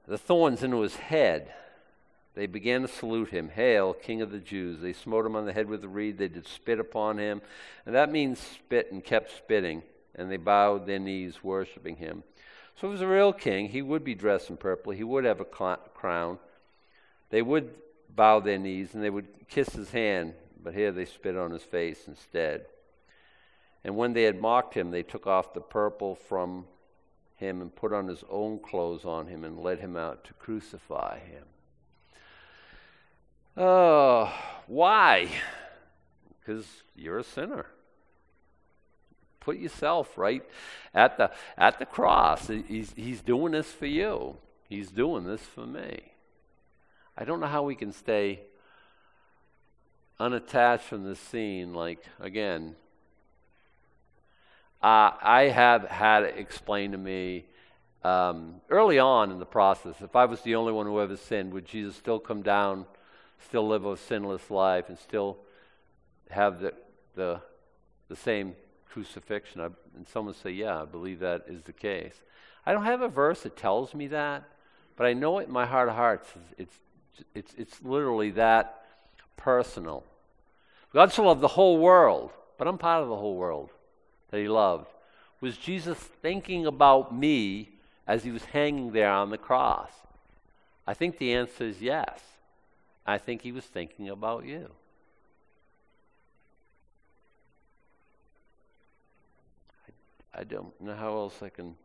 the 0.08 0.18
thorns 0.18 0.62
into 0.62 0.82
his 0.82 0.96
head. 0.96 1.54
They 2.36 2.48
began 2.48 2.82
to 2.82 2.88
salute 2.90 3.30
him, 3.30 3.50
Hail, 3.50 3.94
King 3.94 4.22
of 4.22 4.30
the 4.30 4.40
Jews. 4.40 4.82
They 4.82 4.92
smote 4.92 5.26
him 5.26 5.38
on 5.38 5.46
the 5.46 5.54
head 5.54 5.70
with 5.70 5.84
a 5.86 5.88
reed. 5.88 6.18
They 6.18 6.28
did 6.28 6.46
spit 6.48 6.80
upon 6.82 7.18
him. 7.18 7.42
And 7.86 7.96
that 7.96 8.12
means 8.12 8.40
spit 8.40 8.92
and 8.92 9.02
kept 9.02 9.32
spitting. 9.32 9.84
And 10.16 10.30
they 10.30 10.38
bowed 10.38 10.86
their 10.86 11.00
knees, 11.00 11.44
worshiping 11.44 11.96
him. 11.96 12.24
So 12.76 12.88
if 12.88 12.90
he 12.90 12.94
was 12.94 13.02
a 13.02 13.08
real 13.08 13.32
king, 13.32 13.70
he 13.70 13.82
would 13.82 14.04
be 14.04 14.16
dressed 14.16 14.50
in 14.50 14.58
purple. 14.58 14.92
He 14.92 15.04
would 15.04 15.24
have 15.24 15.40
a 15.40 15.46
crown. 15.46 16.40
They 17.30 17.42
would 17.42 17.74
bow 18.14 18.42
their 18.42 18.60
knees 18.60 18.94
and 18.94 19.02
they 19.02 19.10
would 19.10 19.48
kiss 19.48 19.70
his 19.70 19.92
hand. 19.92 20.34
But 20.62 20.74
here 20.74 20.92
they 20.92 21.06
spit 21.06 21.38
on 21.38 21.52
his 21.52 21.64
face 21.64 22.04
instead. 22.06 22.66
And 23.86 23.96
when 23.96 24.12
they 24.12 24.24
had 24.24 24.42
mocked 24.42 24.74
him, 24.74 24.92
they 24.92 25.04
took 25.04 25.26
off 25.26 25.54
the 25.54 25.62
purple 25.62 26.16
from 26.16 26.66
him 27.38 27.62
and 27.62 27.74
put 27.74 27.94
on 27.94 28.08
his 28.08 28.26
own 28.30 28.60
clothes 28.60 29.06
on 29.06 29.28
him 29.28 29.46
and 29.46 29.60
led 29.60 29.80
him 29.80 29.96
out 29.96 30.26
to 30.26 30.34
crucify 30.34 31.20
him. 31.20 31.44
Oh, 33.58 34.34
why? 34.68 35.30
Because 36.40 36.66
you're 36.96 37.20
a 37.20 37.24
sinner. 37.24 37.68
Put 39.40 39.58
yourself 39.58 40.18
right 40.18 40.44
at 40.94 41.18
the 41.18 41.32
at 41.58 41.80
the 41.80 41.86
cross. 41.86 42.48
He's, 42.48 42.94
he's 42.96 43.22
doing 43.22 43.52
this 43.52 43.72
for 43.72 43.86
you. 43.86 44.38
He's 44.68 44.90
doing 44.90 45.26
this 45.26 45.42
for 45.42 45.66
me. 45.66 46.02
I 47.18 47.24
don't 47.26 47.40
know 47.40 47.48
how 47.48 47.64
we 47.64 47.76
can 47.76 47.94
stay 47.94 48.42
unattached 50.20 50.86
from 50.86 51.04
the 51.04 51.16
scene. 51.16 51.74
Like 51.74 52.04
again, 52.20 52.76
uh, 54.82 55.12
I 55.22 55.44
have 55.54 55.84
had 55.84 56.24
it 56.24 56.38
explained 56.38 56.94
to 56.94 56.98
me 56.98 57.46
um, 58.04 58.62
early 58.70 59.00
on 59.00 59.32
in 59.32 59.40
the 59.40 59.46
process. 59.46 59.96
If 60.02 60.16
I 60.16 60.26
was 60.26 60.42
the 60.42 60.56
only 60.56 60.74
one 60.74 60.88
who 60.88 61.00
ever 61.00 61.18
sinned, 61.18 61.54
would 61.54 61.66
Jesus 61.66 61.96
still 61.96 62.20
come 62.20 62.42
down? 62.42 62.86
Still 63.48 63.68
live 63.68 63.86
a 63.86 63.96
sinless 63.96 64.50
life 64.50 64.90
and 64.90 64.98
still 64.98 65.38
have 66.30 66.60
the, 66.60 66.74
the, 67.16 67.42
the 68.10 68.16
same 68.16 68.56
crucifixion. 68.90 69.62
I, 69.62 69.70
and 69.96 70.08
someone 70.08 70.34
say, 70.34 70.52
yeah, 70.52 70.82
I 70.82 70.86
believe 70.86 71.20
that 71.20 71.46
is 71.48 71.64
the 71.64 71.74
case. 71.74 72.16
I 72.66 72.74
don't 72.74 72.86
have 72.86 73.02
a 73.02 73.08
verse 73.08 73.44
that 73.44 73.56
tells 73.56 73.94
me 73.94 74.08
that, 74.08 74.44
but 74.96 75.06
I 75.06 75.14
know 75.14 75.40
it 75.40 75.48
in 75.48 75.54
my 75.54 75.66
heart 75.66 75.90
of 75.90 75.96
hearts. 75.96 76.28
It's, 76.58 76.76
it's, 77.34 77.54
it's 77.58 77.82
literally 77.84 78.32
that 78.32 78.86
personal. 79.38 80.04
God 80.94 81.12
so 81.12 81.24
loved 81.24 81.42
the 81.42 81.50
whole 81.50 81.78
world, 81.78 82.32
but 82.58 82.68
I'm 82.68 82.78
part 82.78 83.04
of 83.04 83.10
the 83.10 83.18
whole 83.18 83.36
world 83.36 83.70
that 84.32 84.40
He 84.40 84.48
loved. 84.48 84.88
Was 85.42 85.58
Jesus 85.58 85.98
thinking 85.98 86.66
about 86.66 87.16
me 87.16 87.70
as 88.08 88.24
He 88.24 88.32
was 88.32 88.46
hanging 88.46 88.92
there 88.92 89.12
on 89.12 89.30
the 89.30 89.38
cross? 89.38 89.92
I 90.88 90.94
think 90.94 91.18
the 91.18 91.34
answer 91.34 91.66
is 91.66 91.82
yes. 91.82 92.20
I 93.06 93.18
think 93.18 93.42
he 93.42 93.52
was 93.52 93.66
thinking 93.66 94.10
about 94.10 94.46
you. 94.46 94.72
I, 99.88 100.42
I 100.42 100.44
don't 100.44 100.80
know 100.82 100.96
how 100.96 101.16
else 101.18 101.42
I 101.44 101.50
can. 101.50 101.76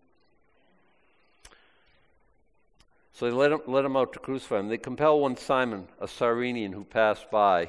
So 3.12 3.26
they 3.26 3.32
let 3.32 3.52
him, 3.52 3.60
let 3.66 3.84
him 3.84 3.98
out 3.98 4.14
to 4.14 4.18
crucify 4.18 4.60
him. 4.60 4.68
They 4.68 4.78
compel 4.78 5.20
one 5.20 5.36
Simon, 5.36 5.88
a 6.00 6.08
Cyrenian 6.08 6.72
who 6.72 6.84
passed 6.84 7.30
by, 7.30 7.68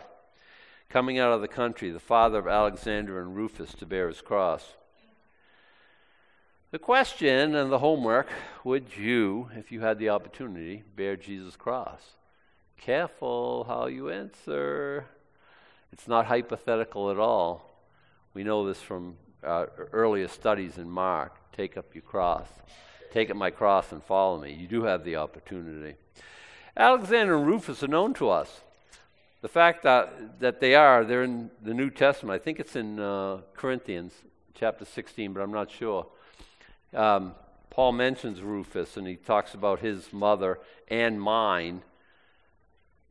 coming 0.87 1.19
out 1.19 1.33
of 1.33 1.41
the 1.41 1.49
country, 1.49 1.91
the 1.91 1.99
father 1.99 2.39
of 2.39 2.47
Alexander 2.47 3.21
and 3.21 3.35
Rufus, 3.35 3.73
to 3.73 3.85
bear 3.85 4.07
his 4.07 4.21
cross. 4.21 4.75
The 6.71 6.79
question 6.79 7.53
and 7.53 7.69
the 7.69 7.79
homework 7.79 8.29
would 8.63 8.95
you, 8.95 9.49
if 9.57 9.73
you 9.73 9.81
had 9.81 9.99
the 9.99 10.07
opportunity, 10.07 10.83
bear 10.95 11.17
Jesus' 11.17 11.57
cross? 11.57 12.11
Careful 12.81 13.63
how 13.65 13.85
you 13.85 14.09
answer. 14.09 15.05
It's 15.93 16.07
not 16.07 16.25
hypothetical 16.25 17.11
at 17.11 17.19
all. 17.19 17.77
We 18.33 18.43
know 18.43 18.65
this 18.65 18.81
from 18.81 19.17
uh, 19.43 19.67
earlier 19.93 20.27
studies 20.27 20.79
in 20.79 20.89
Mark. 20.89 21.35
Take 21.55 21.77
up 21.77 21.93
your 21.93 22.01
cross. 22.01 22.47
Take 23.13 23.29
up 23.29 23.37
my 23.37 23.51
cross 23.51 23.91
and 23.91 24.03
follow 24.03 24.41
me. 24.41 24.53
You 24.53 24.67
do 24.67 24.81
have 24.81 25.03
the 25.03 25.17
opportunity. 25.17 25.95
Alexander 26.75 27.37
and 27.37 27.45
Rufus 27.45 27.83
are 27.83 27.87
known 27.87 28.15
to 28.15 28.29
us. 28.29 28.61
The 29.43 29.49
fact 29.49 29.83
that, 29.83 30.39
that 30.39 30.59
they 30.59 30.73
are, 30.73 31.05
they're 31.05 31.23
in 31.23 31.51
the 31.61 31.75
New 31.75 31.91
Testament. 31.91 32.41
I 32.41 32.43
think 32.43 32.59
it's 32.59 32.75
in 32.75 32.99
uh, 32.99 33.41
Corinthians 33.53 34.13
chapter 34.55 34.85
16, 34.85 35.33
but 35.33 35.41
I'm 35.41 35.51
not 35.51 35.69
sure. 35.69 36.07
Um, 36.95 37.35
Paul 37.69 37.91
mentions 37.91 38.41
Rufus 38.41 38.97
and 38.97 39.05
he 39.05 39.17
talks 39.17 39.53
about 39.53 39.81
his 39.81 40.11
mother 40.11 40.57
and 40.87 41.21
mine 41.21 41.83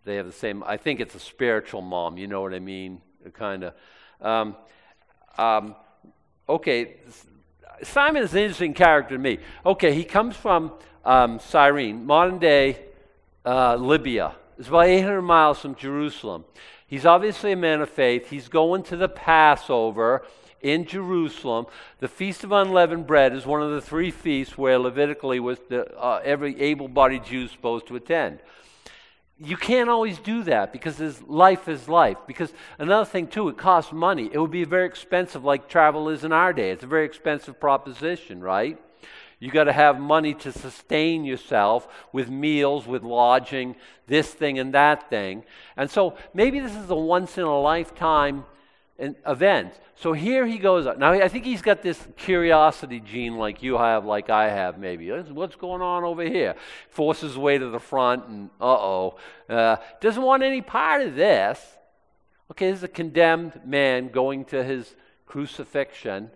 they 0.05 0.17
have 0.17 0.27
the 0.27 0.33
same. 0.33 0.63
I 0.65 0.77
think 0.77 1.01
it's 1.01 1.15
a 1.15 1.21
spiritual 1.21 1.83
mom. 1.83 2.17
You 2.17 2.27
know 2.27 2.41
what 2.41 2.55
I 2.55 2.59
mean? 2.59 3.01
Kind 3.35 3.65
of. 3.65 3.75
Um, 4.21 4.57
um, 5.39 5.75
okay, 6.49 6.97
Simon 7.83 8.23
is 8.23 8.33
an 8.33 8.41
interesting 8.41 8.75
character 8.75 9.17
to 9.17 9.23
me. 9.23 9.39
Okay, 9.65 9.95
he 9.95 10.05
comes 10.05 10.37
from 10.37 10.73
um, 11.05 11.39
Cyrene, 11.39 12.05
modern 12.05 12.39
day 12.39 12.79
uh, 13.45 13.77
Libya. 13.77 14.35
It's 14.59 14.69
about 14.69 14.87
800 14.87 15.23
miles 15.23 15.61
from 15.61 15.75
Jerusalem. 15.75 16.45
He's 16.87 17.07
obviously 17.07 17.53
a 17.53 17.57
man 17.57 17.81
of 17.81 17.89
faith. 17.89 18.29
He's 18.29 18.49
going 18.49 18.83
to 18.85 18.97
the 18.97 19.09
Passover 19.09 20.27
in 20.61 20.85
Jerusalem. 20.85 21.67
The 22.01 22.09
Feast 22.09 22.45
of 22.45 22.53
Unleavened 22.53 23.07
Bread 23.07 23.33
is 23.33 23.47
one 23.47 23.63
of 23.63 23.71
the 23.71 23.81
three 23.81 24.11
feasts 24.11 24.59
where 24.59 24.79
Levitically 24.79 25.41
was 25.41 25.59
the, 25.69 25.91
uh, 25.97 26.21
every 26.25 26.61
able-bodied 26.61 27.25
Jew 27.25 27.49
supposed 27.49 27.87
to 27.87 27.97
attend. 27.97 28.41
You 29.43 29.57
can't 29.57 29.89
always 29.89 30.19
do 30.19 30.43
that 30.45 30.71
because 30.71 31.23
life 31.23 31.67
is 31.67 31.89
life. 31.89 32.19
Because 32.27 32.53
another 32.79 33.07
thing 33.07 33.27
too, 33.27 33.49
it 33.49 33.57
costs 33.57 33.93
money. 33.93 34.29
It 34.31 34.39
would 34.39 34.51
be 34.51 34.65
very 34.65 34.87
expensive, 34.87 35.45
like 35.45 35.69
travel 35.69 36.11
is 36.11 36.25
in 36.25 36.33
our 36.33 36.53
day. 36.53 36.71
It's 36.71 36.83
a 36.85 36.87
very 36.87 37.07
expensive 37.07 37.59
proposition, 37.59 38.43
right? 38.43 38.79
You 39.39 39.51
got 39.51 39.65
to 39.65 39.73
have 39.73 39.99
money 39.99 40.35
to 40.35 40.53
sustain 40.53 41.25
yourself 41.25 41.89
with 42.13 42.29
meals, 42.29 42.87
with 42.87 43.03
lodging, 43.03 43.77
this 44.07 44.29
thing 44.29 44.59
and 44.59 44.75
that 44.75 45.09
thing. 45.09 45.45
And 45.79 45.91
so 45.91 46.17
maybe 46.35 46.61
this 46.61 46.77
is 46.77 46.91
a 46.91 46.95
once 46.95 47.39
in 47.39 47.45
a 47.45 47.61
lifetime 47.61 48.45
event. 49.27 49.75
So 49.97 50.13
here 50.13 50.47
he 50.47 50.59
goes. 50.59 50.87
Now 50.99 51.13
I 51.13 51.29
think 51.29 51.45
he's 51.45 51.63
got 51.63 51.83
this 51.83 52.01
curiosity 52.17 53.01
gene 53.01 53.37
like 53.37 53.63
you 53.63 53.77
have, 53.77 54.05
like 54.05 54.31
I 54.31 54.49
have, 54.49 54.79
maybe. 54.79 55.11
What's 55.11 55.57
going 55.57 55.83
on 55.83 56.05
over 56.05 56.23
here? 56.23 56.55
Forces 56.89 57.31
his 57.31 57.39
way 57.39 57.59
to 57.59 57.69
the 57.69 57.79
front, 57.79 58.27
and 58.27 58.51
uh-oh, 58.61 59.17
uh, 59.49 59.77
doesn't 60.01 60.23
want 60.23 60.43
any 60.43 60.63
part 60.63 61.03
of 61.03 61.15
this. 61.17 61.61
Okay, 62.51 62.71
this 62.71 62.79
is 62.79 62.85
a 62.85 62.89
condemned 62.89 63.61
man 63.65 64.09
going 64.09 64.45
to 64.47 64.65
his 64.65 64.95
crucifixion. 65.27 66.31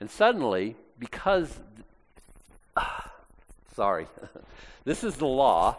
And 0.00 0.10
suddenly, 0.10 0.76
because, 0.98 1.60
sorry, 3.74 4.06
this 4.84 5.04
is 5.04 5.14
the 5.16 5.26
law, 5.26 5.78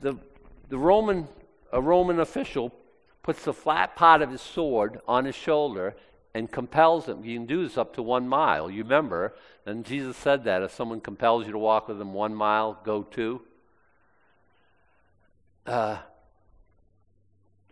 the, 0.00 0.16
the 0.70 0.78
Roman, 0.78 1.28
a 1.70 1.80
Roman 1.80 2.18
official 2.18 2.72
puts 3.26 3.44
the 3.44 3.52
flat 3.52 3.96
part 3.96 4.22
of 4.22 4.30
his 4.30 4.40
sword 4.40 5.00
on 5.08 5.24
his 5.24 5.34
shoulder 5.34 5.96
and 6.32 6.48
compels 6.48 7.06
him. 7.06 7.24
You 7.24 7.36
can 7.36 7.46
do 7.46 7.66
this 7.66 7.76
up 7.76 7.94
to 7.94 8.02
one 8.02 8.28
mile. 8.28 8.70
You 8.70 8.84
remember, 8.84 9.34
and 9.66 9.84
Jesus 9.84 10.16
said 10.16 10.44
that 10.44 10.62
if 10.62 10.72
someone 10.72 11.00
compels 11.00 11.44
you 11.44 11.50
to 11.50 11.58
walk 11.58 11.88
with 11.88 11.98
them 11.98 12.14
one 12.14 12.36
mile, 12.36 12.78
go 12.84 13.02
two. 13.02 13.42
Uh, 15.66 15.96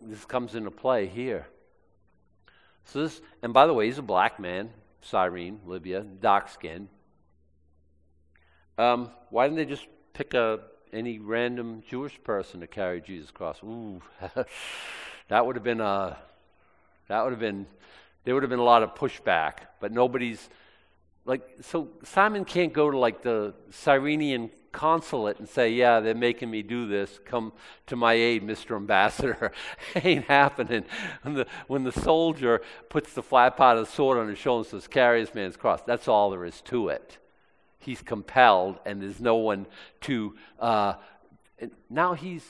this 0.03 0.25
comes 0.25 0.57
into 0.57 0.73
play 0.73 1.07
here. 1.07 1.47
So 2.87 3.05
this, 3.05 3.21
and 3.41 3.55
by 3.55 3.69
the 3.69 3.73
way, 3.73 3.87
he's 3.87 3.99
a 3.99 4.03
black 4.03 4.41
man. 4.41 4.71
Cyrene, 5.03 5.61
Libya, 5.67 6.01
dark 6.01 6.49
skin. 6.49 6.89
Um, 8.77 9.11
why 9.31 9.47
didn't 9.47 9.59
they 9.59 9.73
just 9.73 9.87
pick 10.15 10.35
a 10.35 10.59
any 10.93 11.21
random 11.21 11.85
Jewish 11.89 12.21
person 12.25 12.59
to 12.59 12.67
carry 12.67 13.01
Jesus' 13.01 13.31
cross? 13.31 13.63
Ooh, 13.63 14.03
that 15.29 15.45
would 15.47 15.57
have 15.57 15.65
been 15.65 15.81
a 15.81 16.19
that 17.09 17.23
would 17.23 17.33
have 17.33 17.41
been 17.41 17.67
there 18.25 18.35
would 18.35 18.43
have 18.43 18.51
been 18.51 18.59
a 18.59 18.65
lot 18.65 18.83
of 18.83 18.95
pushback, 18.95 19.55
but 19.81 19.93
nobody's 19.93 20.49
like 21.25 21.43
so 21.61 21.89
Simon 22.03 22.45
can't 22.45 22.73
go 22.73 22.91
to 22.91 22.99
like 22.99 23.23
the 23.23 23.55
Cyrenian 23.71 24.51
consulate 24.75 25.39
and 25.39 25.49
say, 25.49 25.71
Yeah, 25.71 26.01
they're 26.01 26.15
making 26.15 26.51
me 26.51 26.63
do 26.63 26.87
this. 26.87 27.19
Come 27.25 27.53
to 27.87 27.97
my 27.97 28.13
aid, 28.13 28.47
Mr. 28.47 28.77
Ambassador. 28.77 29.53
Ain't 29.95 30.27
happening. 30.27 30.85
When 31.23 31.35
the, 31.35 31.47
when 31.67 31.85
the 31.85 31.93
soldier 31.93 32.61
puts 32.91 33.15
the 33.15 33.23
flat 33.23 33.57
part 33.57 33.79
of 33.79 33.87
the 33.87 33.93
sword 33.93 34.19
on 34.19 34.29
his 34.29 34.39
shoulder 34.39 34.69
and 34.73 34.83
says, 34.83 34.89
Carry 34.89 35.25
this 35.25 35.35
man's 35.35 35.57
cross, 35.57 35.81
that's 35.87 36.09
all 36.09 36.31
there 36.31 36.45
is 36.45 36.61
to 36.63 36.89
it. 36.89 37.19
He's 37.79 38.03
compelled, 38.03 38.79
and 38.85 39.01
there's 39.01 39.21
no 39.21 39.37
one 39.37 39.67
to. 40.03 40.35
Uh, 40.59 40.95
now 41.89 42.15
he's 42.15 42.45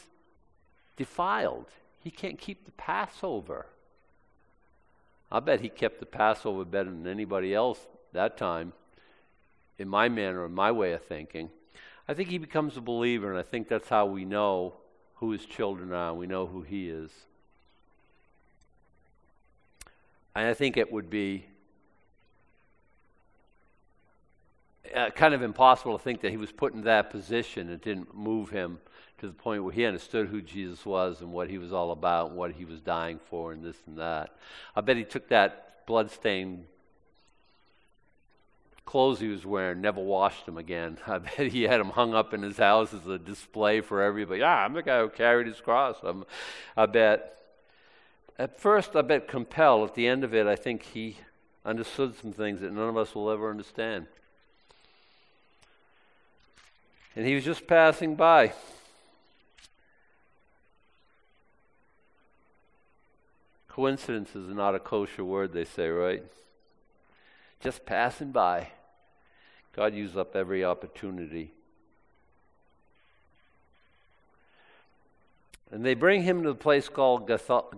defiled. 0.96 1.66
He 2.04 2.10
can't 2.10 2.38
keep 2.38 2.66
the 2.66 2.70
Passover. 2.72 3.64
I 5.32 5.40
bet 5.40 5.62
he 5.62 5.70
kept 5.70 6.00
the 6.00 6.06
Passover 6.06 6.66
better 6.66 6.90
than 6.90 7.06
anybody 7.06 7.54
else 7.54 7.80
that 8.12 8.36
time, 8.36 8.74
in 9.78 9.88
my 9.88 10.10
manner, 10.10 10.44
in 10.44 10.52
my 10.52 10.70
way 10.70 10.92
of 10.92 11.02
thinking. 11.02 11.48
I 12.06 12.12
think 12.12 12.28
he 12.28 12.36
becomes 12.36 12.76
a 12.76 12.82
believer, 12.82 13.30
and 13.30 13.38
I 13.38 13.42
think 13.42 13.68
that's 13.68 13.88
how 13.88 14.04
we 14.04 14.26
know 14.26 14.74
who 15.16 15.30
his 15.30 15.46
children 15.46 15.94
are. 15.94 16.12
We 16.12 16.26
know 16.26 16.44
who 16.44 16.60
he 16.60 16.90
is. 16.90 17.10
And 20.34 20.46
I 20.46 20.52
think 20.52 20.76
it 20.76 20.92
would 20.92 21.08
be 21.08 21.46
uh, 24.94 25.08
kind 25.08 25.32
of 25.32 25.40
impossible 25.40 25.96
to 25.96 26.04
think 26.04 26.20
that 26.20 26.30
he 26.30 26.36
was 26.36 26.52
put 26.52 26.74
in 26.74 26.82
that 26.82 27.08
position. 27.08 27.70
It 27.70 27.82
didn't 27.82 28.14
move 28.14 28.50
him 28.50 28.78
to 29.18 29.26
the 29.26 29.32
point 29.32 29.62
where 29.62 29.72
he 29.72 29.84
understood 29.84 30.28
who 30.28 30.42
Jesus 30.42 30.84
was 30.84 31.20
and 31.20 31.32
what 31.32 31.48
he 31.48 31.58
was 31.58 31.72
all 31.72 31.92
about 31.92 32.28
and 32.28 32.36
what 32.36 32.52
he 32.52 32.64
was 32.64 32.80
dying 32.80 33.20
for 33.30 33.52
and 33.52 33.62
this 33.62 33.76
and 33.86 33.98
that. 33.98 34.34
I 34.74 34.80
bet 34.80 34.96
he 34.96 35.04
took 35.04 35.28
that 35.28 35.86
bloodstained 35.86 36.64
clothes 38.84 39.18
he 39.18 39.28
was 39.28 39.44
wearing, 39.46 39.80
never 39.80 40.00
washed 40.00 40.46
them 40.46 40.58
again. 40.58 40.98
I 41.06 41.18
bet 41.18 41.48
he 41.48 41.62
had 41.64 41.80
them 41.80 41.90
hung 41.90 42.14
up 42.14 42.34
in 42.34 42.42
his 42.42 42.58
house 42.58 42.92
as 42.92 43.06
a 43.06 43.18
display 43.18 43.80
for 43.80 44.02
everybody. 44.02 44.40
Yeah, 44.40 44.64
I'm 44.64 44.72
the 44.72 44.82
guy 44.82 45.00
who 45.00 45.08
carried 45.08 45.46
his 45.46 45.60
cross. 45.60 45.96
I'm, 46.02 46.24
I 46.76 46.86
bet. 46.86 47.30
At 48.38 48.58
first, 48.60 48.96
I 48.96 49.02
bet 49.02 49.28
compelled. 49.28 49.90
At 49.90 49.94
the 49.94 50.06
end 50.06 50.24
of 50.24 50.34
it, 50.34 50.46
I 50.46 50.56
think 50.56 50.82
he 50.82 51.18
understood 51.64 52.14
some 52.20 52.32
things 52.32 52.60
that 52.60 52.72
none 52.72 52.88
of 52.88 52.96
us 52.96 53.14
will 53.14 53.30
ever 53.30 53.50
understand. 53.50 54.06
And 57.16 57.24
he 57.26 57.34
was 57.34 57.44
just 57.44 57.66
passing 57.66 58.16
by. 58.16 58.52
Coincidence 63.74 64.36
is 64.36 64.48
not 64.48 64.76
a 64.76 64.78
kosher 64.78 65.24
word, 65.24 65.52
they 65.52 65.64
say, 65.64 65.88
right? 65.88 66.22
just 67.64 67.86
passing 67.86 68.30
by. 68.30 68.68
God 69.74 69.94
used 69.94 70.18
up 70.18 70.36
every 70.36 70.62
opportunity. 70.62 71.50
And 75.72 75.84
they 75.84 75.94
bring 75.94 76.22
him 76.22 76.42
to 76.42 76.50
the 76.50 76.54
place 76.54 76.90
called 76.90 77.26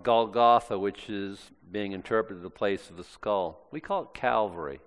Golgotha, 0.03 0.77
which 0.77 1.09
is 1.09 1.39
being 1.71 1.93
interpreted 1.93 2.43
the 2.43 2.49
place 2.49 2.89
of 2.89 2.97
the 2.97 3.03
skull. 3.05 3.65
We 3.71 3.79
call 3.79 4.03
it 4.03 4.13
Calvary. 4.13 4.81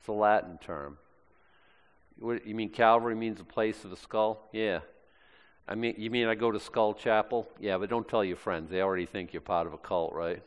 It's 0.00 0.08
a 0.08 0.12
Latin 0.12 0.58
term. 0.58 0.96
What, 2.18 2.46
you 2.46 2.54
mean 2.54 2.70
Calvary 2.70 3.14
means 3.14 3.38
the 3.38 3.44
place 3.44 3.84
of 3.84 3.90
the 3.90 3.96
skull? 3.96 4.48
Yeah. 4.52 4.80
I 5.68 5.74
mean, 5.74 5.96
you 5.98 6.10
mean 6.10 6.28
I 6.28 6.34
go 6.34 6.50
to 6.50 6.60
Skull 6.60 6.94
Chapel? 6.94 7.46
Yeah, 7.60 7.76
but 7.76 7.90
don't 7.90 8.08
tell 8.08 8.24
your 8.24 8.36
friends. 8.36 8.70
They 8.70 8.80
already 8.80 9.04
think 9.04 9.32
you're 9.32 9.42
part 9.42 9.66
of 9.66 9.74
a 9.74 9.78
cult, 9.78 10.14
right? 10.14 10.42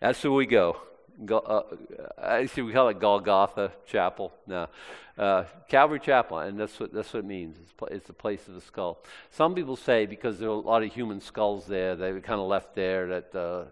That's 0.00 0.22
where 0.22 0.32
we 0.32 0.46
go 0.46 0.76
uh, 1.30 1.62
I 2.16 2.46
see 2.46 2.62
we 2.62 2.72
call 2.72 2.88
it 2.88 3.00
Golgotha 3.00 3.72
Chapel. 3.86 4.32
No, 4.46 4.68
uh, 5.16 5.44
Calvary 5.68 6.00
Chapel, 6.00 6.38
and 6.38 6.58
that's 6.58 6.78
what 6.78 6.92
that's 6.92 7.12
what 7.12 7.20
it 7.20 7.26
means. 7.26 7.56
It's, 7.60 7.72
pl- 7.72 7.88
it's 7.88 8.06
the 8.06 8.12
place 8.12 8.46
of 8.48 8.54
the 8.54 8.60
skull. 8.60 9.02
Some 9.30 9.54
people 9.54 9.76
say 9.76 10.06
because 10.06 10.38
there 10.38 10.48
are 10.48 10.52
a 10.52 10.56
lot 10.56 10.82
of 10.82 10.92
human 10.92 11.20
skulls 11.20 11.66
there, 11.66 11.96
they 11.96 12.12
were 12.12 12.20
kind 12.20 12.40
of 12.40 12.46
left 12.46 12.74
there 12.74 13.08
that 13.08 13.34
uh, 13.34 13.64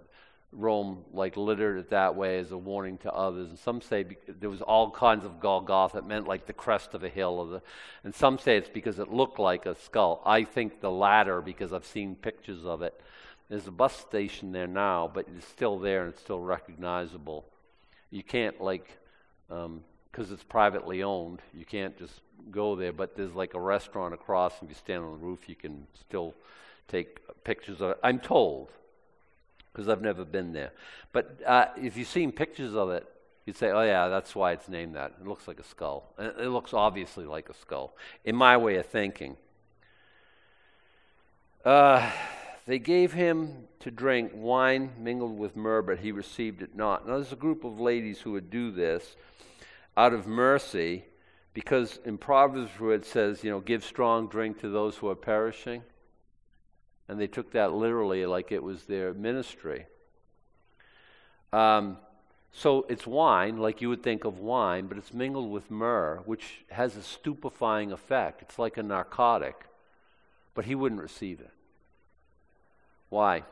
Rome 0.53 1.05
like 1.13 1.37
littered 1.37 1.79
it 1.79 1.91
that 1.91 2.17
way 2.17 2.39
as 2.39 2.51
a 2.51 2.59
warning 2.59 2.99
to 2.99 3.13
others. 3.13 3.51
And 3.51 3.59
some 3.59 3.81
say 3.81 4.05
there 4.27 4.51
was 4.51 4.63
all 4.63 4.91
kinds 4.91 5.25
of 5.25 5.41
Golgotha. 5.41 5.99
It 5.99 6.07
meant 6.07 6.27
like 6.27 6.47
the 6.47 6.53
crest 6.53 6.95
of 6.95 7.05
a 7.05 7.09
hill, 7.09 7.41
of 7.41 7.51
the, 7.51 7.63
and 8.03 8.15
some 8.15 8.39
say 8.39 8.57
it's 8.57 8.69
because 8.69 8.99
it 8.99 9.13
looked 9.13 9.39
like 9.39 9.67
a 9.67 9.77
skull. 9.77 10.21
I 10.27 10.45
think 10.45 10.81
the 10.81 10.91
latter 10.91 11.41
because 11.41 11.73
I've 11.73 11.87
seen 11.87 12.17
pictures 12.17 12.65
of 12.65 12.83
it. 12.83 13.01
There's 13.49 13.67
a 13.67 13.73
bus 13.73 13.97
station 13.97 14.53
there 14.53 14.67
now, 14.67 15.11
but 15.13 15.27
it's 15.37 15.47
still 15.47 15.79
there 15.79 16.05
and 16.05 16.13
it's 16.13 16.21
still 16.21 16.41
recognizable. 16.41 17.45
You 18.11 18.23
can't 18.23 18.61
like, 18.61 18.99
because 19.49 19.67
um, 19.67 19.85
it's 20.17 20.43
privately 20.43 21.03
owned, 21.03 21.41
you 21.55 21.65
can't 21.65 21.97
just 21.97 22.21
go 22.51 22.75
there. 22.75 22.93
But 22.93 23.17
there's 23.17 23.35
like 23.35 23.55
a 23.55 23.61
restaurant 23.61 24.15
across, 24.15 24.61
and 24.61 24.69
if 24.69 24.77
you 24.77 24.81
stand 24.81 25.05
on 25.05 25.13
the 25.13 25.25
roof, 25.25 25.49
you 25.49 25.55
can 25.55 25.87
still 26.01 26.35
take 26.89 27.21
pictures 27.45 27.81
of 27.81 27.91
it. 27.91 27.99
I'm 28.03 28.19
told, 28.19 28.71
because 29.73 29.89
I've 29.89 30.03
never 30.03 30.25
been 30.25 30.53
there. 30.53 30.73
But 31.13 31.41
uh, 31.47 31.67
if 31.77 31.97
you've 31.97 32.09
seen 32.09 32.33
pictures 32.33 32.75
of 32.75 32.91
it, 32.91 33.07
you'd 33.45 33.57
say, 33.57 33.71
"Oh 33.71 33.83
yeah, 33.83 34.09
that's 34.09 34.35
why 34.35 34.53
it's 34.53 34.69
named 34.69 34.97
that. 34.97 35.13
It 35.21 35.27
looks 35.27 35.47
like 35.47 35.61
a 35.61 35.65
skull. 35.65 36.13
It 36.19 36.49
looks 36.49 36.75
obviously 36.75 37.27
like 37.27 37.49
a 37.49 37.55
skull." 37.55 37.95
In 38.25 38.35
my 38.35 38.57
way 38.57 38.77
of 38.77 38.87
thinking. 38.87 39.37
Uh, 41.65 42.11
they 42.67 42.79
gave 42.79 43.13
him 43.13 43.69
to 43.81 43.91
drink 43.91 44.33
wine 44.35 44.91
mingled 44.99 45.39
with 45.39 45.57
myrrh, 45.57 45.83
but 45.83 46.01
he 46.01 46.13
received 46.13 46.63
it 46.63 46.75
not. 46.75 47.07
Now, 47.07 47.15
there's 47.15 47.33
a 47.33 47.37
group 47.37 47.65
of 47.65 47.81
ladies 47.81 48.21
who 48.21 48.33
would 48.33 48.51
do 48.51 48.71
this 48.71 49.17
out 49.97 50.13
of 50.13 50.27
mercy, 50.27 51.05
because 51.55 51.99
in 52.05 52.19
Proverbs 52.19 52.71
where 52.79 52.95
it 52.95 53.07
says, 53.07 53.43
you 53.43 53.51
know, 53.51 53.61
give 53.61 53.85
strong 53.85 54.29
drink 54.29 54.61
to 54.61 54.69
those 54.69 54.97
who 54.97 55.09
are 55.09 55.15
perishing. 55.15 55.83
And 57.09 57.21
they 57.21 57.29
took 57.29 57.53
that 57.53 57.73
literally 57.73 58.27
like 58.27 58.53
it 58.53 58.63
was 58.63 58.85
their 58.85 59.15
ministry. 59.15 59.87
Um, 61.53 61.99
So 62.53 62.87
it's 62.89 63.07
wine, 63.07 63.59
like 63.59 63.83
you 63.83 63.91
would 63.91 64.03
think 64.03 64.25
of 64.25 64.39
wine, 64.39 64.87
but 64.87 64.97
it's 64.97 65.13
mingled 65.13 65.51
with 65.51 65.71
myrrh, 65.71 66.23
which 66.25 66.65
has 66.71 66.97
a 66.97 67.03
stupefying 67.03 67.93
effect. 67.93 68.41
It's 68.41 68.59
like 68.59 68.79
a 68.79 68.83
narcotic. 68.83 69.67
But 70.55 70.65
he 70.65 70.75
wouldn't 70.75 71.03
receive 71.03 71.41
it. 71.41 71.53
Why? 73.09 73.45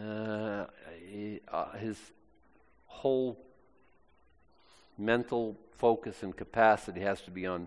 Uh, 0.00 0.66
he, 1.08 1.40
uh, 1.48 1.72
his 1.72 1.98
whole 2.86 3.38
mental 4.98 5.56
focus 5.76 6.22
and 6.22 6.36
capacity 6.36 7.00
has 7.00 7.20
to 7.22 7.30
be 7.30 7.46
on 7.46 7.66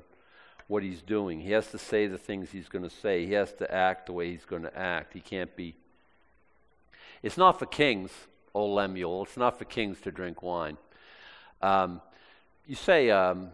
what 0.68 0.84
he's 0.84 1.02
doing. 1.02 1.42
He 1.42 1.52
has 1.52 1.68
to 1.72 1.78
say 1.78 2.08
the 2.08 2.18
things 2.18 2.50
he's 2.52 2.70
going 2.70 2.84
to 2.84 2.96
say. 2.96 3.26
He 3.26 3.34
has 3.34 3.52
to 3.54 3.72
act 3.74 4.08
the 4.08 4.14
way 4.14 4.32
he's 4.32 4.46
going 4.46 4.64
to 4.64 4.78
act. 4.78 5.14
He 5.14 5.20
can't 5.20 5.56
be. 5.56 5.76
It's 7.22 7.38
not 7.38 7.60
for 7.60 7.66
kings, 7.66 8.12
O 8.54 8.66
Lemuel. 8.66 9.24
It's 9.24 9.38
not 9.38 9.58
for 9.58 9.66
kings 9.66 10.00
to 10.02 10.12
drink 10.12 10.42
wine. 10.42 10.78
Um, 11.62 12.02
you 12.68 12.76
say, 12.76 13.10
um, 13.10 13.50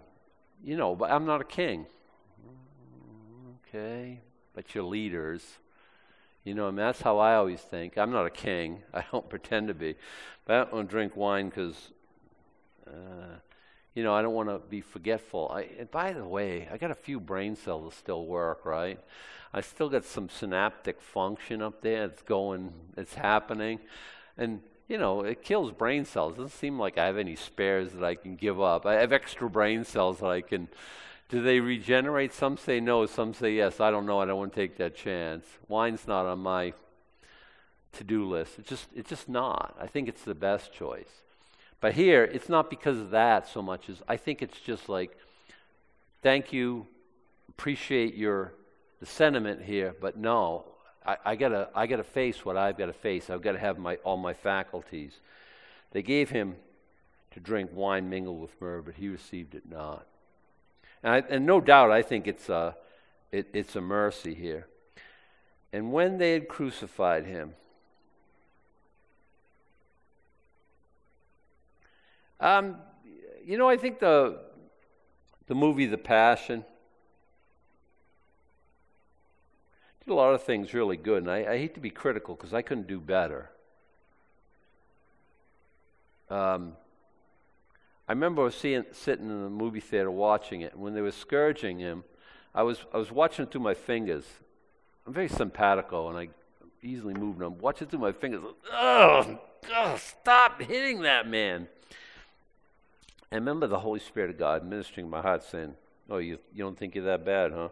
you 0.63 0.77
know, 0.77 0.95
but 0.95 1.11
I'm 1.11 1.25
not 1.25 1.41
a 1.41 1.45
king. 1.45 1.85
Okay, 3.67 4.19
but 4.53 4.75
you're 4.75 4.83
leaders. 4.83 5.43
You 6.43 6.55
know, 6.55 6.67
mean, 6.67 6.77
that's 6.77 7.01
how 7.01 7.19
I 7.19 7.35
always 7.35 7.61
think. 7.61 7.97
I'm 7.97 8.11
not 8.11 8.25
a 8.25 8.31
king. 8.31 8.83
I 8.93 9.03
don't 9.11 9.29
pretend 9.29 9.67
to 9.67 9.73
be. 9.73 9.95
But 10.45 10.53
I 10.53 10.57
don't 10.59 10.73
want 10.73 10.89
to 10.89 10.91
drink 10.91 11.15
wine 11.15 11.49
because 11.49 11.91
uh, 12.87 13.35
you 13.93 14.03
know, 14.03 14.13
I 14.13 14.21
don't 14.21 14.33
want 14.33 14.49
to 14.49 14.59
be 14.59 14.81
forgetful. 14.81 15.51
I, 15.53 15.67
and 15.77 15.91
by 15.91 16.13
the 16.13 16.25
way, 16.25 16.67
I 16.71 16.77
got 16.77 16.91
a 16.91 16.95
few 16.95 17.19
brain 17.19 17.55
cells 17.55 17.89
that 17.89 17.97
still 17.97 18.25
work, 18.25 18.65
right? 18.65 18.99
I 19.53 19.61
still 19.61 19.89
got 19.89 20.05
some 20.05 20.29
synaptic 20.29 21.01
function 21.01 21.61
up 21.61 21.81
there. 21.81 22.05
It's 22.05 22.21
going, 22.21 22.71
it's 22.95 23.15
happening. 23.15 23.79
And, 24.37 24.61
you 24.87 24.97
know, 24.97 25.21
it 25.21 25.43
kills 25.43 25.73
brain 25.73 26.05
cells. 26.05 26.33
It 26.33 26.37
doesn't 26.37 26.57
seem 26.57 26.79
like 26.79 26.97
I 26.97 27.05
have 27.05 27.17
any 27.17 27.35
spares 27.35 27.91
that 27.91 28.03
I 28.03 28.15
can 28.15 28.37
give 28.37 28.61
up. 28.61 28.85
I 28.85 28.93
have 28.93 29.11
extra 29.11 29.49
brain 29.49 29.83
cells 29.83 30.19
that 30.19 30.29
I 30.29 30.41
can. 30.41 30.69
Do 31.31 31.41
they 31.41 31.61
regenerate? 31.61 32.33
Some 32.33 32.57
say 32.57 32.81
no, 32.81 33.05
some 33.05 33.33
say 33.33 33.53
yes. 33.53 33.79
I 33.79 33.89
don't 33.89 34.05
know. 34.05 34.19
I 34.19 34.25
don't 34.25 34.37
want 34.37 34.53
to 34.53 34.59
take 34.59 34.77
that 34.77 34.95
chance. 34.95 35.45
Wine's 35.69 36.05
not 36.05 36.25
on 36.25 36.39
my 36.39 36.73
to 37.93 38.03
do 38.03 38.27
list. 38.27 38.59
It's 38.59 38.67
just, 38.67 38.87
it's 38.93 39.09
just 39.09 39.29
not. 39.29 39.75
I 39.79 39.87
think 39.87 40.09
it's 40.09 40.23
the 40.23 40.35
best 40.35 40.73
choice. 40.73 41.09
But 41.79 41.93
here, 41.93 42.25
it's 42.25 42.49
not 42.49 42.69
because 42.69 42.97
of 42.99 43.11
that 43.11 43.47
so 43.47 43.61
much 43.61 43.89
as 43.89 44.01
I 44.09 44.17
think 44.17 44.41
it's 44.41 44.59
just 44.59 44.89
like, 44.89 45.17
thank 46.21 46.51
you, 46.51 46.85
appreciate 47.49 48.15
your 48.15 48.53
the 48.99 49.05
sentiment 49.07 49.63
here, 49.63 49.95
but 49.99 50.15
no, 50.15 50.63
I, 51.03 51.17
I 51.25 51.35
gotta 51.35 51.69
I 51.73 51.87
gotta 51.87 52.03
face 52.03 52.45
what 52.45 52.55
I've 52.55 52.77
got 52.77 52.85
to 52.85 52.93
face. 52.93 53.31
I've 53.31 53.41
got 53.41 53.53
to 53.53 53.59
have 53.59 53.79
my 53.79 53.95
all 54.03 54.17
my 54.17 54.33
faculties. 54.33 55.13
They 55.91 56.03
gave 56.03 56.29
him 56.29 56.55
to 57.31 57.39
drink 57.39 57.71
wine 57.73 58.09
mingled 58.09 58.39
with 58.39 58.51
myrrh, 58.61 58.83
but 58.83 58.93
he 58.95 59.07
received 59.07 59.55
it 59.55 59.63
not. 59.67 60.05
And, 61.03 61.13
I, 61.13 61.23
and 61.29 61.45
no 61.45 61.61
doubt, 61.61 61.91
I 61.91 62.01
think 62.01 62.27
it's 62.27 62.49
a 62.49 62.75
it, 63.31 63.47
it's 63.53 63.75
a 63.75 63.81
mercy 63.81 64.33
here. 64.33 64.67
And 65.73 65.91
when 65.91 66.17
they 66.17 66.33
had 66.33 66.47
crucified 66.47 67.25
him, 67.25 67.53
Um, 72.41 72.77
you 73.45 73.57
know, 73.57 73.69
I 73.69 73.77
think 73.77 73.99
the 73.99 74.39
the 75.47 75.55
movie 75.55 75.85
The 75.85 75.97
Passion 75.97 76.65
did 80.03 80.11
a 80.11 80.15
lot 80.15 80.33
of 80.33 80.43
things 80.43 80.73
really 80.73 80.97
good, 80.97 81.21
and 81.21 81.31
I, 81.31 81.53
I 81.53 81.57
hate 81.59 81.75
to 81.75 81.79
be 81.79 81.91
critical 81.91 82.35
because 82.35 82.53
I 82.53 82.63
couldn't 82.63 82.87
do 82.87 82.99
better. 82.99 83.51
Um, 86.31 86.73
I 88.11 88.13
remember 88.13 88.51
seeing, 88.51 88.83
sitting 88.91 89.29
in 89.29 89.41
the 89.41 89.49
movie 89.49 89.79
theater 89.79 90.11
watching 90.11 90.59
it, 90.59 90.77
when 90.77 90.93
they 90.93 90.99
were 90.99 91.13
scourging 91.13 91.79
him, 91.79 92.03
I 92.53 92.61
was 92.61 92.83
I 92.93 92.97
was 92.97 93.09
watching 93.09 93.43
it 93.43 93.53
through 93.53 93.61
my 93.61 93.73
fingers. 93.73 94.25
I'm 95.07 95.13
very 95.13 95.29
simpatico, 95.29 96.09
and 96.09 96.17
I 96.17 96.27
easily 96.83 97.13
move. 97.13 97.39
I'm 97.39 97.57
watching 97.59 97.87
through 97.87 97.99
my 97.99 98.11
fingers. 98.11 98.41
Oh, 98.69 99.39
oh, 99.73 99.95
stop 99.95 100.61
hitting 100.61 101.03
that 101.03 101.25
man! 101.25 101.69
I 103.31 103.35
remember 103.35 103.65
the 103.67 103.79
Holy 103.79 104.01
Spirit 104.01 104.31
of 104.31 104.37
God 104.37 104.65
ministering 104.65 105.09
my 105.09 105.21
heart 105.21 105.45
saying, 105.45 105.73
Oh, 106.09 106.17
you, 106.17 106.37
you 106.53 106.65
don't 106.65 106.77
think 106.77 106.95
you're 106.95 107.05
that 107.05 107.23
bad, 107.23 107.53
huh? 107.53 107.69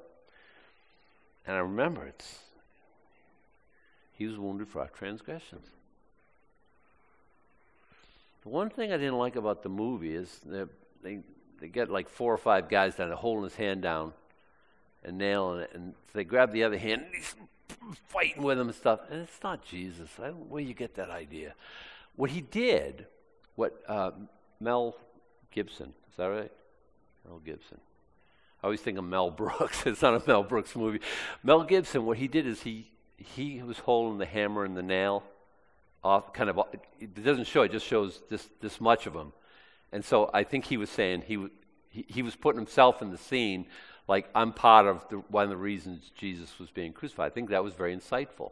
And 1.45 1.57
I 1.57 1.59
remember 1.59 2.05
it's, 2.05 2.39
He 4.13 4.25
was 4.25 4.37
wounded 4.37 4.69
for 4.69 4.79
our 4.79 4.87
transgressions. 4.87 5.67
The 8.43 8.49
one 8.49 8.69
thing 8.69 8.91
I 8.91 8.97
didn't 8.97 9.17
like 9.17 9.35
about 9.35 9.63
the 9.63 9.69
movie 9.69 10.15
is 10.15 10.39
they, 11.03 11.19
they 11.59 11.67
get 11.67 11.89
like 11.89 12.09
four 12.09 12.33
or 12.33 12.37
five 12.37 12.69
guys 12.69 12.95
down 12.95 13.11
holding 13.11 13.43
his 13.43 13.55
hand 13.55 13.81
down 13.81 14.13
and 15.03 15.17
nailing 15.17 15.61
it, 15.61 15.71
and 15.73 15.93
they 16.13 16.23
grab 16.23 16.51
the 16.51 16.63
other 16.63 16.77
hand 16.77 17.03
and 17.03 17.15
he's 17.15 17.35
fighting 18.07 18.43
with 18.43 18.59
him 18.59 18.67
and 18.67 18.75
stuff. 18.75 19.01
And 19.09 19.21
it's 19.21 19.43
not 19.43 19.63
Jesus. 19.63 20.09
I 20.19 20.27
don't, 20.27 20.49
where 20.49 20.61
you 20.61 20.73
get 20.73 20.95
that 20.95 21.09
idea? 21.09 21.53
What 22.15 22.29
he 22.31 22.41
did, 22.41 23.05
what 23.55 23.81
uh, 23.87 24.11
Mel 24.59 24.95
Gibson. 25.51 25.93
Is 26.09 26.17
that 26.17 26.25
right? 26.25 26.51
Mel 27.27 27.39
Gibson. 27.39 27.79
I 28.61 28.67
always 28.67 28.81
think 28.81 28.97
of 28.97 29.03
Mel 29.03 29.31
Brooks. 29.37 29.85
it's 29.85 30.01
not 30.01 30.21
a 30.21 30.27
Mel 30.27 30.43
Brooks 30.43 30.75
movie. 30.75 30.99
Mel 31.43 31.63
Gibson, 31.63 32.05
what 32.05 32.17
he 32.17 32.27
did 32.27 32.47
is 32.47 32.61
he 32.63 32.91
he 33.17 33.61
was 33.61 33.79
holding 33.79 34.17
the 34.17 34.25
hammer 34.25 34.63
and 34.63 34.77
the 34.77 34.83
nail 34.83 35.23
off, 36.03 36.33
kind 36.33 36.49
of. 36.49 36.59
It 36.99 37.23
doesn't 37.23 37.47
show. 37.47 37.63
It 37.63 37.71
just 37.71 37.85
shows 37.85 38.21
this 38.29 38.49
this 38.61 38.79
much 38.79 39.07
of 39.07 39.13
him. 39.13 39.33
And 39.91 40.05
so 40.05 40.29
I 40.33 40.43
think 40.43 40.65
he 40.65 40.77
was 40.77 40.89
saying 40.89 41.23
he 41.27 41.47
he, 41.89 42.21
was 42.21 42.35
putting 42.35 42.59
himself 42.59 43.01
in 43.01 43.09
the 43.09 43.17
scene, 43.17 43.65
like 44.07 44.29
I'm 44.35 44.53
part 44.53 44.85
of 44.85 45.07
the, 45.09 45.17
one 45.17 45.43
of 45.43 45.49
the 45.49 45.57
reasons 45.57 46.11
Jesus 46.15 46.59
was 46.59 46.69
being 46.69 46.93
crucified. 46.93 47.31
I 47.31 47.33
think 47.33 47.49
that 47.49 47.63
was 47.63 47.73
very 47.73 47.95
insightful. 47.95 48.51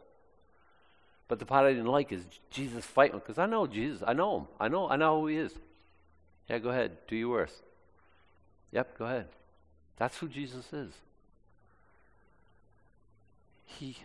But 1.28 1.38
the 1.38 1.46
part 1.46 1.66
I 1.66 1.70
didn't 1.70 1.86
like 1.86 2.10
is 2.10 2.24
Jesus 2.50 2.84
fighting 2.84 3.18
because 3.18 3.38
I 3.38 3.46
know 3.46 3.66
Jesus. 3.66 4.02
I 4.06 4.14
know 4.14 4.38
him. 4.38 4.46
I 4.58 4.68
know. 4.68 4.88
I 4.88 4.96
know 4.96 5.20
who 5.20 5.26
he 5.28 5.36
is. 5.36 5.52
Yeah, 6.48 6.58
go 6.58 6.70
ahead. 6.70 6.92
Do 7.06 7.16
your 7.16 7.28
worst. 7.28 7.62
Yep, 8.72 8.98
go 8.98 9.04
ahead. 9.04 9.26
That's 9.98 10.16
who 10.16 10.28
Jesus 10.28 10.72
is. 10.72 10.92
He 13.66 13.98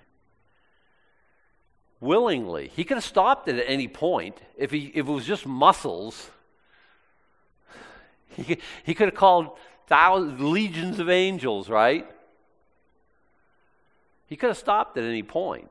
willingly, 2.03 2.71
he 2.75 2.83
could 2.83 2.97
have 2.97 3.03
stopped 3.03 3.47
it 3.47 3.57
at 3.57 3.65
any 3.67 3.87
point 3.87 4.37
if, 4.57 4.71
he, 4.71 4.91
if 4.93 5.07
it 5.07 5.11
was 5.11 5.25
just 5.25 5.45
muscles. 5.45 6.29
He, 8.35 8.57
he 8.83 8.95
could 8.95 9.09
have 9.09 9.15
called 9.15 9.51
thousands, 9.85 10.41
legions 10.41 10.97
of 10.97 11.07
angels, 11.07 11.69
right? 11.69 12.07
He 14.25 14.35
could 14.35 14.47
have 14.47 14.57
stopped 14.57 14.97
at 14.97 15.03
any 15.03 15.21
point. 15.21 15.69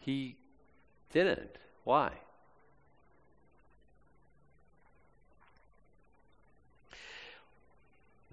He 0.00 0.34
didn't. 1.12 1.56
Why? 1.84 2.10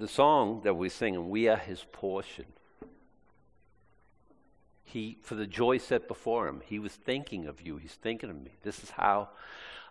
the 0.03 0.07
song 0.09 0.61
that 0.63 0.73
we 0.73 0.89
sing, 0.89 1.29
we 1.29 1.47
are 1.47 1.57
his 1.57 1.85
portion. 1.91 2.45
He, 4.93 5.17
for 5.23 5.33
the 5.33 5.47
joy 5.47 5.79
set 5.79 6.07
before 6.07 6.47
him, 6.47 6.61
he 6.67 6.77
was 6.77 6.93
thinking 6.93 7.47
of 7.47 7.59
you. 7.59 7.77
He's 7.77 7.95
thinking 7.95 8.29
of 8.29 8.35
me. 8.39 8.51
This 8.61 8.83
is 8.83 8.91
how 8.91 9.29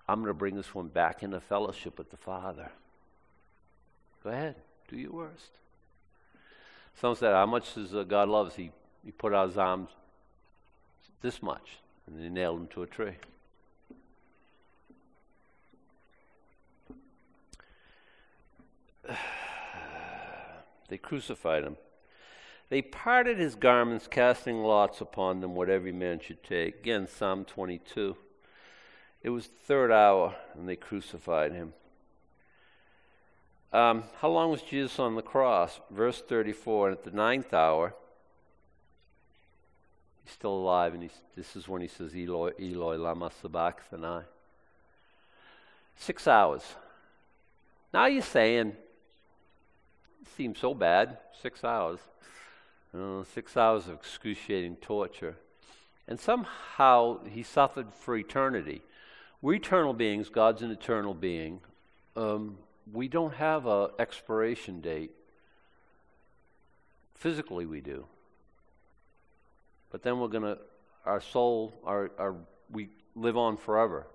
I'm 0.09 0.21
going 0.21 0.29
to 0.29 0.35
bring 0.35 0.55
this 0.55 0.77
one 0.77 0.87
back 0.87 1.25
into 1.25 1.41
fellowship 1.41 1.99
with 1.99 2.13
the 2.13 2.17
Father. 2.17 2.71
Go 4.23 4.31
ahead, 4.31 4.55
do 4.87 4.97
your 4.97 5.11
worst. 5.11 5.51
Someone 7.01 7.17
said, 7.17 7.33
How 7.33 7.47
much 7.47 7.75
does 7.75 7.93
uh, 7.93 8.05
God 8.05 8.29
love 8.29 8.47
us? 8.47 8.55
He, 8.55 8.71
he 9.05 9.11
put 9.11 9.35
out 9.35 9.49
his 9.49 9.59
arms 9.59 9.91
this 11.21 11.43
much, 11.43 11.79
and 12.07 12.23
he 12.23 12.29
nailed 12.29 12.61
him 12.61 12.69
to 12.69 12.85
a 12.85 12.87
tree. 12.87 13.17
They 20.89 20.99
crucified 20.99 21.65
him. 21.65 21.79
They 22.69 22.83
parted 22.83 23.39
his 23.39 23.55
garments, 23.55 24.09
casting 24.09 24.63
lots 24.63 25.01
upon 25.01 25.41
them 25.41 25.55
what 25.55 25.69
every 25.69 25.93
man 25.93 26.21
should 26.21 26.43
take. 26.43 26.81
Again, 26.81 27.07
Psalm 27.07 27.45
22. 27.45 28.17
It 29.23 29.31
was 29.31 29.47
the 29.47 29.59
third 29.67 29.93
hour, 29.93 30.35
and 30.55 30.69
they 30.69 30.77
crucified 30.77 31.53
him. 31.53 31.75
Um, 33.73 34.05
how 34.21 34.29
long 34.29 34.51
was 34.51 34.63
Jesus 34.63 34.99
on 34.99 35.15
the 35.15 35.23
cross? 35.23 35.81
Verse 35.91 36.21
34. 36.21 36.89
And 36.89 36.99
at 36.99 37.05
the 37.05 37.11
ninth 37.11 37.55
hour, 37.55 37.95
he's 40.25 40.35
still 40.35 40.55
alive, 40.55 40.95
and 40.95 41.09
this 41.37 41.57
is 41.57 41.69
when 41.69 41.81
he 41.81 41.89
says, 41.89 42.15
Eloi, 42.15 42.51
Eloi, 42.61 42.97
lama 42.97 43.31
sabachthani. 43.41 44.25
Six 45.97 46.27
hours. 46.27 46.63
Now 47.95 48.07
you're 48.07 48.23
saying, 48.23 48.69
it 50.23 50.29
seems 50.37 50.59
so 50.59 50.75
bad. 50.75 51.19
Six 51.41 51.65
hours. 51.65 52.01
Uh, 52.95 53.25
six 53.33 53.57
hours 53.57 53.89
of 53.89 53.95
excruciating 53.95 54.77
torture. 54.77 55.35
And 56.07 56.21
somehow 56.21 57.25
he 57.25 57.43
suffered 57.43 57.87
for 57.95 58.15
eternity. 58.19 58.83
we're 59.41 59.55
eternal 59.55 59.95
beings. 59.95 60.29
God's 60.29 60.61
an 60.61 60.71
eternal 60.71 61.15
being. 61.15 61.61
Um, 62.17 62.59
we 62.93 63.09
don't 63.09 63.33
have 63.33 63.67
an 63.67 63.89
expiration 63.99 64.83
date. 64.83 65.11
Physically, 67.15 67.65
we 67.65 67.81
do. 67.81 68.05
But 69.91 70.03
then 70.03 70.19
we're 70.19 70.29
going 70.29 70.43
to, 70.43 70.59
our 71.07 71.23
soul, 71.23 71.73
our, 71.85 72.11
our, 72.19 72.35
we 72.71 72.91
live 73.17 73.39
on 73.39 73.57
forever. 73.57 74.07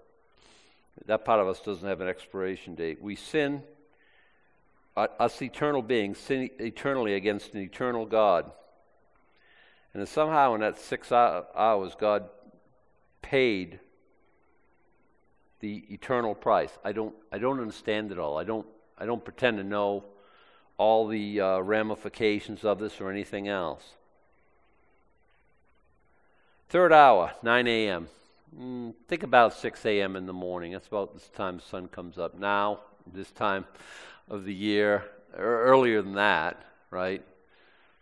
That 1.08 1.26
part 1.26 1.40
of 1.40 1.48
us 1.48 1.62
doesn't 1.62 1.88
have 1.88 2.02
an 2.02 2.08
expiration 2.08 2.76
date. 2.76 3.02
We 3.02 3.16
sin, 3.16 3.64
us 4.96 5.42
eternal 5.42 5.82
beings, 5.82 6.20
sin 6.20 6.52
eternally 6.60 7.16
against 7.16 7.56
an 7.56 7.62
eternal 7.62 8.06
God. 8.06 8.52
And 9.98 10.08
somehow 10.08 10.54
in 10.54 10.62
that 10.62 10.80
six 10.80 11.12
hours, 11.12 11.96
God 12.00 12.30
paid 13.22 13.80
the 15.60 15.84
eternal 15.90 16.36
price. 16.36 16.70
I 16.86 16.92
don't, 16.92 17.16
I 17.32 17.40
don't 17.40 17.60
understand 17.60 18.12
it 18.12 18.20
all. 18.20 18.38
I 18.38 18.44
don't, 18.44 18.68
I 18.98 19.08
don't 19.08 19.24
pretend 19.24 19.58
to 19.58 19.64
know 19.64 20.04
all 20.78 21.08
the 21.08 21.42
uh, 21.42 21.60
ramifications 21.60 22.64
of 22.64 22.78
this 22.78 23.02
or 23.02 23.10
anything 23.10 23.48
else. 23.48 23.84
Third 26.70 26.94
hour, 26.94 27.32
9 27.42 27.68
a.m. 27.68 28.08
Mm, 28.56 28.94
think 29.08 29.24
about 29.24 29.54
6 29.54 29.84
a.m. 29.84 30.16
in 30.16 30.28
the 30.28 30.34
morning. 30.34 30.74
That's 30.74 30.88
about 30.88 31.14
this 31.14 31.28
time 31.30 31.58
the 31.58 31.64
sun 31.64 31.88
comes 31.88 32.20
up. 32.20 32.38
Now, 32.38 32.82
this 33.12 33.32
time 33.32 33.66
of 34.30 34.46
the 34.46 34.54
year, 34.54 35.06
earlier 35.36 36.04
than 36.04 36.14
that, 36.14 36.62
right? 36.92 37.24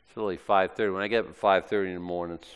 It's 0.07 0.17
really 0.17 0.37
5:30. 0.37 0.93
When 0.93 1.03
I 1.03 1.07
get 1.07 1.25
up 1.25 1.29
at 1.29 1.35
5:30 1.35 1.89
in 1.89 1.93
the 1.95 1.99
morning, 1.99 2.35
it's 2.35 2.55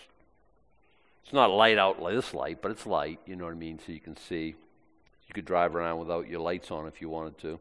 it's 1.24 1.34
not 1.34 1.52
light 1.52 1.78
out 1.78 2.02
like 2.02 2.16
this 2.16 2.34
light, 2.34 2.60
but 2.62 2.72
it's 2.72 2.88
light. 2.88 3.20
You 3.28 3.36
know 3.36 3.46
what 3.46 3.54
I 3.54 3.58
mean? 3.58 3.80
So 3.80 3.92
you 3.92 4.00
can 4.00 4.18
see. 4.18 4.56
You 5.28 5.34
could 5.34 5.46
drive 5.46 5.76
around 5.76 6.00
without 6.00 6.28
your 6.28 6.40
lights 6.40 6.72
on 6.72 6.88
if 6.88 7.02
you 7.02 7.10
wanted 7.10 7.38
to. 7.40 7.60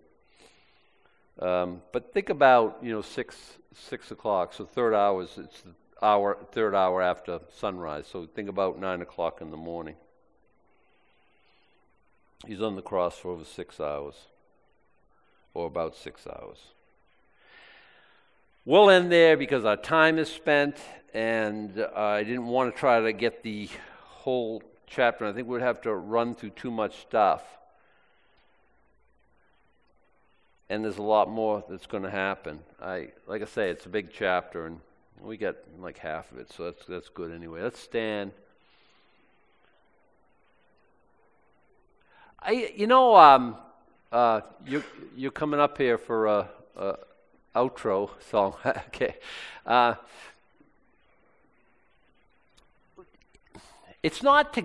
Um, 1.41 1.83
but 1.93 2.13
think 2.13 2.31
about 2.31 2.79
you 2.83 2.91
know 2.91 3.03
six 3.03 3.59
six 3.75 4.11
o'clock. 4.11 4.55
So 4.55 4.65
third 4.65 4.95
hour 4.95 5.23
is 5.23 5.37
it's 5.37 5.61
the 5.61 5.75
hour 6.03 6.39
third 6.53 6.75
hour 6.75 7.03
after 7.03 7.41
sunrise. 7.57 8.07
So 8.07 8.27
think 8.27 8.49
about 8.49 8.79
nine 8.79 9.03
o'clock 9.03 9.41
in 9.41 9.51
the 9.51 9.57
morning. 9.57 9.97
He's 12.47 12.63
on 12.63 12.77
the 12.77 12.83
cross 12.83 13.19
for 13.19 13.33
over 13.33 13.45
six 13.45 13.81
hours, 13.81 14.15
or 15.55 15.67
about 15.67 15.97
six 15.97 16.27
hours. 16.27 16.59
We'll 18.69 18.91
end 18.91 19.11
there 19.11 19.39
because 19.39 19.65
our 19.65 19.79
time 19.79 20.19
is 20.19 20.31
spent, 20.31 20.77
and 21.15 21.81
uh, 21.81 21.89
I 21.95 22.23
didn't 22.23 22.49
want 22.49 22.71
to 22.71 22.79
try 22.79 23.01
to 23.01 23.15
get 23.15 23.43
the 23.43 23.71
whole 24.05 24.63
chapter. 24.87 25.25
I 25.25 25.33
think 25.33 25.49
we'd 25.49 25.63
have 25.63 25.81
to 25.85 25.95
run 25.95 26.35
through 26.35 26.51
too 26.51 26.71
much 26.71 27.01
stuff. 27.01 27.43
And 30.69 30.85
there's 30.85 30.99
a 30.99 31.03
lot 31.03 31.31
more 31.31 31.65
that's 31.67 31.87
going 31.87 32.03
to 32.03 32.11
happen. 32.11 32.59
I, 32.79 33.09
like 33.27 33.41
I 33.41 33.47
say, 33.47 33.71
it's 33.71 33.87
a 33.87 33.89
big 33.89 34.11
chapter, 34.13 34.67
and 34.67 34.81
we 35.19 35.39
got 35.39 35.57
like 35.81 35.97
half 35.97 36.31
of 36.31 36.37
it, 36.37 36.53
so 36.53 36.65
that's 36.65 36.85
that's 36.85 37.09
good 37.09 37.33
anyway. 37.33 37.63
Let's 37.63 37.81
stand. 37.81 38.33
I, 42.39 42.71
you 42.77 42.87
know, 42.87 43.17
um, 43.17 43.57
uh, 44.13 44.43
you 44.67 44.85
you're 45.17 45.31
coming 45.31 45.59
up 45.59 45.79
here 45.79 45.97
for 45.97 46.27
a, 46.27 46.49
a 46.77 46.97
outro 47.59 48.11
song. 48.31 48.55
okay. 48.67 49.17
Uh, 49.67 49.95
it's 54.03 54.23
not 54.23 54.53
to. 54.55 54.63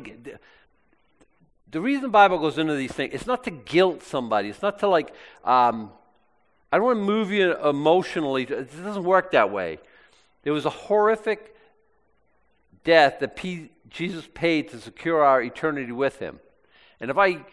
The 1.71 1.81
reason 1.81 2.03
the 2.03 2.09
Bible 2.09 2.37
goes 2.37 2.57
into 2.59 2.75
these 2.75 2.91
things, 2.91 3.13
it's 3.13 3.25
not 3.25 3.43
to 3.45 3.51
guilt 3.51 4.03
somebody. 4.03 4.49
It's 4.49 4.61
not 4.61 4.79
to 4.79 4.87
like. 4.87 5.13
Um, 5.43 5.91
I 6.71 6.77
don't 6.77 6.85
want 6.85 6.99
to 6.99 7.03
move 7.03 7.31
you 7.31 7.55
emotionally. 7.57 8.43
It 8.43 8.83
doesn't 8.83 9.03
work 9.03 9.31
that 9.31 9.51
way. 9.51 9.79
There 10.43 10.53
was 10.53 10.65
a 10.65 10.71
horrific 10.71 11.55
death 12.83 13.19
that 13.19 13.35
P- 13.35 13.69
Jesus 13.89 14.27
paid 14.33 14.69
to 14.69 14.79
secure 14.79 15.23
our 15.23 15.41
eternity 15.41 15.91
with 15.91 16.19
Him. 16.19 16.39
And 16.99 17.11
if 17.11 17.17
I 17.17 17.45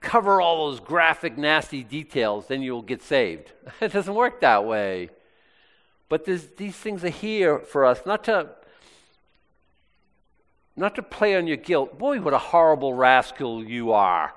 cover 0.00 0.40
all 0.40 0.70
those 0.70 0.80
graphic, 0.80 1.36
nasty 1.36 1.82
details, 1.82 2.46
then 2.46 2.62
you'll 2.62 2.82
get 2.82 3.02
saved. 3.02 3.52
it 3.80 3.92
doesn't 3.92 4.14
work 4.14 4.40
that 4.40 4.64
way. 4.64 5.10
But 6.08 6.24
these 6.24 6.74
things 6.74 7.04
are 7.04 7.08
here 7.08 7.58
for 7.58 7.84
us, 7.84 8.00
not 8.06 8.24
to 8.24 8.50
not 10.76 10.94
to 10.96 11.02
play 11.02 11.34
on 11.36 11.46
your 11.46 11.56
guilt. 11.56 11.98
Boy, 11.98 12.20
what 12.20 12.34
a 12.34 12.38
horrible 12.38 12.92
rascal 12.92 13.64
you 13.64 13.92
are. 13.92 14.34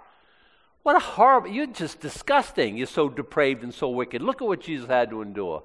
What 0.83 0.95
a 0.95 0.99
horrible, 0.99 1.49
you're 1.49 1.67
just 1.67 1.99
disgusting. 1.99 2.77
You're 2.77 2.87
so 2.87 3.09
depraved 3.09 3.61
and 3.61 3.73
so 3.73 3.89
wicked. 3.89 4.21
Look 4.21 4.41
at 4.41 4.47
what 4.47 4.61
Jesus 4.61 4.87
had 4.87 5.09
to 5.09 5.21
endure. 5.21 5.63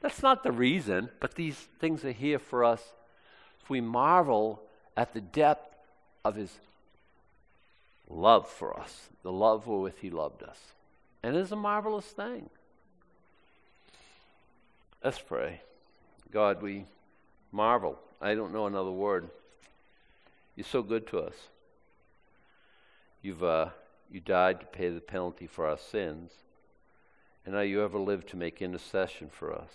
That's 0.00 0.22
not 0.22 0.44
the 0.44 0.52
reason, 0.52 1.10
but 1.20 1.34
these 1.34 1.56
things 1.80 2.04
are 2.04 2.12
here 2.12 2.38
for 2.38 2.64
us. 2.64 2.92
If 3.60 3.70
we 3.70 3.80
marvel 3.80 4.62
at 4.96 5.14
the 5.14 5.20
depth 5.20 5.74
of 6.24 6.36
his 6.36 6.58
love 8.12 8.48
for 8.48 8.78
us, 8.78 9.08
the 9.22 9.32
love 9.32 9.66
wherewith 9.66 9.98
He 10.00 10.10
loved 10.10 10.42
us. 10.42 10.58
And 11.22 11.36
it 11.36 11.40
is 11.40 11.52
a 11.52 11.56
marvelous 11.56 12.06
thing. 12.06 12.50
Let's 15.02 15.18
pray. 15.18 15.60
God, 16.30 16.62
we 16.62 16.84
marvel. 17.50 17.98
I 18.20 18.34
don't 18.34 18.52
know 18.52 18.66
another 18.66 18.90
word. 18.90 19.28
You're 20.54 20.64
so 20.64 20.82
good 20.82 21.06
to 21.08 21.20
us. 21.20 21.34
You've 23.22 23.42
uh, 23.42 23.70
you 24.10 24.20
died 24.20 24.60
to 24.60 24.66
pay 24.66 24.90
the 24.90 25.00
penalty 25.00 25.46
for 25.46 25.66
our 25.66 25.78
sins, 25.78 26.32
and 27.44 27.54
now 27.54 27.60
you 27.60 27.82
ever 27.82 27.98
live 27.98 28.26
to 28.26 28.36
make 28.36 28.60
intercession 28.60 29.30
for 29.30 29.54
us. 29.54 29.70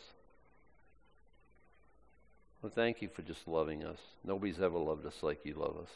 Well, 2.61 2.71
thank 2.73 3.01
you 3.01 3.07
for 3.07 3.21
just 3.21 3.47
loving 3.47 3.83
us. 3.83 3.99
Nobody's 4.23 4.59
ever 4.59 4.77
loved 4.77 5.05
us 5.05 5.21
like 5.21 5.45
you 5.45 5.53
love 5.53 5.77
us. 5.81 5.89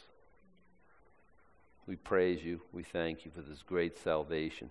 We 1.86 1.96
praise 1.96 2.44
you. 2.44 2.60
We 2.72 2.84
thank 2.84 3.24
you 3.24 3.32
for 3.34 3.40
this 3.40 3.62
great 3.62 3.98
salvation. 3.98 4.70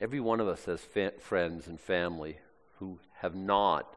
Every 0.00 0.20
one 0.20 0.38
of 0.40 0.46
us 0.46 0.64
has 0.66 0.80
fa- 0.80 1.14
friends 1.18 1.66
and 1.66 1.80
family 1.80 2.38
who 2.78 3.00
have 3.14 3.34
not 3.34 3.96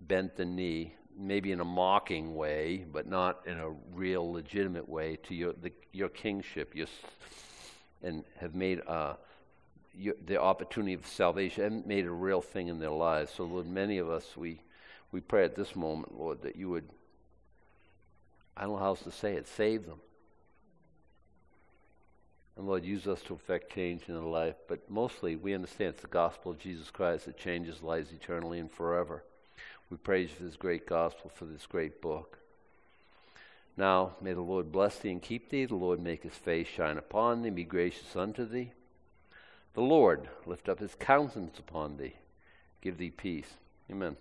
bent 0.00 0.36
the 0.36 0.46
knee, 0.46 0.94
maybe 1.18 1.52
in 1.52 1.60
a 1.60 1.64
mocking 1.64 2.34
way, 2.36 2.86
but 2.90 3.06
not 3.06 3.40
in 3.46 3.58
a 3.58 3.68
real 3.92 4.32
legitimate 4.32 4.88
way, 4.88 5.16
to 5.24 5.34
your, 5.34 5.52
the, 5.52 5.72
your 5.92 6.08
kingship, 6.08 6.74
your, 6.74 6.86
and 8.02 8.24
have 8.38 8.54
made 8.54 8.80
uh, 8.86 9.14
your, 9.94 10.14
the 10.24 10.40
opportunity 10.40 10.94
of 10.94 11.06
salvation 11.06 11.64
and 11.64 11.86
made 11.86 12.06
a 12.06 12.10
real 12.10 12.40
thing 12.40 12.68
in 12.68 12.78
their 12.78 12.88
lives. 12.90 13.30
So, 13.36 13.44
Lord, 13.44 13.66
many 13.66 13.98
of 13.98 14.08
us, 14.08 14.38
we, 14.38 14.62
we 15.12 15.20
pray 15.20 15.44
at 15.44 15.54
this 15.54 15.76
moment, 15.76 16.18
Lord, 16.18 16.40
that 16.42 16.56
you 16.56 16.70
would, 16.70 16.88
I 18.56 18.62
don't 18.62 18.70
know 18.72 18.78
how 18.78 18.86
else 18.86 19.02
to 19.02 19.12
say 19.12 19.34
it, 19.34 19.46
save 19.46 19.84
them 19.84 20.00
and 22.60 22.68
Lord, 22.68 22.84
use 22.84 23.06
us 23.06 23.22
to 23.22 23.32
effect 23.32 23.72
change 23.72 24.02
in 24.06 24.14
their 24.14 24.22
life. 24.22 24.54
But 24.68 24.90
mostly, 24.90 25.34
we 25.34 25.54
understand 25.54 25.94
it's 25.94 26.02
the 26.02 26.08
gospel 26.08 26.52
of 26.52 26.58
Jesus 26.58 26.90
Christ 26.90 27.24
that 27.24 27.38
changes 27.38 27.82
lives 27.82 28.12
eternally 28.12 28.58
and 28.58 28.70
forever. 28.70 29.24
We 29.88 29.96
praise 29.96 30.30
for 30.30 30.44
this 30.44 30.56
great 30.56 30.86
gospel, 30.86 31.32
for 31.34 31.46
this 31.46 31.64
great 31.64 32.02
book. 32.02 32.38
Now, 33.78 34.12
may 34.20 34.34
the 34.34 34.42
Lord 34.42 34.70
bless 34.70 34.98
thee 34.98 35.10
and 35.10 35.22
keep 35.22 35.48
thee. 35.48 35.64
The 35.64 35.74
Lord 35.74 36.00
make 36.00 36.22
his 36.22 36.34
face 36.34 36.68
shine 36.68 36.98
upon 36.98 37.40
thee 37.40 37.48
and 37.48 37.56
be 37.56 37.64
gracious 37.64 38.14
unto 38.14 38.44
thee. 38.44 38.72
The 39.72 39.80
Lord 39.80 40.28
lift 40.44 40.68
up 40.68 40.80
his 40.80 40.94
countenance 40.94 41.58
upon 41.58 41.96
thee, 41.96 42.16
give 42.82 42.98
thee 42.98 43.08
peace. 43.08 43.54
Amen. 43.90 44.16